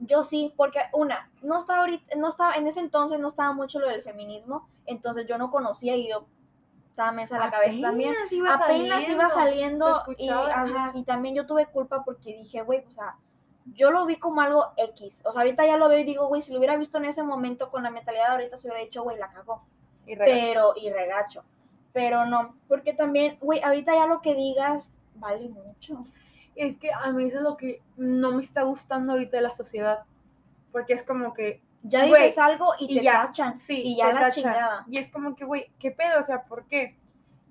yo 0.00 0.22
sí, 0.22 0.54
porque 0.56 0.80
una, 0.92 1.30
no 1.42 1.58
estaba 1.58 1.80
ahorita, 1.80 2.16
no 2.16 2.28
estaba, 2.28 2.54
en 2.54 2.66
ese 2.68 2.80
entonces 2.80 3.18
no 3.18 3.28
estaba 3.28 3.52
mucho 3.52 3.80
lo 3.80 3.88
del 3.88 4.02
feminismo, 4.02 4.68
entonces 4.86 5.26
yo 5.26 5.36
no 5.36 5.50
conocía 5.50 5.96
y 5.96 6.08
yo 6.08 6.26
estaba 6.90 7.12
mensa 7.12 7.36
a 7.36 7.40
la 7.40 7.50
cabeza 7.50 7.80
también 7.80 8.10
Apenas 8.10 8.32
iba 8.32 8.54
apenas 8.54 9.08
iba 9.08 9.28
saliendo 9.28 10.02
y, 10.16 10.28
ajá, 10.28 10.92
y 10.94 11.04
también 11.04 11.34
yo 11.34 11.46
tuve 11.46 11.66
culpa 11.66 12.04
porque 12.04 12.36
dije, 12.36 12.62
güey, 12.62 12.84
o 12.86 12.90
sea, 12.90 13.16
yo 13.74 13.90
lo 13.90 14.06
vi 14.06 14.16
como 14.16 14.40
algo 14.40 14.72
X. 14.76 15.22
O 15.24 15.32
sea, 15.32 15.42
ahorita 15.42 15.66
ya 15.66 15.76
lo 15.76 15.88
veo 15.88 15.98
y 15.98 16.04
digo, 16.04 16.26
güey, 16.26 16.42
si 16.42 16.52
lo 16.52 16.58
hubiera 16.58 16.76
visto 16.76 16.98
en 16.98 17.06
ese 17.06 17.22
momento 17.22 17.70
con 17.70 17.82
la 17.82 17.90
mentalidad 17.90 18.26
de 18.26 18.32
ahorita 18.32 18.56
se 18.56 18.68
hubiera 18.68 18.84
dicho, 18.84 19.02
güey, 19.02 19.18
la 19.18 19.30
cagó. 19.30 19.64
Y. 20.06 20.16
Pero, 20.16 20.74
y 20.76 20.90
regacho. 20.90 21.44
Pero 21.92 22.26
no, 22.26 22.54
porque 22.68 22.92
también, 22.92 23.38
güey, 23.40 23.60
ahorita 23.62 23.94
ya 23.94 24.06
lo 24.06 24.20
que 24.20 24.34
digas 24.34 24.98
vale 25.14 25.48
mucho. 25.48 26.04
Es 26.54 26.76
que 26.76 26.90
a 26.92 27.10
mí 27.12 27.26
eso 27.26 27.38
es 27.38 27.42
lo 27.42 27.56
que 27.56 27.82
no 27.96 28.32
me 28.32 28.42
está 28.42 28.62
gustando 28.62 29.12
ahorita 29.12 29.36
de 29.36 29.42
la 29.42 29.54
sociedad. 29.54 30.04
Porque 30.72 30.92
es 30.92 31.02
como 31.02 31.32
que. 31.34 31.62
Ya 31.82 32.06
Güey, 32.08 32.24
dices 32.24 32.38
algo 32.38 32.72
y, 32.80 32.92
y 32.92 32.98
te 32.98 33.04
ya, 33.04 33.22
tachan. 33.22 33.56
Sí, 33.56 33.80
y 33.84 33.96
ya 33.96 34.08
la 34.08 34.14
tachan. 34.14 34.32
chingada. 34.32 34.84
Y 34.88 34.98
es 34.98 35.08
como 35.08 35.36
que, 35.36 35.44
güey, 35.44 35.70
¿qué 35.78 35.92
pedo? 35.92 36.18
O 36.18 36.22
sea, 36.22 36.42
¿por 36.42 36.66
qué? 36.66 36.96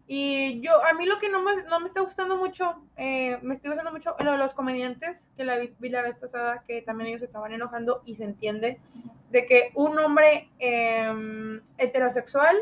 Y 0.09 0.61
yo, 0.61 0.71
a 0.85 0.93
mí 0.93 1.05
lo 1.05 1.19
que 1.19 1.27
no 1.27 1.43
me, 1.43 1.63
no 1.63 1.81
me 1.81 1.85
está 1.85 1.99
gustando 1.99 2.37
mucho, 2.37 2.81
eh, 2.95 3.37
me 3.41 3.53
estoy 3.53 3.71
gustando 3.71 3.91
mucho 3.91 4.15
lo 4.19 4.31
de 4.31 4.37
los 4.37 4.53
comediantes, 4.53 5.29
que 5.35 5.43
la 5.43 5.57
vi, 5.57 5.89
la 5.89 6.01
vez 6.01 6.17
pasada, 6.17 6.63
que 6.65 6.81
también 6.81 7.09
ellos 7.09 7.23
estaban 7.23 7.51
enojando 7.51 8.01
y 8.05 8.15
se 8.15 8.23
entiende, 8.23 8.79
de 9.31 9.45
que 9.45 9.71
un 9.75 9.99
hombre 9.99 10.49
eh, 10.59 11.59
heterosexual 11.77 12.55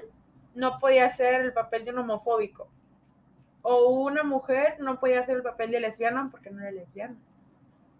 no 0.56 0.80
podía 0.80 1.06
hacer 1.06 1.42
el 1.42 1.54
papel 1.54 1.86
de 1.86 1.92
un 1.92 2.00
homofóbico. 2.00 2.68
O 3.62 3.90
una 3.90 4.24
mujer 4.24 4.78
no 4.80 5.00
podía 5.00 5.20
hacer 5.20 5.38
el 5.38 5.44
papel 5.44 5.70
de 5.70 5.82
lesbiana 5.82 6.30
porque 6.32 6.50
no 6.50 6.62
era 6.62 6.72
lesbiana. 6.72 7.16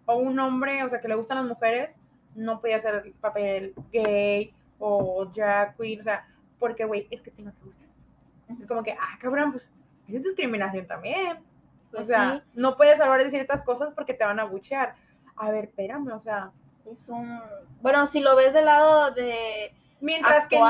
O 0.06 0.16
un 0.16 0.38
hombre, 0.40 0.82
o 0.82 0.88
sea, 0.88 1.00
que 1.00 1.08
le 1.08 1.14
gustan 1.14 1.38
las 1.38 1.46
mujeres, 1.46 1.94
no 2.34 2.60
podía 2.60 2.76
hacer 2.76 3.02
el 3.04 3.12
papel 3.12 3.74
gay 3.92 4.52
o 4.78 5.24
drag 5.26 5.74
o 5.78 6.02
sea, 6.02 6.26
porque, 6.58 6.84
güey, 6.84 7.06
es 7.10 7.22
que 7.22 7.30
tengo 7.30 7.52
que 7.52 7.64
gustar. 7.64 7.85
Es 8.58 8.66
como 8.66 8.82
que, 8.82 8.92
ah, 8.92 9.18
cabrón, 9.20 9.52
pues, 9.52 9.70
es 10.08 10.22
discriminación 10.22 10.86
también. 10.86 11.38
o 11.38 11.90
Pues 11.96 12.08
sea, 12.08 12.36
sí. 12.38 12.50
no 12.54 12.76
puedes 12.76 13.00
hablar 13.00 13.22
de 13.24 13.30
ciertas 13.30 13.62
cosas 13.62 13.92
porque 13.94 14.14
te 14.14 14.24
van 14.24 14.38
a 14.40 14.44
buchear. 14.44 14.94
A 15.36 15.50
ver, 15.50 15.64
espérame, 15.64 16.08
o 16.12 16.20
sea, 16.20 16.52
Es 16.90 17.08
un. 17.08 17.40
Bueno, 17.80 18.06
si 18.06 18.20
lo 18.20 18.36
ves 18.36 18.54
del 18.54 18.66
lado 18.66 19.10
de. 19.10 19.74
mientras 20.00 20.46
que 20.46 20.58
no, 20.58 20.66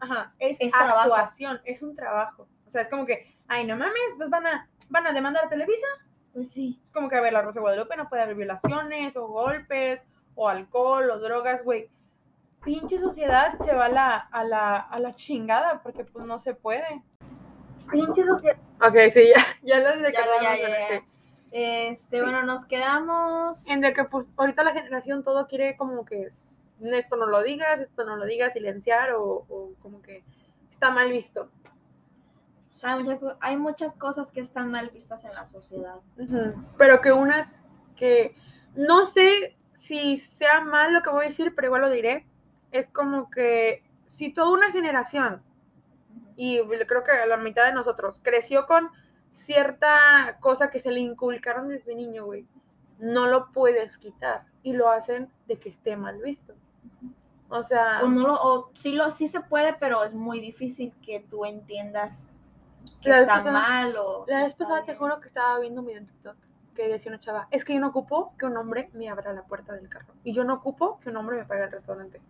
ajá, 0.00 0.32
es, 0.38 0.56
es 0.60 0.72
trabajo. 0.72 1.14
actuación, 1.14 1.60
es 1.64 1.82
un 1.82 1.94
trabajo. 1.94 2.48
O 2.66 2.70
sea, 2.70 2.82
es 2.82 2.88
como 2.88 3.04
que, 3.04 3.26
ay, 3.48 3.66
no 3.66 3.76
mames, 3.76 4.14
pues 4.16 4.30
van 4.30 4.46
a, 4.46 4.68
van 4.88 5.06
a 5.06 5.12
demandar 5.12 5.44
a 5.44 5.48
Televisa 5.50 5.86
Pues 6.32 6.50
sí. 6.50 6.80
Es 6.84 6.90
como 6.90 7.08
que, 7.10 7.16
a 7.16 7.20
ver, 7.20 7.34
la 7.34 7.42
Rosa 7.42 7.60
Guadalupe 7.60 7.96
no 7.96 8.08
puede 8.08 8.22
haber 8.22 8.34
violaciones 8.34 9.14
o 9.16 9.28
golpes 9.28 10.02
o 10.34 10.48
alcohol 10.48 11.10
o 11.10 11.18
drogas, 11.18 11.62
güey. 11.62 11.90
Pinche 12.64 12.98
sociedad 12.98 13.58
se 13.58 13.74
va 13.74 13.86
a 13.86 13.88
la, 13.88 14.16
a 14.16 14.44
la, 14.44 14.76
a 14.76 14.98
la 15.00 15.14
chingada 15.14 15.82
porque 15.82 16.04
pues 16.04 16.24
no 16.24 16.38
se 16.38 16.54
puede. 16.54 17.02
Pinche 17.90 18.24
sociedad. 18.24 18.56
Ok, 18.80 18.96
sí, 19.12 19.24
ya, 19.34 19.44
ya 19.62 19.78
lo 19.78 20.00
Ya, 20.00 20.12
ya, 20.12 20.56
ya, 20.56 20.68
ya. 20.68 21.02
Este, 21.50 22.16
Sí. 22.18 22.22
bueno, 22.22 22.42
nos 22.44 22.64
quedamos. 22.64 23.68
En 23.68 23.80
de 23.80 23.92
que 23.92 24.04
pues 24.04 24.30
ahorita 24.36 24.62
la 24.64 24.72
generación 24.72 25.22
todo 25.22 25.46
quiere 25.46 25.76
como 25.76 26.04
que 26.04 26.22
esto 26.28 27.16
no 27.16 27.26
lo 27.26 27.42
digas, 27.42 27.80
esto 27.80 28.04
no 28.04 28.16
lo 28.16 28.24
digas, 28.24 28.54
silenciar 28.54 29.12
o, 29.12 29.44
o 29.48 29.72
como 29.80 30.00
que 30.00 30.24
está 30.70 30.90
mal 30.90 31.10
visto. 31.10 31.50
hay, 32.82 32.98
muchas, 33.02 33.20
hay 33.40 33.56
muchas 33.56 33.94
cosas 33.94 34.30
que 34.30 34.40
están 34.40 34.70
mal 34.70 34.88
vistas 34.90 35.24
en 35.24 35.34
la 35.34 35.44
sociedad. 35.46 35.96
Pero 36.78 37.00
que 37.00 37.12
unas 37.12 37.60
que 37.96 38.34
no 38.74 39.04
sé 39.04 39.56
si 39.74 40.16
sea 40.16 40.60
mal 40.62 40.94
lo 40.94 41.02
que 41.02 41.10
voy 41.10 41.26
a 41.26 41.28
decir, 41.28 41.54
pero 41.54 41.66
igual 41.68 41.82
lo 41.82 41.90
diré. 41.90 42.26
Es 42.72 42.88
como 42.88 43.30
que 43.30 43.84
si 44.06 44.32
toda 44.32 44.50
una 44.52 44.72
generación, 44.72 45.42
y 46.36 46.60
creo 46.86 47.04
que 47.04 47.12
la 47.28 47.36
mitad 47.36 47.64
de 47.66 47.72
nosotros, 47.72 48.20
creció 48.22 48.66
con 48.66 48.90
cierta 49.30 50.38
cosa 50.40 50.70
que 50.70 50.78
se 50.80 50.90
le 50.90 51.00
inculcaron 51.00 51.68
desde 51.68 51.94
niño, 51.94 52.24
güey, 52.26 52.46
no 52.98 53.26
lo 53.26 53.52
puedes 53.52 53.98
quitar. 53.98 54.46
Y 54.62 54.72
lo 54.74 54.88
hacen 54.88 55.30
de 55.46 55.58
que 55.58 55.68
esté 55.68 55.96
mal 55.96 56.20
visto. 56.20 56.54
O 57.48 57.62
sea, 57.62 58.00
O 58.02 58.08
no 58.08 58.26
lo, 58.26 58.34
o 58.34 58.70
sí 58.74 58.92
lo, 58.92 59.10
sí 59.10 59.28
se 59.28 59.40
puede, 59.40 59.74
pero 59.74 60.04
es 60.04 60.14
muy 60.14 60.40
difícil 60.40 60.94
que 61.02 61.20
tú 61.20 61.44
entiendas 61.44 62.36
que 63.02 63.10
está 63.10 63.26
pasada- 63.26 63.52
mal 63.52 63.96
o. 63.96 64.24
La 64.26 64.38
vez 64.44 64.54
pasada 64.54 64.84
te 64.84 64.94
juro 64.94 65.20
que 65.20 65.28
estaba 65.28 65.58
viendo 65.58 65.80
un 65.80 65.86
video 65.86 66.00
en 66.00 66.06
TikTok 66.06 66.36
que 66.74 66.88
decía 66.88 67.10
una 67.10 67.20
chava, 67.20 67.48
es 67.50 67.64
que 67.64 67.74
yo 67.74 67.80
no 67.80 67.88
ocupo 67.88 68.34
que 68.38 68.46
un 68.46 68.56
hombre 68.56 68.88
me 68.94 69.10
abra 69.10 69.32
la 69.34 69.42
puerta 69.42 69.74
del 69.74 69.88
carro. 69.90 70.14
Y 70.24 70.32
yo 70.32 70.44
no 70.44 70.54
ocupo 70.54 70.98
que 71.00 71.10
un 71.10 71.16
hombre 71.18 71.36
me 71.36 71.44
pague 71.44 71.64
el 71.64 71.70
restaurante. 71.70 72.20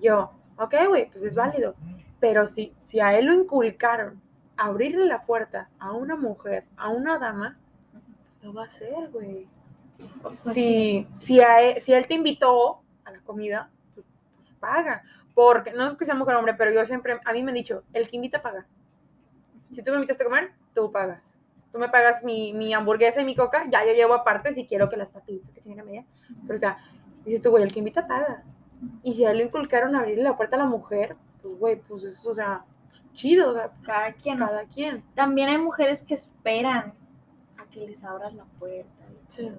Yo, 0.00 0.32
ok, 0.56 0.74
güey, 0.88 1.10
pues 1.10 1.22
es 1.22 1.34
válido. 1.34 1.74
Pero 2.20 2.46
si, 2.46 2.74
si 2.78 3.00
a 3.00 3.16
él 3.18 3.26
lo 3.26 3.34
inculcaron 3.34 4.20
abrirle 4.56 5.06
la 5.06 5.24
puerta 5.24 5.68
a 5.78 5.92
una 5.92 6.16
mujer, 6.16 6.64
a 6.76 6.88
una 6.88 7.18
dama, 7.18 7.58
lo 8.42 8.52
va 8.52 8.62
a 8.62 8.66
hacer, 8.66 9.10
güey. 9.10 9.48
Pues 10.22 10.38
Si, 10.38 11.06
si, 11.18 11.40
a 11.40 11.62
él, 11.62 11.80
si 11.80 11.92
él 11.92 12.06
te 12.06 12.14
invitó 12.14 12.80
a 13.04 13.10
la 13.10 13.20
comida, 13.20 13.70
pues, 13.94 14.06
pues 14.36 14.50
paga. 14.58 15.02
Porque, 15.34 15.72
no 15.72 15.86
es 15.86 15.94
que 15.94 16.04
sea 16.04 16.14
mujer 16.14 16.36
o 16.36 16.38
hombre, 16.38 16.54
pero 16.54 16.72
yo 16.72 16.84
siempre, 16.84 17.20
a 17.24 17.32
mí 17.32 17.42
me 17.42 17.50
han 17.50 17.56
dicho, 17.56 17.82
el 17.92 18.08
que 18.08 18.16
invita 18.16 18.42
paga. 18.42 18.66
Si 19.72 19.82
tú 19.82 19.90
me 19.90 19.96
invitaste 19.96 20.22
a 20.22 20.26
comer, 20.26 20.52
tú 20.74 20.92
pagas. 20.92 21.20
Tú 21.72 21.78
me 21.78 21.88
pagas 21.88 22.22
mi, 22.22 22.52
mi 22.52 22.72
hamburguesa 22.72 23.20
y 23.20 23.24
mi 23.24 23.34
coca, 23.34 23.66
ya 23.68 23.84
yo 23.84 23.92
llevo 23.92 24.14
aparte 24.14 24.54
si 24.54 24.66
quiero 24.66 24.88
que 24.88 24.96
las 24.96 25.08
papitas 25.08 25.50
que 25.50 25.60
tienen 25.60 25.80
a 25.80 25.84
media. 25.84 26.04
Pero 26.46 26.56
o 26.56 26.60
sea, 26.60 26.78
dices 27.24 27.42
tú, 27.42 27.50
güey, 27.50 27.64
el 27.64 27.72
que 27.72 27.80
invita 27.80 28.06
paga. 28.06 28.44
Y 29.02 29.14
si 29.14 29.24
a 29.24 29.30
él 29.32 29.38
le 29.38 29.44
inculcaron 29.44 29.94
abrirle 29.96 30.22
la 30.24 30.36
puerta 30.36 30.56
a 30.56 30.60
la 30.60 30.66
mujer, 30.66 31.16
pues 31.42 31.58
güey, 31.58 31.76
pues 31.80 32.04
eso, 32.04 32.30
o 32.30 32.34
sea, 32.34 32.64
chido, 33.12 33.50
o 33.50 33.54
sea, 33.54 33.70
Cada 33.82 34.12
quien. 34.12 34.42
o 34.42 34.48
sea, 34.48 34.56
cada 34.58 34.68
quien. 34.68 35.04
También 35.14 35.48
hay 35.48 35.58
mujeres 35.58 36.02
que 36.02 36.14
esperan 36.14 36.94
a 37.58 37.64
que 37.70 37.80
les 37.86 38.02
abras 38.04 38.34
la 38.34 38.44
puerta. 38.58 39.04
Sí. 39.28 39.50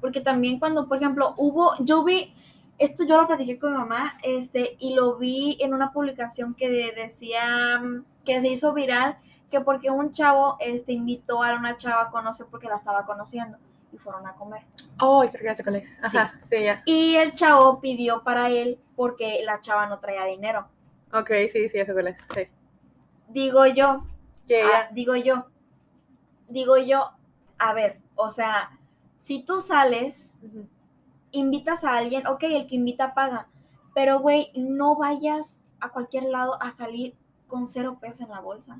Porque 0.00 0.20
también 0.20 0.58
cuando, 0.58 0.88
por 0.88 0.98
ejemplo, 0.98 1.34
hubo, 1.36 1.72
yo 1.80 2.04
vi, 2.04 2.34
esto 2.78 3.04
yo 3.04 3.20
lo 3.20 3.26
platiqué 3.26 3.58
con 3.58 3.72
mi 3.72 3.78
mamá, 3.78 4.18
este, 4.22 4.76
y 4.78 4.94
lo 4.94 5.16
vi 5.16 5.56
en 5.60 5.72
una 5.74 5.92
publicación 5.92 6.54
que 6.54 6.68
de- 6.68 6.92
decía 6.94 7.78
mm, 7.80 8.04
que 8.24 8.40
se 8.40 8.48
hizo 8.48 8.72
viral, 8.74 9.16
que 9.50 9.60
porque 9.60 9.90
un 9.90 10.12
chavo 10.12 10.56
este, 10.60 10.92
invitó 10.92 11.42
a 11.42 11.54
una 11.54 11.76
chava 11.76 12.02
a 12.02 12.10
conocer 12.10 12.46
porque 12.50 12.66
la 12.68 12.76
estaba 12.76 13.06
conociendo 13.06 13.58
y 13.92 13.98
fueron 13.98 14.26
a 14.26 14.34
comer. 14.34 14.62
Oh, 15.00 15.20
creo 15.20 15.32
que 15.40 15.44
ya 15.44 15.54
sé 15.54 15.62
cuál 15.62 15.76
es. 15.76 15.98
Ajá, 16.02 16.34
sí, 16.48 16.62
ya. 16.64 16.82
Y 16.84 17.16
el 17.16 17.32
chavo 17.32 17.80
pidió 17.80 18.22
para 18.22 18.50
él 18.50 18.78
porque 18.94 19.42
la 19.44 19.60
chava 19.60 19.86
no 19.86 19.98
traía 19.98 20.24
dinero. 20.24 20.68
Ok, 21.12 21.30
sí, 21.50 21.68
sí, 21.68 21.78
ya 21.78 21.86
sé 21.86 21.92
cuál 21.92 22.08
es. 22.08 22.16
Sí. 22.34 22.48
Digo 23.28 23.66
yo, 23.66 24.04
Ah, 24.54 24.88
digo 24.92 25.16
yo, 25.16 25.46
digo 26.48 26.76
yo, 26.76 27.10
a 27.58 27.72
ver, 27.72 28.00
o 28.14 28.30
sea, 28.30 28.78
si 29.16 29.42
tú 29.42 29.60
sales, 29.60 30.38
invitas 31.32 31.82
a 31.84 31.96
alguien, 31.96 32.26
ok, 32.26 32.44
el 32.44 32.66
que 32.66 32.76
invita 32.76 33.14
paga, 33.14 33.48
pero 33.94 34.20
güey, 34.20 34.52
no 34.54 34.96
vayas 34.96 35.68
a 35.80 35.90
cualquier 35.90 36.24
lado 36.24 36.62
a 36.62 36.70
salir 36.70 37.16
con 37.48 37.66
cero 37.66 37.98
pesos 38.00 38.20
en 38.20 38.30
la 38.30 38.40
bolsa. 38.40 38.78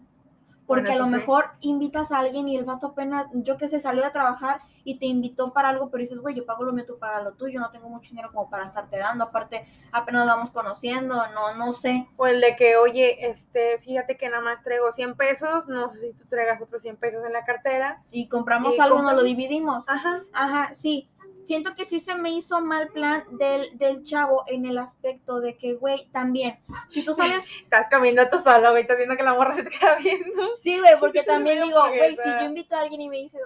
Porque 0.66 0.90
Bueno, 0.90 1.04
a 1.04 1.06
lo 1.08 1.16
mejor 1.16 1.50
invitas 1.60 2.10
a 2.12 2.18
alguien 2.18 2.48
y 2.48 2.56
el 2.56 2.64
vato 2.64 2.88
apenas, 2.88 3.26
yo 3.32 3.56
que 3.56 3.68
sé, 3.68 3.78
salió 3.78 4.04
a 4.04 4.10
trabajar 4.12 4.60
y 4.84 4.98
te 4.98 5.06
invitó 5.06 5.52
para 5.52 5.68
algo, 5.68 5.90
pero 5.90 6.00
dices, 6.00 6.18
güey, 6.18 6.34
yo 6.34 6.44
pago 6.46 6.64
lo 6.64 6.72
mío, 6.72 6.84
tú 6.86 6.98
pagas 6.98 7.22
lo 7.24 7.32
tuyo, 7.34 7.60
no 7.60 7.70
tengo 7.70 7.88
mucho 7.88 8.10
dinero 8.10 8.30
como 8.32 8.48
para 8.50 8.64
estarte 8.64 8.98
dando, 8.98 9.24
aparte 9.24 9.66
apenas 9.92 10.26
vamos 10.26 10.50
conociendo, 10.50 11.14
no, 11.34 11.54
no 11.54 11.72
sé. 11.72 12.06
O 12.16 12.26
el 12.26 12.40
de 12.40 12.54
que, 12.56 12.76
oye, 12.76 13.28
este, 13.30 13.78
fíjate 13.78 14.16
que 14.16 14.28
nada 14.28 14.42
más 14.42 14.62
traigo 14.62 14.90
100 14.92 15.14
pesos, 15.16 15.68
no 15.68 15.90
sé 15.90 16.00
si 16.00 16.12
tú 16.14 16.26
traigas 16.28 16.60
otros 16.60 16.82
100 16.82 16.96
pesos 16.96 17.24
en 17.24 17.32
la 17.32 17.44
cartera. 17.44 18.02
Y 18.10 18.28
compramos 18.28 18.78
algo, 18.78 18.96
nos 18.96 19.04
lo 19.12 19.18
compramos- 19.18 19.24
dividimos. 19.24 19.88
Ajá. 19.88 20.22
Ajá, 20.32 20.74
sí. 20.74 21.08
Siento 21.44 21.74
que 21.74 21.84
sí 21.84 22.00
se 22.00 22.14
me 22.16 22.30
hizo 22.30 22.60
mal 22.60 22.88
plan 22.88 23.24
del, 23.38 23.76
del 23.78 24.04
chavo 24.04 24.44
en 24.48 24.66
el 24.66 24.78
aspecto 24.78 25.40
de 25.40 25.56
que, 25.56 25.74
güey, 25.74 26.08
también, 26.12 26.58
si 26.88 27.04
tú 27.04 27.14
sales, 27.14 27.46
Estás 27.62 27.86
comiendo 27.90 28.22
tú 28.30 28.38
solo, 28.38 28.70
güey, 28.70 28.82
estás 28.82 28.96
viendo 28.96 29.16
que 29.16 29.22
la 29.22 29.34
morra 29.34 29.52
se 29.52 29.62
te 29.64 29.70
queda 29.70 29.96
viendo. 29.96 30.55
Sí, 30.56 30.78
güey, 30.80 30.98
porque 30.98 31.22
también 31.22 31.62
digo, 31.62 31.80
güey, 31.88 32.16
si 32.16 32.28
yo 32.28 32.44
invito 32.44 32.76
a 32.76 32.80
alguien 32.80 33.00
y 33.00 33.08
me 33.08 33.18
dice 33.18 33.38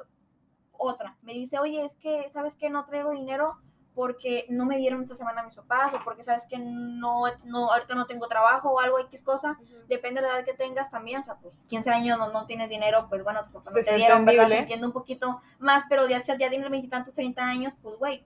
otra, 0.73 1.17
me 1.23 1.35
dice, 1.35 1.59
oye, 1.59 1.85
es 1.85 1.95
que, 1.95 2.29
¿sabes 2.29 2.57
que 2.57 2.71
No 2.71 2.85
traigo 2.87 3.11
dinero 3.11 3.59
porque 3.95 4.47
no 4.49 4.65
me 4.65 4.79
dieron 4.79 5.03
esta 5.03 5.17
semana 5.17 5.43
mis 5.43 5.55
papás 5.55 5.93
o 5.93 6.03
porque 6.05 6.23
sabes 6.23 6.47
que 6.49 6.59
no, 6.59 7.25
no, 7.45 7.73
ahorita 7.73 7.95
no 7.95 8.07
tengo 8.07 8.29
trabajo 8.29 8.71
o 8.71 8.81
algo, 8.81 8.99
X 9.01 9.23
cosa. 9.23 9.59
Depende 9.89 10.21
de 10.21 10.29
la 10.29 10.37
edad 10.37 10.45
que 10.45 10.55
tengas 10.55 10.91
también, 10.91 11.21
o 11.21 11.23
sea, 11.23 11.35
pues 11.35 11.55
15 11.69 11.91
años 11.91 12.19
no, 12.19 12.31
no 12.31 12.47
tienes 12.47 12.71
dinero, 12.71 13.07
pues 13.09 13.23
bueno, 13.25 13.43
tus 13.43 13.53
papás 13.53 13.75
no 13.75 13.83
te 13.83 13.95
dieron, 13.97 14.25
¿verdad? 14.25 14.49
Se 14.49 14.59
entiende 14.59 14.87
un 14.87 14.93
poquito 14.93 15.43
más, 15.59 15.83
pero 15.89 16.09
ya, 16.09 16.23
ya 16.23 16.49
tienes 16.49 16.71
veintitantos, 16.71 17.15
30 17.15 17.45
años, 17.45 17.75
pues 17.83 17.99
güey, 17.99 18.25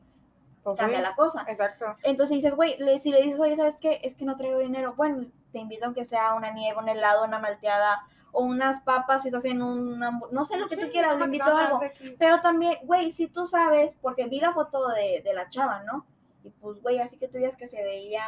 Pues 0.62 0.78
cambia 0.78 0.98
sí, 0.98 1.02
la 1.02 1.14
cosa. 1.16 1.44
Exacto. 1.48 1.86
Entonces 2.02 2.36
dices, 2.36 2.54
güey, 2.54 2.76
si 2.98 3.10
le 3.10 3.22
dices, 3.22 3.40
oye, 3.40 3.56
¿sabes 3.56 3.76
qué? 3.78 4.00
Es 4.04 4.14
que 4.14 4.24
no 4.24 4.36
traigo 4.36 4.58
dinero. 4.58 4.94
Bueno, 4.96 5.26
te 5.50 5.58
invito 5.58 5.86
aunque 5.86 6.04
sea 6.04 6.34
una 6.34 6.50
nieve, 6.50 6.78
un 6.78 6.88
helado, 6.88 7.24
una 7.24 7.38
malteada 7.38 8.06
o 8.34 8.42
unas 8.44 8.80
papas 8.80 9.22
si 9.22 9.28
estás 9.28 9.44
en 9.46 9.62
un... 9.62 9.98
No 9.98 10.44
sé 10.44 10.58
lo 10.58 10.68
que 10.68 10.76
tú 10.76 10.86
Sí, 10.86 10.90
quieras, 10.90 11.18
le 11.18 11.24
invito 11.24 11.44
a 11.44 11.66
algo. 11.66 11.82
X. 11.82 12.12
Pero 12.18 12.40
también, 12.40 12.78
güey, 12.82 13.10
si 13.12 13.28
tú 13.28 13.46
sabes, 13.46 13.94
porque 14.02 14.26
vi 14.26 14.40
la 14.40 14.52
foto 14.52 14.88
de, 14.88 15.22
de 15.24 15.32
la 15.32 15.48
chava, 15.48 15.82
¿no? 15.84 16.04
Y 16.42 16.50
pues, 16.50 16.82
güey, 16.82 16.98
así 17.00 17.16
que 17.16 17.26
tú 17.28 17.34
veías 17.34 17.56
que 17.56 17.66
se 17.66 17.82
veía, 17.82 18.22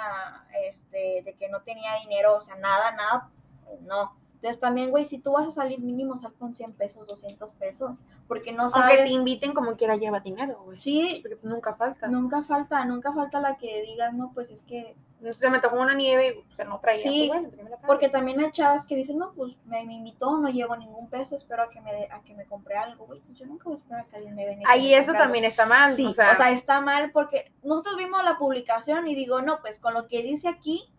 este, 0.66 1.22
de 1.22 1.34
que 1.38 1.48
no 1.50 1.60
tenía 1.62 1.96
dinero, 2.00 2.36
o 2.36 2.40
sea, 2.40 2.56
nada, 2.56 2.92
nada, 2.92 3.30
pues, 3.66 3.80
no. 3.82 4.16
Entonces 4.36 4.60
también, 4.60 4.90
güey, 4.90 5.04
si 5.04 5.18
tú 5.18 5.32
vas 5.32 5.48
a 5.48 5.50
salir 5.50 5.80
mínimo, 5.80 6.16
sal 6.16 6.32
con 6.38 6.54
100 6.54 6.74
pesos, 6.74 7.06
200 7.06 7.52
pesos, 7.52 7.92
porque 8.28 8.52
no 8.52 8.62
Aunque 8.64 8.78
sabes... 8.78 9.04
te 9.04 9.10
inviten 9.10 9.52
como 9.52 9.76
quiera 9.76 9.96
lleva 9.96 10.20
dinero, 10.20 10.62
güey. 10.64 10.76
Sí, 10.78 11.20
Porque 11.22 11.38
nunca 11.42 11.74
falta. 11.74 12.06
nunca 12.08 12.42
falta, 12.42 12.84
nunca 12.84 13.12
falta 13.12 13.40
la 13.40 13.56
que 13.56 13.82
digas, 13.82 14.12
no, 14.14 14.32
pues 14.34 14.50
es 14.50 14.62
que 14.62 14.94
sé, 15.32 15.48
me 15.50 15.58
tocó 15.58 15.80
una 15.80 15.94
nieve 15.94 16.28
y 16.46 16.52
o 16.52 16.54
sea, 16.54 16.66
no 16.66 16.78
traía. 16.78 17.02
Sí, 17.02 17.26
pues, 17.28 17.40
bueno, 17.40 17.56
pues, 17.56 17.70
me. 17.70 17.86
Porque 17.86 18.08
también 18.08 18.38
hay 18.40 18.52
chavas 18.52 18.84
que 18.84 18.94
dicen, 18.94 19.18
no, 19.18 19.32
pues 19.32 19.56
me, 19.64 19.84
me 19.84 19.94
invitó, 19.94 20.38
no 20.38 20.48
llevo 20.50 20.76
ningún 20.76 21.08
peso, 21.08 21.34
espero 21.34 21.62
a 21.64 21.70
que 21.70 21.80
me, 21.80 21.92
de- 21.92 22.08
a 22.12 22.20
que 22.20 22.34
me 22.34 22.44
compre 22.44 22.76
algo, 22.76 23.06
güey. 23.06 23.22
Yo 23.34 23.46
nunca 23.46 23.64
voy 23.64 23.72
a 23.72 23.76
esperar 23.76 24.00
a 24.02 24.04
que 24.04 24.16
alguien 24.16 24.34
me 24.34 24.44
venga. 24.44 24.70
Ahí 24.70 24.92
eso 24.94 25.12
algo. 25.12 25.22
también 25.22 25.44
está 25.44 25.66
mal. 25.66 25.94
Sí, 25.94 26.06
o 26.06 26.12
sea, 26.12 26.50
está 26.50 26.80
mal 26.80 27.10
porque 27.10 27.50
nosotros 27.64 27.96
vimos 27.96 28.22
la 28.22 28.36
publicación 28.38 29.08
y 29.08 29.14
digo, 29.14 29.40
no, 29.40 29.60
pues 29.60 29.80
con 29.80 29.94
lo 29.94 30.06
que 30.06 30.22
dice 30.22 30.48
aquí, 30.48 30.92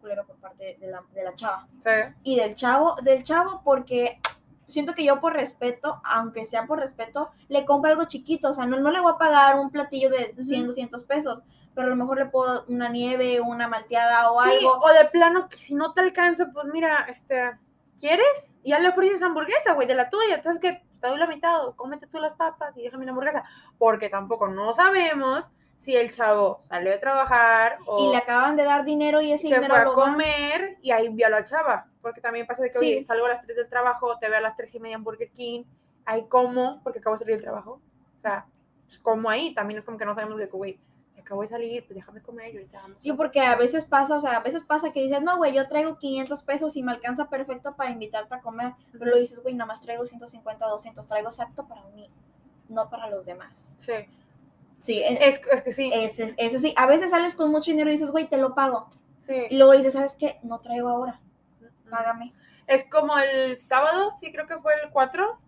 culero 0.00 0.26
por 0.26 0.36
parte 0.36 0.76
de 0.80 0.86
la, 0.88 1.02
de 1.12 1.24
la 1.24 1.34
chava. 1.34 1.66
sí. 1.82 1.90
Y 2.24 2.36
del 2.36 2.54
chavo, 2.54 2.96
del 3.02 3.22
chavo 3.24 3.62
porque 3.64 4.20
siento 4.66 4.94
que 4.94 5.04
yo 5.04 5.20
por 5.20 5.32
respeto, 5.34 6.00
aunque 6.04 6.44
sea 6.46 6.66
por 6.66 6.78
respeto, 6.78 7.30
le 7.48 7.64
compro 7.64 7.90
algo 7.90 8.04
chiquito, 8.04 8.50
o 8.50 8.54
sea, 8.54 8.66
no, 8.66 8.78
no 8.80 8.90
le 8.90 9.00
voy 9.00 9.12
a 9.12 9.18
pagar 9.18 9.58
un 9.58 9.70
platillo 9.70 10.10
de 10.10 10.34
100, 10.42 10.60
Ujú. 10.62 10.68
200 10.68 11.04
pesos, 11.04 11.42
pero 11.74 11.86
a 11.88 11.90
lo 11.90 11.96
mejor 11.96 12.18
le 12.18 12.26
puedo 12.26 12.64
una 12.68 12.88
nieve, 12.88 13.40
una 13.40 13.66
malteada 13.68 14.30
o 14.30 14.40
Sí, 14.42 14.50
algo. 14.50 14.78
o 14.80 14.88
de 14.92 15.04
plano, 15.06 15.48
que 15.48 15.56
si 15.56 15.74
no 15.74 15.92
te 15.92 16.00
alcanza, 16.00 16.50
pues 16.52 16.66
mira, 16.72 17.06
este, 17.08 17.52
¿quieres? 17.98 18.52
Y 18.62 18.70
ya 18.70 18.78
le 18.78 18.88
ofreces 18.90 19.22
hamburguesa, 19.22 19.72
güey, 19.72 19.86
de 19.88 19.94
la 19.94 20.08
tuya. 20.08 20.36
Entonces, 20.36 20.60
que 20.60 20.82
te 21.00 21.06
doy 21.08 21.18
la 21.18 21.26
mitad, 21.26 21.66
o 21.66 21.74
cómete 21.74 22.06
tú 22.06 22.18
las 22.18 22.32
papas 22.34 22.76
y 22.76 22.82
déjame 22.82 23.06
la 23.06 23.10
hamburguesa. 23.12 23.44
Porque 23.78 24.08
tampoco 24.08 24.48
no 24.48 24.72
sabemos 24.72 25.50
si 25.80 25.96
el 25.96 26.10
chavo 26.10 26.58
salió 26.60 26.90
de 26.90 26.98
trabajar 26.98 27.78
o 27.86 28.06
y 28.06 28.10
le 28.10 28.18
acaban 28.18 28.54
de 28.54 28.64
dar 28.64 28.84
dinero 28.84 29.22
y 29.22 29.32
ese 29.32 29.48
se 29.48 29.54
dinero 29.54 29.72
fue 29.74 29.82
a 29.82 29.84
lo 29.86 29.94
comer 29.94 30.76
y 30.82 30.90
ahí 30.90 31.08
vio 31.08 31.26
a 31.26 31.30
la 31.30 31.42
chava. 31.42 31.86
Porque 32.02 32.20
también 32.20 32.46
pasa 32.46 32.62
de 32.62 32.70
que, 32.70 32.78
Sí. 32.78 32.84
oye, 32.84 33.02
salgo 33.02 33.24
a 33.24 33.30
las 33.30 33.40
3 33.42 33.56
del 33.56 33.68
trabajo, 33.68 34.18
te 34.18 34.28
veo 34.28 34.36
a 34.36 34.42
las 34.42 34.56
3 34.56 34.74
y 34.74 34.78
media 34.80 34.96
en 34.96 35.04
Burger 35.04 35.30
King, 35.30 35.64
ahí 36.04 36.24
como, 36.28 36.82
porque 36.82 36.98
acabo 36.98 37.14
de 37.16 37.20
salir 37.20 37.36
del 37.36 37.42
trabajo. 37.44 37.80
O 38.18 38.20
sea, 38.20 38.44
pues 38.84 38.98
como 38.98 39.30
ahí, 39.30 39.54
también 39.54 39.78
es 39.78 39.84
como 39.86 39.96
que 39.96 40.04
no 40.04 40.14
sabemos 40.14 40.38
de 40.38 40.50
que, 40.50 40.56
güey, 40.56 40.78
se 41.12 41.20
acabó 41.22 41.40
de 41.42 41.48
salir, 41.48 41.82
pues 41.86 41.94
déjame 41.96 42.20
comer 42.20 42.52
y 42.52 42.58
ahorita 42.58 42.82
vamos. 42.82 42.96
Sí, 43.02 43.12
porque 43.14 43.40
a 43.40 43.56
veces 43.56 43.86
pasa, 43.86 44.18
o 44.18 44.20
sea, 44.20 44.36
a 44.36 44.40
veces 44.40 44.62
pasa 44.62 44.92
que 44.92 45.00
dices, 45.00 45.22
no, 45.22 45.38
güey, 45.38 45.54
yo 45.54 45.66
traigo 45.66 45.96
500 45.96 46.42
pesos 46.42 46.76
y 46.76 46.82
me 46.82 46.92
alcanza 46.92 47.30
perfecto 47.30 47.74
para 47.74 47.90
invitarte 47.90 48.34
a 48.34 48.40
comer, 48.42 48.74
pero 48.92 49.06
lo 49.06 49.16
dices, 49.18 49.42
güey, 49.42 49.54
nada 49.54 49.68
más 49.68 49.80
traigo 49.80 50.04
150, 50.04 50.66
200, 50.66 51.06
traigo 51.06 51.28
exacto 51.28 51.66
para 51.66 51.84
mí. 51.94 52.10
no 52.68 52.88
para 52.88 53.08
los 53.10 53.26
demás. 53.26 53.74
Sí. 53.78 53.94
Sí, 54.80 55.02
Es, 55.04 55.40
es 55.52 55.62
que 55.62 55.72
sí. 55.72 55.90
es- 55.94 56.18
es- 56.18 56.34
eso 56.38 56.58
sí, 56.58 56.74
a 56.76 56.86
veces 56.86 57.10
sales 57.10 57.34
con 57.36 57.50
mucho 57.52 57.70
dinero 57.70 57.88
y 57.90 57.92
dices, 57.92 58.10
güey, 58.10 58.26
te 58.28 58.38
lo 58.38 58.54
pago. 58.54 58.90
Y 59.28 59.48
sí. 59.50 59.56
luego 59.56 59.72
dices, 59.72 59.92
¿sabes 59.92 60.16
qué? 60.18 60.38
No 60.42 60.58
traigo 60.60 60.88
ahora, 60.88 61.20
págame. 61.88 62.32
Es 62.66 62.84
como 62.90 63.16
el 63.18 63.58
sábado, 63.60 64.12
sí, 64.18 64.32
creo 64.32 64.46
que 64.46 64.58
fue 64.58 64.72
el 64.82 64.90
4, 64.90 65.38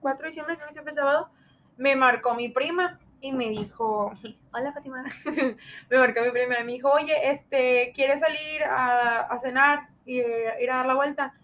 4 0.00 0.24
de 0.24 0.28
diciembre, 0.28 0.56
creo 0.56 0.68
que 0.68 0.74
siempre 0.74 0.92
el 0.92 0.98
sábado, 0.98 1.30
me 1.76 1.96
marcó 1.96 2.34
mi 2.34 2.48
prima 2.50 3.00
y 3.20 3.32
me 3.32 3.48
dijo, 3.48 4.12
hola 4.52 4.72
Fátima, 4.72 5.04
me 5.90 5.98
marcó 5.98 6.20
mi 6.22 6.30
prima 6.30 6.58
y 6.60 6.64
me 6.64 6.72
dijo, 6.72 6.90
oye, 6.90 7.30
este, 7.30 7.92
¿quieres 7.94 8.20
salir 8.20 8.62
a, 8.64 9.20
a 9.22 9.38
cenar 9.38 9.88
y 10.04 10.20
eh, 10.20 10.54
ir 10.60 10.70
a 10.70 10.76
dar 10.78 10.86
la 10.86 10.94
vuelta? 10.94 11.34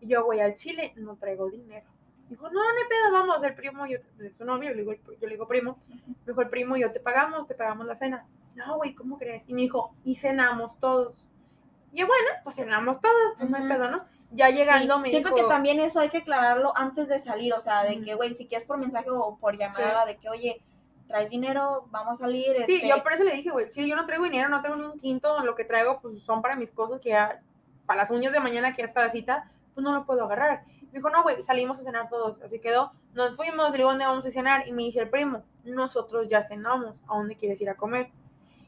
Y 0.00 0.08
yo 0.08 0.24
voy 0.24 0.38
al 0.40 0.54
Chile, 0.54 0.92
no 0.96 1.16
traigo 1.16 1.50
dinero. 1.50 1.86
Dijo, 2.32 2.48
no, 2.48 2.62
no 2.62 2.66
hay 2.66 2.88
pedo, 2.88 3.12
vamos, 3.12 3.42
el 3.42 3.54
primo, 3.54 3.84
yo, 3.84 3.98
pues, 4.16 4.30
es 4.30 4.38
su 4.38 4.46
novio, 4.46 4.70
yo 4.70 4.74
le, 4.74 4.80
digo, 4.80 4.94
yo 4.94 5.28
le 5.28 5.34
digo 5.34 5.46
primo, 5.46 5.76
me 5.86 6.14
dijo 6.26 6.40
el 6.40 6.48
primo, 6.48 6.78
yo 6.78 6.90
te 6.90 6.98
pagamos, 6.98 7.46
te 7.46 7.54
pagamos 7.54 7.86
la 7.86 7.94
cena. 7.94 8.24
No, 8.54 8.78
güey, 8.78 8.94
¿cómo 8.94 9.18
crees? 9.18 9.46
Y 9.46 9.52
me 9.52 9.60
dijo, 9.60 9.94
y 10.02 10.14
cenamos 10.14 10.80
todos. 10.80 11.28
Y 11.92 12.02
bueno, 12.04 12.30
pues 12.42 12.56
cenamos 12.56 13.02
todos, 13.02 13.34
pues 13.36 13.50
no 13.50 13.56
hay 13.58 13.68
pedo, 13.68 13.90
¿no? 13.90 14.06
Ya 14.30 14.48
llegando 14.48 14.94
Sí, 14.94 15.02
me 15.02 15.08
Siento 15.10 15.28
dijo, 15.28 15.42
que 15.42 15.52
también 15.52 15.78
eso 15.78 16.00
hay 16.00 16.08
que 16.08 16.18
aclararlo 16.18 16.72
antes 16.74 17.06
de 17.08 17.18
salir, 17.18 17.52
o 17.52 17.60
sea, 17.60 17.84
de 17.84 18.00
que, 18.00 18.14
güey, 18.14 18.32
si 18.32 18.46
quieres 18.46 18.66
por 18.66 18.78
mensaje 18.78 19.10
o 19.10 19.36
por 19.36 19.58
llamada, 19.58 20.06
de 20.06 20.16
que, 20.16 20.30
oye, 20.30 20.62
traes 21.06 21.28
dinero, 21.28 21.86
vamos 21.90 22.14
a 22.14 22.24
salir. 22.24 22.56
Sí, 22.64 22.76
este, 22.76 22.88
yo 22.88 23.02
por 23.02 23.12
eso 23.12 23.24
le 23.24 23.34
dije, 23.34 23.50
güey, 23.50 23.70
si 23.70 23.86
yo 23.86 23.94
no 23.94 24.06
traigo 24.06 24.24
dinero, 24.24 24.48
no 24.48 24.62
traigo 24.62 24.78
ni 24.78 24.86
un 24.86 24.98
quinto, 24.98 25.38
lo 25.44 25.54
que 25.54 25.66
traigo, 25.66 26.00
pues 26.00 26.22
son 26.22 26.40
para 26.40 26.56
mis 26.56 26.70
cosas 26.70 26.98
que 26.98 27.10
ya, 27.10 27.42
para 27.84 28.00
las 28.00 28.10
uñas 28.10 28.32
de 28.32 28.40
mañana 28.40 28.72
que 28.72 28.80
ya 28.80 28.88
está 28.88 29.02
la 29.02 29.10
cita, 29.10 29.50
pues 29.74 29.84
no 29.84 29.92
lo 29.92 30.06
puedo 30.06 30.24
agarrar. 30.24 30.64
Me 30.92 30.98
dijo, 30.98 31.10
no, 31.10 31.22
güey, 31.22 31.42
salimos 31.42 31.80
a 31.80 31.82
cenar 31.82 32.08
todos. 32.08 32.40
Así 32.42 32.58
quedó. 32.60 32.92
Nos 33.14 33.34
fuimos, 33.34 33.72
le 33.72 33.78
digo, 33.78 33.90
¿dónde 33.90 34.04
vamos 34.04 34.26
a 34.26 34.30
cenar? 34.30 34.68
Y 34.68 34.72
me 34.72 34.82
dice 34.82 35.00
el 35.00 35.08
primo, 35.08 35.42
nosotros 35.64 36.28
ya 36.28 36.44
cenamos, 36.44 37.00
¿a 37.08 37.16
dónde 37.16 37.36
quieres 37.36 37.60
ir 37.60 37.70
a 37.70 37.74
comer? 37.74 38.10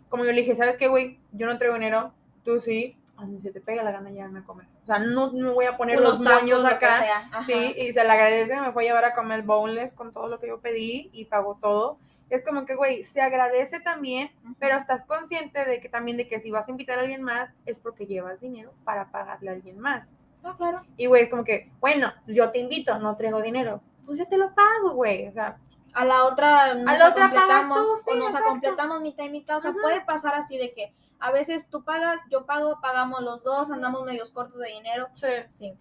Como 0.08 0.24
yo 0.24 0.32
le 0.32 0.40
dije, 0.40 0.56
¿sabes 0.56 0.76
qué, 0.76 0.88
güey? 0.88 1.20
Yo 1.32 1.46
no 1.46 1.58
traigo 1.58 1.74
dinero, 1.74 2.12
tú 2.44 2.60
sí, 2.60 2.96
a 3.16 3.22
donde 3.22 3.42
se 3.42 3.50
te 3.50 3.60
pega 3.60 3.82
la 3.82 3.92
gana 3.92 4.10
ya 4.10 4.26
a 4.26 4.44
comer. 4.44 4.66
O 4.82 4.87
sea, 4.87 4.98
no 4.98 5.32
me 5.32 5.50
voy 5.50 5.66
a 5.66 5.76
poner 5.76 5.98
unos 5.98 6.20
los 6.20 6.20
moños 6.20 6.64
acá. 6.64 7.28
Sí, 7.46 7.74
y 7.76 7.92
se 7.92 8.02
le 8.02 8.10
agradece, 8.10 8.60
me 8.60 8.72
fue 8.72 8.84
a 8.84 8.87
llevar 8.87 9.04
a 9.04 9.14
comer 9.14 9.42
boneless 9.42 9.92
con 9.92 10.12
todo 10.12 10.28
lo 10.28 10.40
que 10.40 10.48
yo 10.48 10.60
pedí 10.60 11.10
y 11.12 11.26
pagó 11.26 11.58
todo. 11.60 11.98
Es 12.30 12.44
como 12.44 12.64
que, 12.64 12.74
güey, 12.74 13.02
se 13.02 13.20
agradece 13.20 13.80
también, 13.80 14.30
pero 14.58 14.78
estás 14.78 15.04
consciente 15.04 15.64
de 15.64 15.80
que 15.80 15.88
también 15.88 16.16
de 16.16 16.26
que 16.26 16.40
si 16.40 16.50
vas 16.50 16.68
a 16.68 16.70
invitar 16.70 16.98
a 16.98 17.02
alguien 17.02 17.22
más 17.22 17.50
es 17.66 17.78
porque 17.78 18.06
llevas 18.06 18.40
dinero 18.40 18.72
para 18.84 19.10
pagarle 19.10 19.50
a 19.50 19.52
alguien 19.52 19.78
más. 19.78 20.08
Ah, 20.44 20.54
claro. 20.57 20.83
Y, 20.96 21.07
güey, 21.07 21.24
es 21.24 21.30
como 21.30 21.44
que, 21.44 21.72
bueno, 21.80 22.12
yo 22.26 22.50
te 22.50 22.59
invito, 22.59 22.98
no 22.98 23.16
traigo 23.16 23.40
dinero. 23.40 23.80
Pues 24.07 24.18
ya 24.18 24.26
te 24.26 24.37
lo 24.37 24.54
pago, 24.54 24.92
güey. 24.94 25.28
O 25.28 25.33
sea, 25.33 25.59
A 25.94 26.04
la 26.04 26.24
otra 26.24 26.74
nos 26.74 26.98
la 26.98 27.09
otra 27.09 27.30
completamos, 27.30 27.78
tú, 27.78 27.96
sí, 28.04 28.11
o 28.11 28.14
nos 28.16 28.40
completamos 28.40 29.00
mitad 29.00 29.24
y 29.24 29.30
mitad. 29.30 29.57
O 29.57 29.61
sea, 29.61 29.70
Ajá. 29.70 29.78
puede 29.80 30.00
pasar 30.02 30.35
así 30.35 30.59
de 30.59 30.72
que 30.74 30.92
a 31.20 31.30
veces 31.30 31.68
tú 31.70 31.85
pagas, 31.85 32.20
yo 32.30 32.44
pago, 32.44 32.78
pagamos 32.83 33.22
los 33.22 33.42
dos, 33.42 33.70
andamos 33.70 34.04
medios 34.04 34.30
cortos 34.30 34.61
de 34.61 34.68
dinero. 34.68 35.09
sí. 35.14 35.28
Sí. 35.48 35.74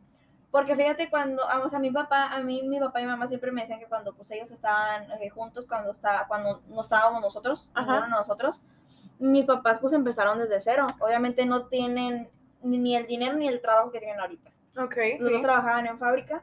Porque 0.54 0.76
fíjate 0.76 1.10
cuando, 1.10 1.42
ah, 1.50 1.64
o 1.66 1.70
sea, 1.70 1.80
mi 1.80 1.90
papá, 1.90 2.28
a 2.28 2.40
mí 2.42 2.62
mi 2.62 2.80
papá 2.80 3.02
y 3.02 3.06
mi 3.06 3.10
mamá 3.10 3.26
siempre 3.26 3.52
me 3.52 3.62
decían 3.62 3.80
que 3.80 3.88
cuando 3.88 4.14
pues 4.14 4.30
ellos 4.30 4.52
estaban 4.52 5.12
eh, 5.20 5.30
juntos, 5.32 5.66
cuando 5.68 5.90
estaba, 5.90 6.28
cuando 6.28 6.62
no 6.68 6.82
estábamos 6.82 7.22
nosotros, 7.22 7.68
de 7.76 8.08
nosotros, 8.08 8.62
mis 9.18 9.46
papás 9.46 9.80
pues 9.80 9.94
empezaron 9.94 10.38
desde 10.38 10.60
cero. 10.60 10.86
Obviamente 11.00 11.48
no 11.48 11.66
tienen 11.66 12.30
ni 12.62 12.96
el 12.96 13.08
dinero 13.08 13.36
ni 13.36 13.48
el 13.48 13.62
trabajo 13.62 13.92
que 13.92 13.98
tienen 13.98 14.20
ahorita. 14.20 14.52
Ok, 14.78 14.96
sí. 15.20 15.42
trabajaban 15.42 15.86
en 15.88 15.98
fábrica, 16.00 16.42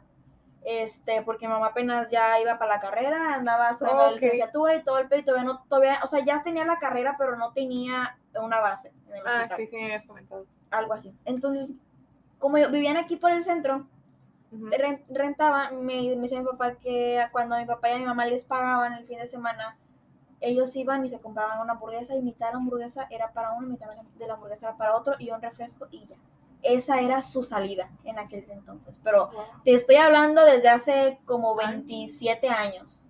este, 0.64 1.22
porque 1.22 1.46
mi 1.46 1.52
mamá 1.52 1.68
apenas 1.68 2.10
ya 2.10 2.38
iba 2.40 2.58
para 2.58 2.74
la 2.76 2.80
carrera, 2.80 3.34
andaba 3.34 3.70
estudiando 3.70 4.04
la 4.04 4.12
licenciatura 4.12 4.74
y 4.76 4.84
todo 4.84 4.98
el 4.98 5.08
pedo, 5.08 5.20
y 5.20 5.24
todavía 5.24 5.44
no, 5.44 5.62
todavía, 5.64 6.00
o 6.04 6.06
sea, 6.06 6.24
ya 6.24 6.42
tenía 6.42 6.64
la 6.64 6.78
carrera, 6.78 7.16
pero 7.18 7.36
no 7.36 7.52
tenía 7.52 8.18
una 8.40 8.60
base 8.60 8.92
en 9.08 9.16
el 9.16 9.22
Ah, 9.26 9.36
hospital, 9.48 9.56
sí, 9.56 9.66
sí, 9.66 9.76
me 9.76 9.84
habías 9.86 10.04
comentado. 10.04 10.46
algo 10.70 10.92
así. 10.92 11.12
Entonces, 11.24 11.72
como 12.38 12.58
yo- 12.58 12.70
vivían 12.70 12.96
aquí 12.96 13.16
por 13.16 13.30
el 13.32 13.42
centro, 13.42 13.86
Ujú. 14.52 14.66
ren- 14.70 15.04
rentaban, 15.08 15.84
me, 15.84 16.02
me 16.14 16.22
decía 16.22 16.40
mi 16.40 16.46
papá 16.46 16.74
que 16.76 17.24
cuando 17.32 17.56
mi 17.56 17.64
papá 17.66 17.90
y 17.90 17.92
a 17.94 17.98
mi 17.98 18.04
mamá 18.04 18.26
les 18.26 18.44
pagaban 18.44 18.92
el 18.94 19.06
fin 19.06 19.18
de 19.18 19.26
semana, 19.26 19.76
ellos 20.40 20.74
iban 20.76 21.04
y 21.04 21.10
se 21.10 21.18
compraban 21.20 21.60
una 21.60 21.72
hamburguesa 21.74 22.14
y 22.14 22.22
mitad 22.22 22.46
de 22.46 22.52
la 22.52 22.58
hamburguesa 22.58 23.06
era 23.10 23.32
para 23.32 23.52
uno 23.52 23.66
mitad 23.68 23.88
de 23.90 24.26
la 24.26 24.34
hamburguesa 24.34 24.68
era 24.68 24.76
para 24.76 24.96
otro 24.96 25.14
y 25.18 25.30
un 25.30 25.42
refresco 25.42 25.86
y 25.90 26.06
ya. 26.06 26.16
Esa 26.62 27.00
era 27.00 27.22
su 27.22 27.42
salida 27.42 27.90
en 28.04 28.18
aquel 28.18 28.44
entonces. 28.50 28.94
Pero 29.02 29.30
te 29.64 29.74
estoy 29.74 29.96
hablando 29.96 30.44
desde 30.44 30.68
hace 30.68 31.18
como 31.24 31.58
Ay. 31.60 31.76
27 31.76 32.48
años, 32.48 33.08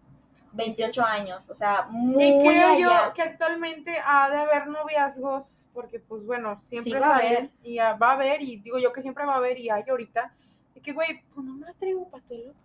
28 0.53 1.05
años, 1.05 1.49
o 1.51 1.55
sea, 1.55 1.87
muy 1.91 2.25
Y 2.25 2.41
creo 2.41 2.79
yo 2.79 2.91
allá. 2.93 3.13
que 3.13 3.23
actualmente 3.23 3.97
ha 4.05 4.31
de 4.31 4.37
haber 4.37 4.67
noviazgos, 4.69 5.67
porque 5.73 5.99
pues 6.01 6.25
bueno, 6.25 6.61
siempre 6.61 6.93
Sí, 6.93 6.99
va 6.99 7.07
a 7.09 7.17
haber. 7.17 7.51
y 7.63 7.79
ah, 7.79 7.95
va 7.95 8.11
a 8.11 8.15
haber, 8.15 8.43
y 8.43 8.57
digo 8.59 8.79
yo 8.79 8.93
que 8.93 9.03
siempre 9.03 9.25
va 9.27 9.35
a 9.35 9.39
haber 9.39 9.59
y 9.59 9.69
hay 9.71 9.85
ahorita, 9.89 10.33
de 10.75 10.81
que 10.81 10.93
güey, 10.93 11.23
pues 11.35 11.45
nomás 11.47 11.77
traigo 11.77 12.09
para 12.09 12.23
tu 12.25 12.35
elote. 12.35 12.59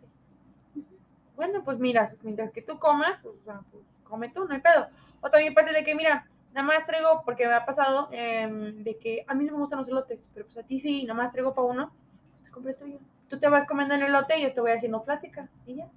Bueno, 1.35 1.63
pues 1.63 1.79
mira, 1.79 2.09
mientras 2.23 2.51
que 2.51 2.61
tú 2.61 2.79
comas, 2.79 3.19
pues, 3.21 3.35
o 3.41 3.43
sea, 3.43 3.61
pues, 3.71 3.83
come 4.03 4.29
tú, 4.29 4.45
no 4.45 4.53
hay 4.53 4.61
pedo. 4.61 4.87
O 5.21 5.29
también 5.29 5.53
pasa 5.53 5.71
de 5.71 5.83
que, 5.83 5.93
mira, 5.93 6.27
nada 6.55 6.67
más 6.67 6.85
traigo, 6.85 7.21
porque 7.25 7.45
me 7.45 7.53
ha 7.53 7.65
pasado, 7.65 8.07
em, 8.11 8.81
de 8.81 8.97
que 8.97 9.25
a 9.27 9.33
mí 9.33 9.43
no 9.43 9.51
me 9.51 9.59
gustan 9.59 9.79
los 9.79 9.89
elotes, 9.89 10.23
pero 10.33 10.45
pues 10.45 10.57
a 10.57 10.63
ti 10.63 10.79
sí, 10.79 11.03
nada 11.03 11.21
más 11.21 11.33
traigo 11.33 11.53
para 11.53 11.67
uno, 11.67 11.93
pues 12.31 12.43
te 12.45 12.49
compré 12.49 12.73
tuyo. 12.73 12.99
Tú 13.27 13.37
te 13.37 13.49
vas 13.49 13.67
comiendo 13.67 13.93
el 13.93 14.03
elote 14.03 14.39
y 14.39 14.43
yo 14.43 14.53
te 14.53 14.61
voy 14.61 14.71
haciendo 14.71 15.03
plática, 15.03 15.49
y 15.65 15.75
ya. 15.75 15.89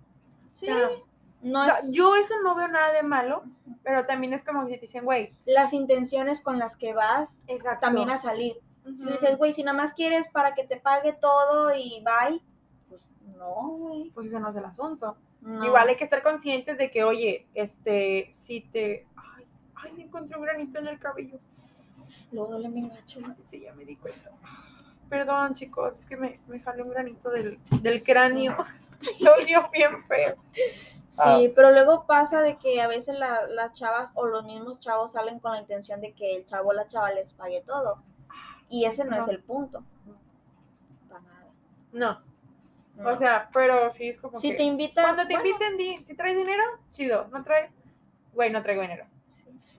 Sí, 0.54 0.68
O 0.68 0.74
sea, 0.74 0.90
no 1.42 1.62
o 1.62 1.64
sea, 1.64 1.78
es 1.78 1.92
yo 1.92 2.16
eso 2.16 2.34
no 2.42 2.56
veo 2.56 2.66
nada 2.66 2.92
de 2.92 3.04
malo, 3.04 3.44
pero 3.84 4.04
también 4.04 4.32
es 4.32 4.42
como 4.42 4.66
que 4.66 4.72
si 4.72 4.80
te 4.80 4.86
dicen, 4.86 5.04
güey, 5.04 5.32
las 5.44 5.72
intenciones 5.72 6.40
con 6.40 6.58
las 6.58 6.76
que 6.76 6.92
vas 6.92 7.44
exacto. 7.46 7.86
también 7.86 8.10
a 8.10 8.18
salir. 8.18 8.56
Si 8.84 9.04
dices, 9.04 9.36
güey, 9.36 9.52
si 9.52 9.62
nada 9.62 9.76
más 9.76 9.92
quieres 9.92 10.28
para 10.28 10.54
que 10.54 10.64
te 10.64 10.78
pague 10.78 11.12
todo 11.12 11.72
y 11.74 12.02
bye, 12.02 12.42
pues 12.88 13.02
no, 13.36 13.68
güey. 13.68 14.10
pues 14.10 14.26
ese 14.26 14.40
no 14.40 14.48
es 14.48 14.56
el 14.56 14.64
asunto. 14.64 15.18
no. 15.42 15.64
Igual 15.64 15.88
hay 15.88 15.96
que 15.96 16.04
estar 16.04 16.22
conscientes 16.22 16.78
de 16.78 16.90
que, 16.90 17.04
oye, 17.04 17.46
este, 17.54 18.28
si 18.32 18.62
te. 18.62 19.06
Ay, 19.82 19.92
me 19.92 20.02
encontré 20.04 20.36
un 20.36 20.42
granito 20.42 20.78
en 20.78 20.88
el 20.88 20.98
cabello. 20.98 21.38
Luego 22.32 22.50
duele 22.52 22.68
mi 22.68 22.88
gacho. 22.88 23.20
Sí, 23.40 23.60
ya 23.62 23.72
me 23.74 23.84
di 23.84 23.96
cuenta. 23.96 24.30
Perdón, 25.08 25.54
chicos, 25.54 26.00
es 26.00 26.04
que 26.04 26.16
me, 26.16 26.40
me 26.48 26.60
jalé 26.60 26.82
un 26.82 26.90
granito 26.90 27.30
del, 27.30 27.58
del 27.80 28.02
cráneo. 28.02 28.56
Dolió 29.20 29.68
bien 29.72 30.02
feo. 30.04 30.36
Sí, 31.08 31.20
Ah. 31.20 31.38
pero 31.54 31.70
luego 31.72 32.06
pasa 32.06 32.42
de 32.42 32.58
que 32.58 32.80
a 32.82 32.86
veces 32.86 33.18
la- 33.18 33.46
las 33.48 33.72
chavas 33.72 34.10
o 34.14 34.26
los 34.26 34.44
mismos 34.44 34.78
chavos 34.80 35.12
salen 35.12 35.38
con 35.40 35.52
la 35.52 35.60
intención 35.60 36.00
de 36.00 36.12
que 36.12 36.36
el 36.36 36.44
chavo 36.44 36.68
o 36.68 36.72
la 36.74 36.86
chava 36.86 37.10
les 37.12 37.32
pague 37.32 37.62
todo. 37.62 38.02
Y 38.68 38.84
ese 38.84 39.04
no, 39.04 39.12
No. 39.12 39.16
es 39.18 39.28
el 39.28 39.42
punto. 39.42 39.82
Para 41.08 41.22
nada. 41.22 41.52
No, 41.92 42.20
No. 42.96 43.08
o 43.10 43.16
sea, 43.16 43.48
pero 43.52 43.90
sí 43.92 44.10
es 44.10 44.18
como 44.20 44.38
si 44.38 44.50
que. 44.50 44.56
te 44.58 44.62
invitan. 44.64 45.04
Cuando 45.04 45.26
te 45.26 45.34
bueno, 45.34 45.48
inviten, 45.48 45.76
di, 45.78 46.04
¿te 46.04 46.14
traes 46.14 46.36
dinero? 46.36 46.62
Chido, 46.90 47.28
¿no 47.28 47.42
traes? 47.42 47.72
Güey, 48.34 48.50
no 48.50 48.62
traigo 48.62 48.82
dinero. 48.82 49.06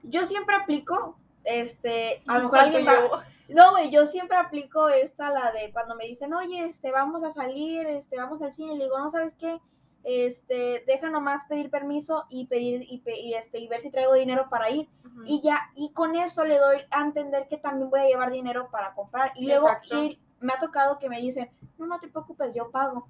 Yo 0.03 0.25
siempre 0.25 0.55
aplico, 0.55 1.17
este, 1.43 2.21
a 2.27 2.37
lo 2.39 2.43
mejor 2.45 2.49
¿Cuánto 2.59 2.77
alguien 2.77 2.85
va? 2.87 2.93
No, 3.49 3.71
güey, 3.71 3.89
yo 3.89 4.05
siempre 4.05 4.37
aplico 4.37 4.89
esta, 4.89 5.31
la 5.31 5.51
de 5.51 5.71
cuando 5.73 5.95
me 5.95 6.05
dicen, 6.05 6.33
oye, 6.35 6.65
este, 6.65 6.91
vamos 6.91 7.23
a 7.23 7.31
salir, 7.31 7.87
este, 7.87 8.15
vamos 8.17 8.41
al 8.43 8.53
cine, 8.53 8.75
le 8.75 8.83
digo, 8.83 8.99
no, 8.99 9.09
¿sabes 9.09 9.33
qué? 9.33 9.59
Este, 10.03 10.83
deja 10.85 11.09
nomás 11.09 11.43
pedir 11.45 11.69
permiso 11.71 12.25
y 12.29 12.45
pedir, 12.45 12.85
y, 12.87 12.99
pe- 12.99 13.19
y, 13.19 13.33
este, 13.33 13.57
y 13.59 13.67
ver 13.67 13.81
si 13.81 13.89
traigo 13.89 14.13
dinero 14.13 14.47
para 14.49 14.69
ir. 14.69 14.87
Y 15.25 15.41
ya, 15.41 15.71
y 15.75 15.91
con 15.93 16.15
eso 16.15 16.45
le 16.45 16.57
doy 16.59 16.77
a 16.91 17.01
entender 17.01 17.47
que 17.47 17.57
también 17.57 17.89
voy 17.89 18.01
a 18.01 18.05
llevar 18.05 18.31
dinero 18.31 18.69
para 18.71 18.93
comprar. 18.93 19.31
Y 19.35 19.45
luego 19.47 19.67
ir, 20.05 20.19
me 20.39 20.53
ha 20.53 20.59
tocado 20.59 20.99
que 20.99 21.09
me 21.09 21.19
dicen, 21.19 21.49
no, 21.79 21.87
no 21.87 21.99
te 21.99 22.07
preocupes, 22.07 22.53
yo 22.53 22.69
pago. 22.71 23.07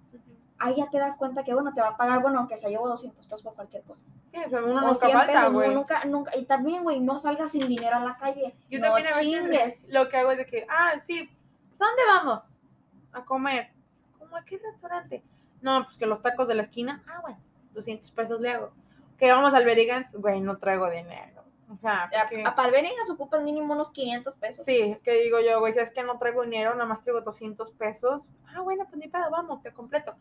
Ahí 0.60 0.76
ya 0.76 0.89
te 0.89 1.00
das 1.00 1.15
cuenta 1.15 1.43
que, 1.43 1.54
bueno, 1.54 1.74
te 1.74 1.82
va 1.82 1.89
a 1.89 1.98
pagar, 1.98 2.22
bueno, 2.22 2.39
aunque 2.39 2.58
se 2.58 2.69
llevo 2.69 2.88
200 2.89 3.26
pesos 3.26 3.41
por 3.41 3.56
cualquier 3.56 3.84
cosa. 3.84 4.04
Sí, 4.32 4.39
pero 4.50 4.65
uno 4.65 4.78
O 4.78 4.88
nunca 4.89 5.06
100 5.08 5.17
falta, 5.17 5.48
güey. 5.48 5.74
nunca, 5.74 6.06
nunca, 6.06 6.38
y 6.38 6.45
también, 6.45 6.84
güey, 6.84 7.00
no 7.00 7.17
salgas 7.17 7.52
sin 7.52 7.67
dinero 7.67 7.95
a 7.95 8.00
la 8.02 8.17
calle. 8.17 8.56
Yo 8.69 8.80
no 8.80 8.88
también 8.88 9.08
a 9.08 9.17
veces 9.17 9.24
chingues. 9.24 9.86
lo 9.89 10.10
que 10.10 10.17
hago 10.17 10.32
es 10.32 10.38
de 10.38 10.45
que, 10.45 10.67
ah, 10.69 11.00
sí, 11.00 11.30
pues, 11.69 11.82
¿a 11.82 11.86
dónde 11.86 12.02
vamos? 12.08 12.56
A 13.13 13.24
comer. 13.24 13.69
¿Cómo 14.17 14.36
a 14.36 14.43
qué 14.43 14.58
restaurante? 14.58 15.24
No, 15.62 15.84
pues 15.86 15.98
que 15.98 16.06
los 16.06 16.22
tacos 16.22 16.48
de 16.48 16.56
la 16.56 16.62
esquina. 16.62 17.04
Ah, 17.08 17.20
bueno, 17.22 17.39
200 17.74 18.12
pesos 18.12 18.39
le 18.41 18.51
hago. 18.51 18.72
Que 19.18 19.32
vamos 19.32 19.53
al 19.53 19.66
Berigans, 19.66 20.14
güey, 20.16 20.41
no 20.41 20.57
traigo 20.57 20.89
dinero. 20.89 21.39
O 21.72 21.78
sea, 21.78 22.10
porque- 22.10 22.43
A, 22.43 22.49
a 22.49 23.14
ocupan 23.14 23.43
mínimo 23.43 23.74
unos 23.74 23.91
500 23.91 24.36
pesos. 24.38 24.66
sí, 24.66 24.97
que 25.03 25.12
digo 25.22 25.39
yo, 25.39 25.60
güey, 25.60 25.72
si 25.74 25.80
es 25.80 25.91
que 25.91 26.03
no 26.03 26.18
traigo 26.18 26.43
dinero, 26.43 26.74
nada 26.74 26.86
más 26.86 27.03
traigo 27.03 27.22
200 27.22 27.72
pesos. 27.72 28.24
Ah, 28.47 28.62
bueno, 28.62 28.86
pues 28.86 28.97
ni 28.97 29.07
pedo, 29.07 29.30
vamos, 29.30 29.62
te 29.62 29.72
completo. 29.72 30.16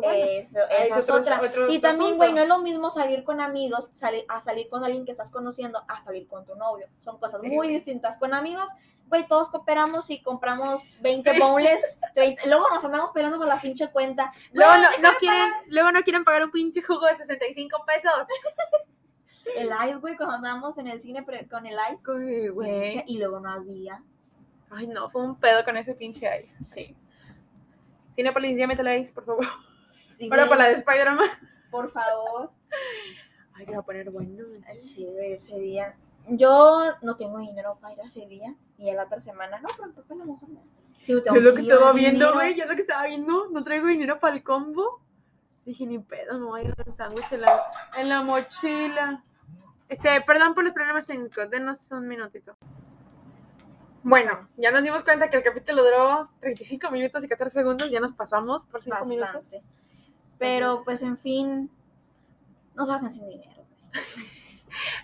Bueno, 0.00 0.24
Eso, 0.24 0.58
esa 0.70 0.98
es 0.98 1.10
otra. 1.10 1.40
otro- 1.40 1.70
y 1.70 1.78
también, 1.78 2.16
güey, 2.16 2.32
no 2.32 2.42
es 2.42 2.48
lo 2.48 2.58
mismo 2.58 2.90
salir 2.90 3.24
con 3.24 3.40
amigos 3.40 3.90
salir, 3.92 4.24
a 4.28 4.40
salir 4.40 4.68
con 4.68 4.84
alguien 4.84 5.04
que 5.04 5.12
estás 5.12 5.30
conociendo 5.30 5.82
a 5.88 6.00
salir 6.00 6.26
con 6.28 6.44
tu 6.44 6.54
novio. 6.54 6.88
Son 7.00 7.18
cosas 7.18 7.40
Sí, 7.40 7.48
muy 7.48 7.68
distintas. 7.68 8.16
Con 8.18 8.34
amigos 8.34 8.70
güey, 9.06 9.26
todos 9.28 9.50
cooperamos 9.50 10.10
y 10.10 10.22
compramos 10.22 10.96
20 11.02 11.38
bowls, 11.38 12.00
30, 12.14 12.46
luego 12.46 12.66
nos 12.72 12.84
andamos 12.84 13.10
peleando 13.12 13.38
por 13.38 13.46
la 13.46 13.60
pinche 13.60 13.90
cuenta. 13.90 14.32
Luego 14.52 14.72
no, 15.00 15.10
quieren, 15.18 15.52
luego 15.68 15.92
no 15.92 16.02
quieren 16.02 16.24
pagar 16.24 16.44
un 16.44 16.50
pinche 16.50 16.82
jugo 16.82 17.06
de 17.06 17.14
65 17.14 17.84
pesos. 17.86 18.12
pagar 18.12 18.26
El 19.56 19.68
ice, 19.86 19.96
güey, 19.96 20.16
cuando 20.16 20.36
andábamos 20.36 20.78
en 20.78 20.86
el 20.88 21.00
cine 21.00 21.22
con 21.50 21.66
el 21.66 21.76
ice. 21.92 22.02
Y 23.06 23.18
luego 23.18 23.40
no 23.40 23.50
había. 23.52 24.02
Ay, 24.70 24.86
no, 24.86 25.10
fue 25.10 25.22
un 25.22 25.36
pedo 25.38 25.62
con 25.64 25.76
ese 25.76 25.94
pinche 25.94 26.26
ice. 26.42 26.64
Sí. 26.64 26.96
Cinepolis, 28.14 28.56
ya 28.56 28.66
métele 28.66 28.98
ice, 28.98 29.12
por 29.12 29.24
favor. 29.24 29.46
Sí, 30.10 30.28
Ahora 30.30 30.48
para 30.48 30.62
la 30.62 30.68
de 30.68 30.74
Spider-Man. 30.74 31.28
Por 31.70 31.90
favor. 31.90 32.52
Ay, 33.54 33.66
se 33.66 33.72
va 33.72 33.78
a 33.78 33.82
poner 33.82 34.10
bueno. 34.10 34.44
Sí, 34.76 35.04
güey, 35.04 35.32
ese 35.32 35.58
día. 35.58 35.96
Yo 36.28 36.92
no 37.02 37.16
tengo 37.16 37.38
dinero 37.38 37.76
para 37.80 37.94
ir 37.94 38.00
a 38.00 38.04
ese 38.04 38.26
día. 38.26 38.54
Y 38.78 38.90
a 38.90 38.94
la 38.94 39.04
otra 39.04 39.20
semana, 39.20 39.60
no, 39.60 39.68
pero 39.76 39.92
papá 39.92 40.14
a 40.14 40.16
lo 40.18 40.24
mejor 40.24 40.48
no. 40.48 40.60
Sí, 41.02 41.12
Yo 41.12 41.34
lo 41.40 41.54
que 41.54 41.62
estaba 41.62 41.92
viendo, 41.92 42.32
güey. 42.32 42.54
Yo 42.54 42.64
es 42.64 42.70
lo 42.70 42.76
que 42.76 42.82
estaba 42.82 43.06
viendo. 43.06 43.48
No 43.50 43.62
traigo 43.64 43.88
dinero 43.88 44.18
para 44.18 44.34
el 44.34 44.42
combo. 44.42 45.00
Dije, 45.64 45.86
ni 45.86 45.98
pedo, 45.98 46.38
me 46.38 46.46
voy 46.46 46.60
a 46.60 46.64
ir 46.64 46.74
a 46.76 46.82
un 46.86 46.94
sándwich 46.94 47.32
en 47.32 47.40
la, 47.40 47.62
en 47.96 48.08
la 48.08 48.22
mochila. 48.22 49.24
Este, 49.88 50.20
perdón 50.22 50.54
por 50.54 50.64
los 50.64 50.72
problemas 50.72 51.06
técnicos. 51.06 51.50
Denos 51.50 51.90
un 51.90 52.06
minutito. 52.06 52.56
Bueno, 54.04 54.48
ya 54.58 54.70
nos 54.70 54.82
dimos 54.82 55.02
cuenta 55.02 55.30
que 55.30 55.38
el 55.38 55.42
capítulo 55.42 55.82
duró 55.82 56.30
35 56.40 56.90
minutos 56.90 57.24
y 57.24 57.28
14 57.28 57.54
segundos. 57.60 57.90
Ya 57.90 58.00
nos 58.00 58.12
pasamos 58.12 58.64
por 58.64 58.82
5 58.82 59.06
minutos. 59.06 59.48
Pero, 60.38 60.82
pues, 60.84 61.00
en 61.02 61.16
fin, 61.16 61.70
no 62.74 62.86
salgan 62.86 63.10
sin 63.12 63.28
dinero. 63.28 63.64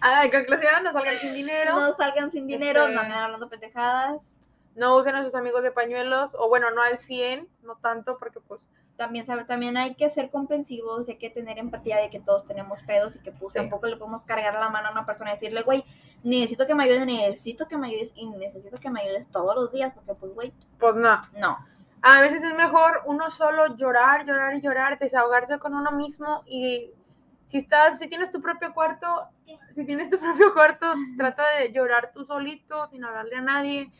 Ah, 0.02 0.24
en 0.24 0.32
conclusión, 0.32 0.82
no 0.82 0.92
salgan 0.92 1.16
sin 1.18 1.32
dinero. 1.32 1.76
No 1.76 1.92
salgan 1.92 2.30
sin 2.32 2.48
dinero, 2.48 2.82
Este- 2.82 2.94
no 2.94 3.00
anden 3.02 3.16
hablando 3.18 3.48
pendejadas. 3.48 4.36
No 4.74 4.96
usen 4.96 5.14
a 5.14 5.22
sus 5.22 5.36
amigos 5.36 5.62
de 5.62 5.70
pañuelos. 5.70 6.34
O 6.36 6.48
bueno, 6.48 6.72
no 6.72 6.82
al 6.82 6.98
100, 6.98 7.48
no 7.62 7.76
tanto, 7.76 8.18
porque 8.18 8.40
pues. 8.40 8.68
También, 8.96 9.24
sabe- 9.24 9.44
también 9.44 9.76
hay 9.76 9.94
que 9.94 10.10
ser 10.10 10.28
comprensivos, 10.30 11.08
hay 11.08 11.16
que 11.18 11.30
tener 11.30 11.58
empatía 11.58 11.98
de 11.98 12.10
que 12.10 12.18
todos 12.20 12.44
tenemos 12.46 12.82
pedos 12.82 13.14
y 13.16 13.20
que 13.20 13.30
pues 13.32 13.52
Sí. 13.52 13.58
tampoco 13.60 13.86
le 13.86 13.96
podemos 13.96 14.24
cargar 14.24 14.54
la 14.54 14.68
mano 14.70 14.88
a 14.88 14.92
una 14.92 15.06
persona 15.06 15.30
y 15.30 15.34
decirle, 15.34 15.62
güey, 15.62 15.84
necesito 16.22 16.66
que 16.66 16.74
me 16.74 16.84
ayudes, 16.84 17.06
necesito 17.06 17.66
que 17.68 17.76
me 17.78 17.88
ayudes 17.88 18.12
y 18.14 18.26
necesito 18.30 18.78
que 18.78 18.90
me 18.90 19.00
ayudes 19.02 19.28
todos 19.28 19.54
los 19.54 19.72
días 19.72 19.92
porque 19.94 20.14
pues, 20.14 20.32
güey, 20.34 20.52
Pues 20.78 20.94
no. 20.96 21.20
no. 21.38 21.58
A 22.02 22.20
veces 22.22 22.42
es 22.42 22.54
mejor 22.54 23.02
uno 23.06 23.28
solo 23.30 23.74
llorar, 23.76 24.24
llorar 24.24 24.54
y 24.54 24.60
llorar, 24.60 24.98
desahogarse 24.98 25.58
con 25.58 25.74
uno 25.74 25.90
mismo 25.92 26.42
y 26.46 26.90
si 27.46 27.58
estás, 27.58 27.98
si 27.98 28.08
tienes 28.08 28.30
tu 28.30 28.40
propio 28.40 28.72
cuarto, 28.72 29.28
si 29.74 29.84
tienes 29.84 30.08
tu 30.08 30.18
propio 30.18 30.54
cuarto, 30.54 30.94
trata 31.18 31.42
de 31.58 31.72
llorar 31.72 32.12
tú 32.14 32.24
solito, 32.24 32.86
sin 32.88 33.04
hablarle 33.04 33.36
a 33.36 33.40
nadie 33.42 33.90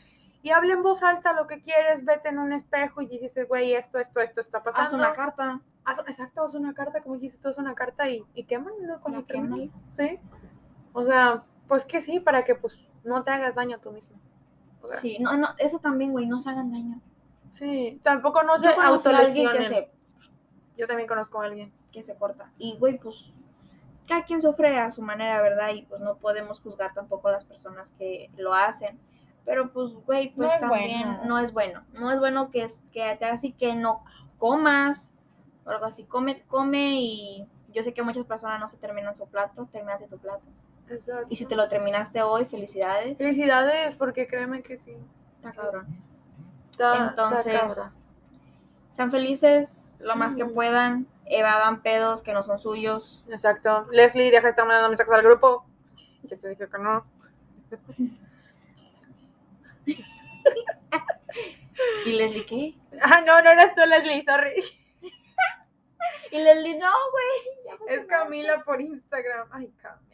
y 0.43 0.51
habla 0.51 0.73
en 0.73 0.83
voz 0.83 1.03
alta 1.03 1.35
lo 1.35 1.47
que 1.47 1.61
quieres, 1.61 2.05
vete 2.07 2.31
en 2.31 2.39
un 2.39 2.53
espejo 2.55 3.03
y 3.03 3.07
dices, 3.19 3.47
güey, 3.47 3.75
esto, 3.75 3.99
esto, 3.99 4.21
esto 4.21 4.41
está 4.41 4.63
pasando. 4.63 4.89
Haz 4.89 4.93
una 4.95 5.13
carta. 5.13 5.61
Haz- 5.85 5.99
exacto, 6.07 6.43
haz 6.45 6.55
una 6.55 6.73
carta, 6.73 7.03
como 7.03 7.17
dijiste, 7.17 7.39
tú 7.43 7.49
haz 7.51 7.59
una 7.59 7.75
carta 7.75 8.09
y, 8.09 8.25
y 8.35 8.45
quémalo 8.45 9.01
cuando 9.03 9.23
termines. 9.25 9.71
Sí. 9.89 10.19
O 10.95 11.05
sea, 11.05 11.43
pues 11.71 11.87
que 11.87 12.03
sí, 12.03 12.21
para 12.21 12.45
que 12.45 12.55
pues 12.55 12.85
no 13.05 13.25
te 13.25 13.31
hagas 13.31 13.55
daño 13.55 13.77
a 13.77 13.81
tú 13.81 13.93
mismo. 13.93 14.19
O 14.83 14.89
sea, 14.89 15.01
Sí, 15.01 15.19
no, 15.21 15.37
no, 15.39 15.49
eso 15.57 15.79
también, 15.79 16.13
güey, 16.13 16.27
no 16.27 16.39
se 16.39 16.51
hagan 16.51 16.71
daño. 16.73 17.01
sí, 17.51 17.99
tampoco 18.03 18.43
no 18.43 18.59
se 18.59 18.67
Yo 18.67 18.75
conozco 18.75 19.09
a 19.09 19.19
alguien 19.19 19.35
que 19.53 19.59
autolesionen. 19.59 19.89
se, 19.89 19.91
Yo 20.77 20.87
también 20.87 21.09
conozco 21.09 21.41
a 21.41 21.47
alguien. 21.47 21.73
que 21.93 22.03
se 22.03 22.15
corta. 22.17 22.53
Y, 22.59 22.77
güey, 22.79 22.99
pues, 22.99 23.33
cada 24.09 24.25
quien 24.25 24.43
sufre 24.43 24.79
a 24.79 24.91
su 24.91 25.03
manera, 25.03 25.41
¿verdad? 25.43 25.71
Y 25.75 25.83
pues 25.83 26.01
no 26.01 26.17
podemos 26.17 26.61
juzgar 26.61 26.93
tampoco 26.95 27.29
a 27.29 27.33
las 27.33 27.45
personas 27.45 27.93
que 27.93 28.31
lo 28.37 28.53
hacen. 28.55 28.99
Pero 29.45 29.73
pues, 29.73 29.93
güey, 30.07 30.35
pues 30.35 30.53
No 30.53 30.59
también 30.69 31.03
bueno. 31.09 31.25
no 31.27 31.39
es 31.39 31.53
bueno. 31.53 31.85
No 31.95 32.11
es 32.13 32.19
bueno 32.21 32.51
que, 32.51 32.67
que 32.93 33.17
te 33.19 33.25
hagas 33.25 33.39
así 33.39 33.53
que 33.53 33.75
no 33.75 34.05
comas 34.39 35.15
o 35.65 35.71
algo 35.71 35.87
así. 35.87 36.05
Come, 36.05 36.43
come 36.49 37.01
y 37.01 37.47
yo 37.73 37.83
sé 37.83 37.93
que 37.95 38.03
muchas 38.03 38.25
personas 38.27 38.59
no 38.61 38.69
se 38.69 38.77
terminan 38.79 39.17
su 39.17 39.27
plato, 39.29 39.69
terminaste 39.73 40.07
tu 40.09 40.19
plato. 40.19 40.43
Exacto. 40.91 41.27
Y 41.31 41.37
si 41.37 41.47
te 41.47 41.55
lo 41.57 41.69
terminaste 41.69 42.21
hoy, 42.23 42.45
felicidades. 42.45 43.17
Felicidades, 43.19 43.97
porque 43.97 44.27
créeme 44.27 44.63
que 44.63 44.77
sí. 44.77 44.97
Está 45.37 45.53
cabrón. 45.53 45.87
Está- 46.71 46.93
está 46.95 47.09
Entonces, 47.09 47.61
cabrón. 47.61 47.95
sean 48.91 49.11
felices 49.11 50.01
lo 50.05 50.17
más 50.17 50.35
que 50.35 50.45
puedan. 50.45 51.07
Evadan 51.27 51.83
pedos 51.83 52.23
que 52.23 52.33
no 52.33 52.43
son 52.43 52.59
suyos. 52.59 53.25
Exacto. 53.29 53.87
Leslie, 53.93 54.31
deja 54.33 54.43
de 54.43 54.49
estar 54.51 54.67
mandando 54.67 54.89
mensajes 54.89 55.13
al 55.13 55.23
grupo. 55.23 55.65
Ya 56.25 56.37
te 56.37 56.49
dije 56.49 56.69
que 56.69 56.79
no. 56.79 57.05
Y 62.05 62.13
Leslie, 62.13 62.45
¿qué? 62.47 62.75
Ah, 63.01 63.23
no, 63.25 63.41
no 63.43 63.51
eres 63.51 63.75
tú, 63.75 63.83
Leslie, 63.87 64.23
sorry. 64.25 64.53
Y 66.33 66.39
Leslie, 66.39 66.79
no, 66.79 66.89
güey. 67.13 67.59
Es 67.65 67.79
quemaste". 68.01 68.07
Camila 68.07 68.63
por 68.65 68.81
Instagram. 68.81 69.49
Ay, 69.51 69.73
Camila. 69.83 70.10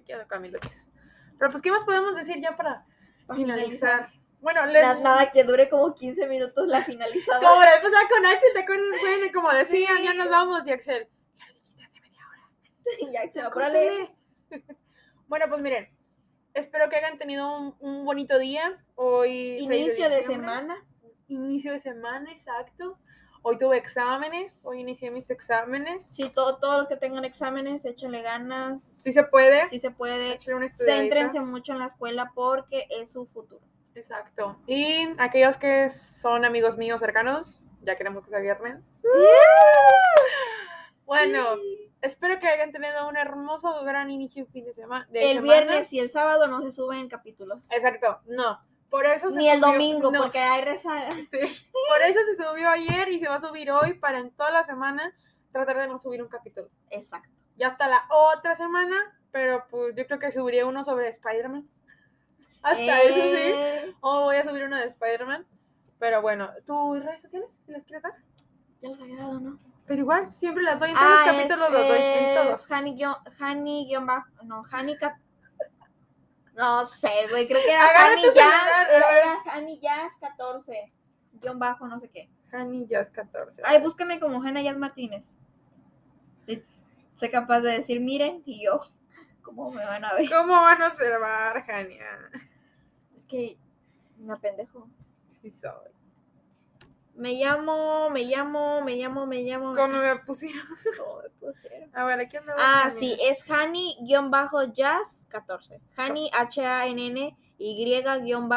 Te 0.00 0.04
quiero. 0.04 0.26
Pero 1.38 1.50
pues, 1.50 1.62
¿qué 1.62 1.70
más 1.70 1.84
podemos 1.84 2.14
decir 2.14 2.40
ya 2.40 2.56
para 2.56 2.84
finalizar? 3.34 4.10
Bueno, 4.40 4.60
Na- 4.64 4.72
Leslie. 4.72 5.02
Nada, 5.02 5.30
que 5.30 5.44
dure 5.44 5.68
como 5.68 5.94
15 5.94 6.26
minutos 6.26 6.66
la 6.66 6.82
finalizada. 6.82 7.40
Como 7.40 7.60
la 7.62 7.70
pasada 7.82 8.08
con 8.08 8.24
Axel, 8.26 8.50
¿te 8.54 8.60
acuerdas? 8.60 8.88
Bueno, 9.00 9.26
como 9.34 9.50
decían, 9.52 9.96
Sí. 9.98 10.04
ya 10.04 10.14
nos 10.14 10.30
vamos. 10.30 10.66
Y 10.66 10.72
Axel, 10.72 11.08
ya 11.38 11.46
lo 11.46 11.52
dijiste 11.54 11.84
hace 11.84 12.00
media 12.00 12.20
hora. 12.26 13.44
va 13.44 13.50
Córtale. 13.50 14.16
Bueno, 15.28 15.44
pues 15.48 15.60
miren, 15.60 15.88
espero 16.54 16.88
que 16.88 16.96
hayan 16.96 17.16
tenido 17.16 17.56
un, 17.56 17.76
un 17.78 18.04
bonito 18.04 18.38
día. 18.38 18.84
Hoy 18.96 19.58
6 19.64 19.70
Inicio 19.70 20.10
de 20.10 20.22
semana. 20.24 20.84
Inicio 21.28 21.72
de 21.72 21.78
semana, 21.78 22.32
exacto. 22.32 22.98
Hoy 23.42 23.56
tuve 23.58 23.78
exámenes, 23.78 24.60
hoy 24.64 24.80
inicié 24.80 25.10
mis 25.10 25.30
exámenes. 25.30 26.04
Sí, 26.04 26.28
to- 26.28 26.58
todos 26.58 26.76
los 26.78 26.88
que 26.88 26.96
tengan 26.96 27.24
exámenes, 27.24 27.84
échenle 27.86 28.20
ganas. 28.20 28.82
Sí 28.82 29.12
se 29.12 29.22
puede. 29.24 29.66
Sí 29.68 29.78
se 29.78 29.90
puede. 29.90 30.36
Una. 30.54 30.68
Céntrense 30.68 31.40
mucho 31.40 31.72
en 31.72 31.78
la 31.78 31.86
escuela 31.86 32.32
porque 32.34 32.86
es 32.90 33.10
su 33.12 33.24
futuro. 33.26 33.62
Exacto. 33.94 34.58
Y 34.66 35.08
aquellos 35.18 35.56
que 35.56 35.88
son 35.88 36.44
amigos 36.44 36.76
míos 36.76 37.00
cercanos, 37.00 37.62
ya 37.82 37.96
queremos 37.96 38.24
que 38.24 38.30
sea 38.30 38.40
viernes. 38.40 38.94
Bueno, 41.06 41.42
espero 42.02 42.38
que 42.38 42.46
hayan 42.46 42.70
tenido 42.72 43.08
un 43.08 43.16
hermoso, 43.16 43.82
gran 43.84 44.10
inicio 44.10 44.44
de 44.44 44.50
fin 44.52 44.64
de, 44.64 44.72
sema- 44.74 45.06
de 45.08 45.18
El 45.30 45.38
semana. 45.38 45.52
viernes 45.52 45.92
y 45.92 45.98
el 45.98 46.08
sábado 46.10 46.46
no 46.46 46.62
se 46.62 46.70
suben 46.72 47.08
capítulos. 47.08 47.70
Exacto, 47.72 48.20
no. 48.26 48.60
Por 48.90 49.06
eso 49.06 49.30
se 49.30 49.36
Ni 49.38 49.48
el 49.48 49.60
subió- 49.60 49.72
domingo, 49.72 50.10
no, 50.10 50.20
porque 50.22 50.38
hay 50.40 50.64
rezagas. 50.64 51.14
sí. 51.30 51.38
Por 51.38 52.02
eso 52.02 52.18
se 52.26 52.42
subió 52.44 52.68
ayer 52.70 53.08
y 53.08 53.18
se 53.20 53.28
va 53.28 53.36
a 53.36 53.40
subir 53.40 53.70
hoy 53.70 53.94
para 53.94 54.18
en 54.18 54.30
toda 54.32 54.50
la 54.50 54.64
semana 54.64 55.14
tratar 55.52 55.76
de 55.78 55.88
no 55.88 55.98
subir 56.00 56.22
un 56.22 56.28
capítulo. 56.28 56.68
Exacto. 56.90 57.28
Ya 57.56 57.68
hasta 57.68 57.86
la 57.88 58.02
otra 58.10 58.54
semana, 58.56 58.96
pero 59.30 59.64
pues 59.70 59.94
yo 59.96 60.06
creo 60.06 60.18
que 60.18 60.32
subiría 60.32 60.66
uno 60.66 60.82
sobre 60.84 61.08
Spider-Man. 61.08 61.68
Hasta 62.62 63.02
eso 63.02 63.14
sí. 63.14 63.52
Eh, 63.52 63.94
O 64.00 64.22
voy 64.24 64.36
a 64.36 64.44
subir 64.44 64.64
uno 64.64 64.76
de 64.76 64.84
Spider-Man. 64.84 65.46
Pero 65.98 66.22
bueno, 66.22 66.50
¿tus 66.66 67.02
redes 67.04 67.22
sociales? 67.22 67.62
Si 67.66 67.72
las 67.72 67.84
quieres 67.84 68.02
dar. 68.02 68.12
Ya 68.80 68.88
los 68.90 69.00
había 69.00 69.16
dado, 69.18 69.40
¿no? 69.40 69.58
Pero 69.86 70.00
igual, 70.02 70.32
siempre 70.32 70.62
las 70.62 70.78
doy 70.78 70.90
en 70.90 70.96
todos 70.96 71.08
Ah, 71.08 71.24
los 71.26 71.36
capítulos, 71.36 71.70
los 71.72 71.88
doy 71.88 71.98
en 72.00 72.34
todos. 72.36 72.60
es 72.64 72.72
Hani 73.40 73.92
no, 74.44 74.62
Hani 74.70 74.96
no 76.60 76.84
sé, 76.84 77.08
güey, 77.30 77.48
creo 77.48 77.62
que 77.62 77.72
era 77.72 77.88
tu 78.14 78.34
Jazz, 78.34 78.88
era, 78.90 79.42
Hani 79.46 79.80
Jazz 79.80 80.12
14, 80.20 80.92
guion 81.32 81.58
bajo, 81.58 81.86
no 81.86 81.98
sé 81.98 82.10
qué. 82.10 82.28
Hani 82.52 82.86
Jazz 82.86 83.10
14. 83.10 83.62
Ay, 83.64 83.80
búscame 83.80 84.20
como 84.20 84.42
Hannah 84.42 84.62
Jazz 84.62 84.76
Martínez. 84.76 85.34
Sé 87.16 87.30
capaz 87.30 87.60
de 87.60 87.72
decir, 87.72 88.00
miren, 88.00 88.42
y 88.44 88.64
yo, 88.64 88.80
¿cómo 89.42 89.70
me 89.70 89.84
van 89.84 90.04
a 90.04 90.14
ver? 90.14 90.28
¿Cómo 90.28 90.52
van 90.52 90.82
a 90.82 90.88
observar, 90.88 91.64
Hania? 91.70 92.30
Es 93.16 93.24
que 93.24 93.56
me 94.18 94.36
pendejo. 94.36 94.88
Sí 95.40 95.50
soy. 95.50 95.99
Me 97.20 97.34
llamo, 97.34 98.08
me 98.08 98.24
llamo, 98.24 98.80
me 98.80 98.96
llamo, 98.96 99.26
me 99.26 99.42
llamo. 99.42 99.74
¿Cómo 99.74 99.98
me 99.98 100.16
pusieron? 100.16 100.64
¿Cómo 100.98 101.20
me 101.22 101.28
pusieron? 101.28 101.94
A 101.94 102.04
ver, 102.06 102.20
aquí 102.20 102.38
andamos. 102.38 102.62
Ah, 102.64 102.88
sí, 102.88 103.14
es 103.20 103.44
Hani-Jazz 103.46 105.26
14. 105.28 105.80
Hani 105.96 106.30
H-A-N-N 106.32 107.36
Y-Y-A-Z 107.58 108.48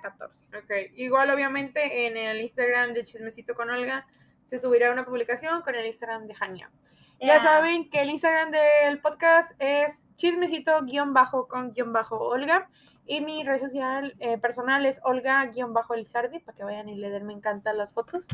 14. 0.00 0.46
Ok, 0.56 0.70
igual 0.96 1.28
obviamente 1.30 2.06
en 2.06 2.16
el 2.16 2.40
Instagram 2.40 2.94
de 2.94 3.04
Chismecito 3.04 3.54
con 3.54 3.68
Olga 3.68 4.06
se 4.46 4.58
subirá 4.58 4.90
una 4.90 5.04
publicación 5.04 5.60
con 5.60 5.74
el 5.74 5.84
Instagram 5.84 6.26
de 6.26 6.34
Hania. 6.40 6.70
Ya 7.20 7.40
saben 7.40 7.90
que 7.90 8.00
el 8.00 8.08
Instagram 8.08 8.50
del 8.50 9.00
podcast 9.00 9.52
es 9.58 10.02
chismecito 10.16 10.80
y 13.06 13.20
mi 13.20 13.44
red 13.44 13.60
social 13.60 14.14
eh, 14.20 14.38
personal 14.38 14.86
es 14.86 15.00
Olga 15.02 15.44
guion 15.46 15.72
bajo 15.72 15.94
Elizardi 15.94 16.38
para 16.38 16.56
que 16.56 16.64
vayan 16.64 16.88
y 16.88 16.96
le 16.96 17.10
den 17.10 17.26
me 17.26 17.32
encantan 17.32 17.76
las 17.76 17.92
fotos. 17.92 18.26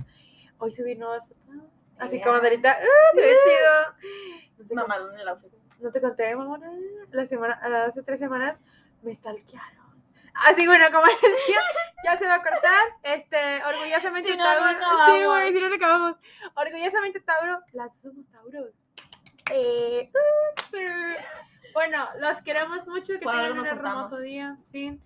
Hoy 0.58 0.72
subí 0.72 0.94
nuevas 0.94 1.26
fotos. 1.26 1.64
Así 1.98 2.20
como 2.20 2.36
ahorita, 2.36 2.70
¡ah, 2.72 3.16
ve 3.16 3.22
chido! 3.22 4.58
No 4.58 4.66
te, 4.66 4.74
Mamalón 4.74 5.18
el 5.18 5.28
outfit. 5.28 5.52
no 5.80 5.90
te 5.90 6.00
conté, 6.00 6.34
mamona, 6.36 6.70
la 7.10 7.26
semana, 7.26 7.54
hace 7.86 8.02
tres 8.02 8.20
semanas 8.20 8.60
me 9.02 9.14
stalkearon. 9.14 9.88
Así, 10.34 10.66
bueno, 10.66 10.86
como 10.92 11.04
decía, 11.06 11.58
ya 12.04 12.16
se 12.16 12.26
va 12.26 12.34
a 12.34 12.42
cortar. 12.42 12.86
Este, 13.02 13.64
orgullosamente 13.64 14.30
Si 14.30 14.36
no, 14.36 14.44
no 14.44 14.50
Tauro. 14.50 14.70
acabamos. 14.70 15.06
Sí, 15.18 15.24
güey, 15.24 15.52
si 15.52 15.60
no, 15.60 15.68
no 15.68 15.74
acabamos. 15.74 16.16
Orgullosamente 16.54 17.20
Tauro. 17.20 17.60
Las 17.72 17.98
somos 18.00 18.24
Tauros. 18.30 18.72
Eh, 19.50 20.10
uh, 20.14 20.76
uh. 20.76 21.47
Bueno, 21.78 22.04
los 22.20 22.42
queremos 22.42 22.86
mucho. 22.88 23.12
Que 23.14 23.18
tengan 23.20 23.58
un 23.58 23.66
hermoso 23.66 23.92
juntamos. 24.10 24.20
día. 24.22 24.56
Sí. 24.62 25.00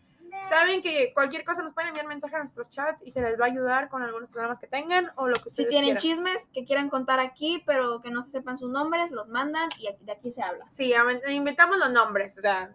Saben 0.49 0.81
que 0.81 1.13
cualquier 1.13 1.45
cosa 1.45 1.63
nos 1.63 1.75
pueden 1.75 1.89
enviar 1.89 2.07
mensaje 2.07 2.35
a 2.37 2.39
nuestros 2.39 2.71
chats 2.71 3.03
y 3.05 3.11
se 3.11 3.21
les 3.21 3.39
va 3.39 3.45
a 3.45 3.49
ayudar 3.49 3.91
con 3.91 4.03
algunos 4.03 4.31
programas 4.31 4.59
que 4.59 4.67
tengan 4.67 5.11
o 5.17 5.29
lo 5.29 5.35
que 5.35 5.51
Si 5.51 5.63
ustedes 5.63 5.69
tienen 5.69 5.97
quieran. 5.97 6.03
chismes 6.03 6.49
que 6.55 6.65
quieran 6.65 6.89
contar 6.89 7.21
aquí, 7.21 7.63
pero 7.67 8.01
que 8.01 8.11
no 8.11 8.23
se 8.23 8.31
sepan 8.31 8.57
sus 8.59 8.71
nombres, 8.71 9.11
los 9.11 9.29
mandan 9.29 9.69
y 9.79 9.89
aquí- 9.89 10.05
de 10.05 10.13
aquí 10.13 10.33
se 10.33 10.43
habla. 10.43 10.67
Sí, 10.71 10.95
inventamos 11.29 11.77
los 11.79 11.91
nombres, 11.91 12.39
o 12.39 12.41
sea, 12.41 12.71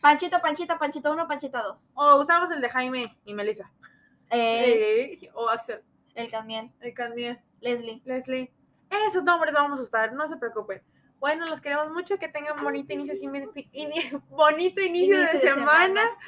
Panchito, 0.00 0.40
Panchita, 0.40 0.78
Panchito 0.78 1.12
1, 1.12 1.28
Panchita 1.28 1.62
2. 1.62 1.90
o 1.94 2.16
usamos 2.16 2.50
el 2.50 2.62
de 2.62 2.68
Jaime 2.70 3.18
y 3.26 3.34
Melissa. 3.34 3.70
Eh, 4.30 5.18
Eh, 5.22 5.30
o 5.34 5.48
Axel, 5.50 5.82
el 6.14 6.30
Camiel, 6.30 6.70
el 6.80 6.94
también, 6.94 7.40
Leslie. 7.60 8.00
Leslie. 8.06 8.52
Esos 9.06 9.22
nombres 9.22 9.52
vamos 9.54 9.78
a 9.78 9.82
usar, 9.82 10.12
no 10.14 10.26
se 10.28 10.36
preocupen. 10.38 10.82
Bueno, 11.22 11.46
los 11.46 11.60
queremos 11.60 11.88
mucho, 11.92 12.18
que 12.18 12.26
tengan 12.26 12.60
bonito 12.64 12.92
inicio, 12.92 13.14
ini- 13.14 13.48
ini- 13.72 14.20
bonito 14.28 14.80
inicio, 14.82 15.14
Inicio 15.16 15.38
de, 15.38 15.44
de 15.46 15.52
semana. 15.54 15.86
semana. 15.86 16.18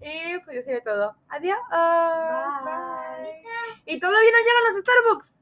Y 0.00 0.38
pues 0.44 0.54
yo 0.56 0.62
sería 0.62 0.84
todo. 0.84 1.16
Adiós. 1.28 1.58
Bye. 1.68 3.24
Bye. 3.24 3.42
Y 3.86 3.98
todavía 3.98 4.30
no 4.30 4.38
llegan 4.38 4.64
los 4.72 4.82
Starbucks. 4.82 5.38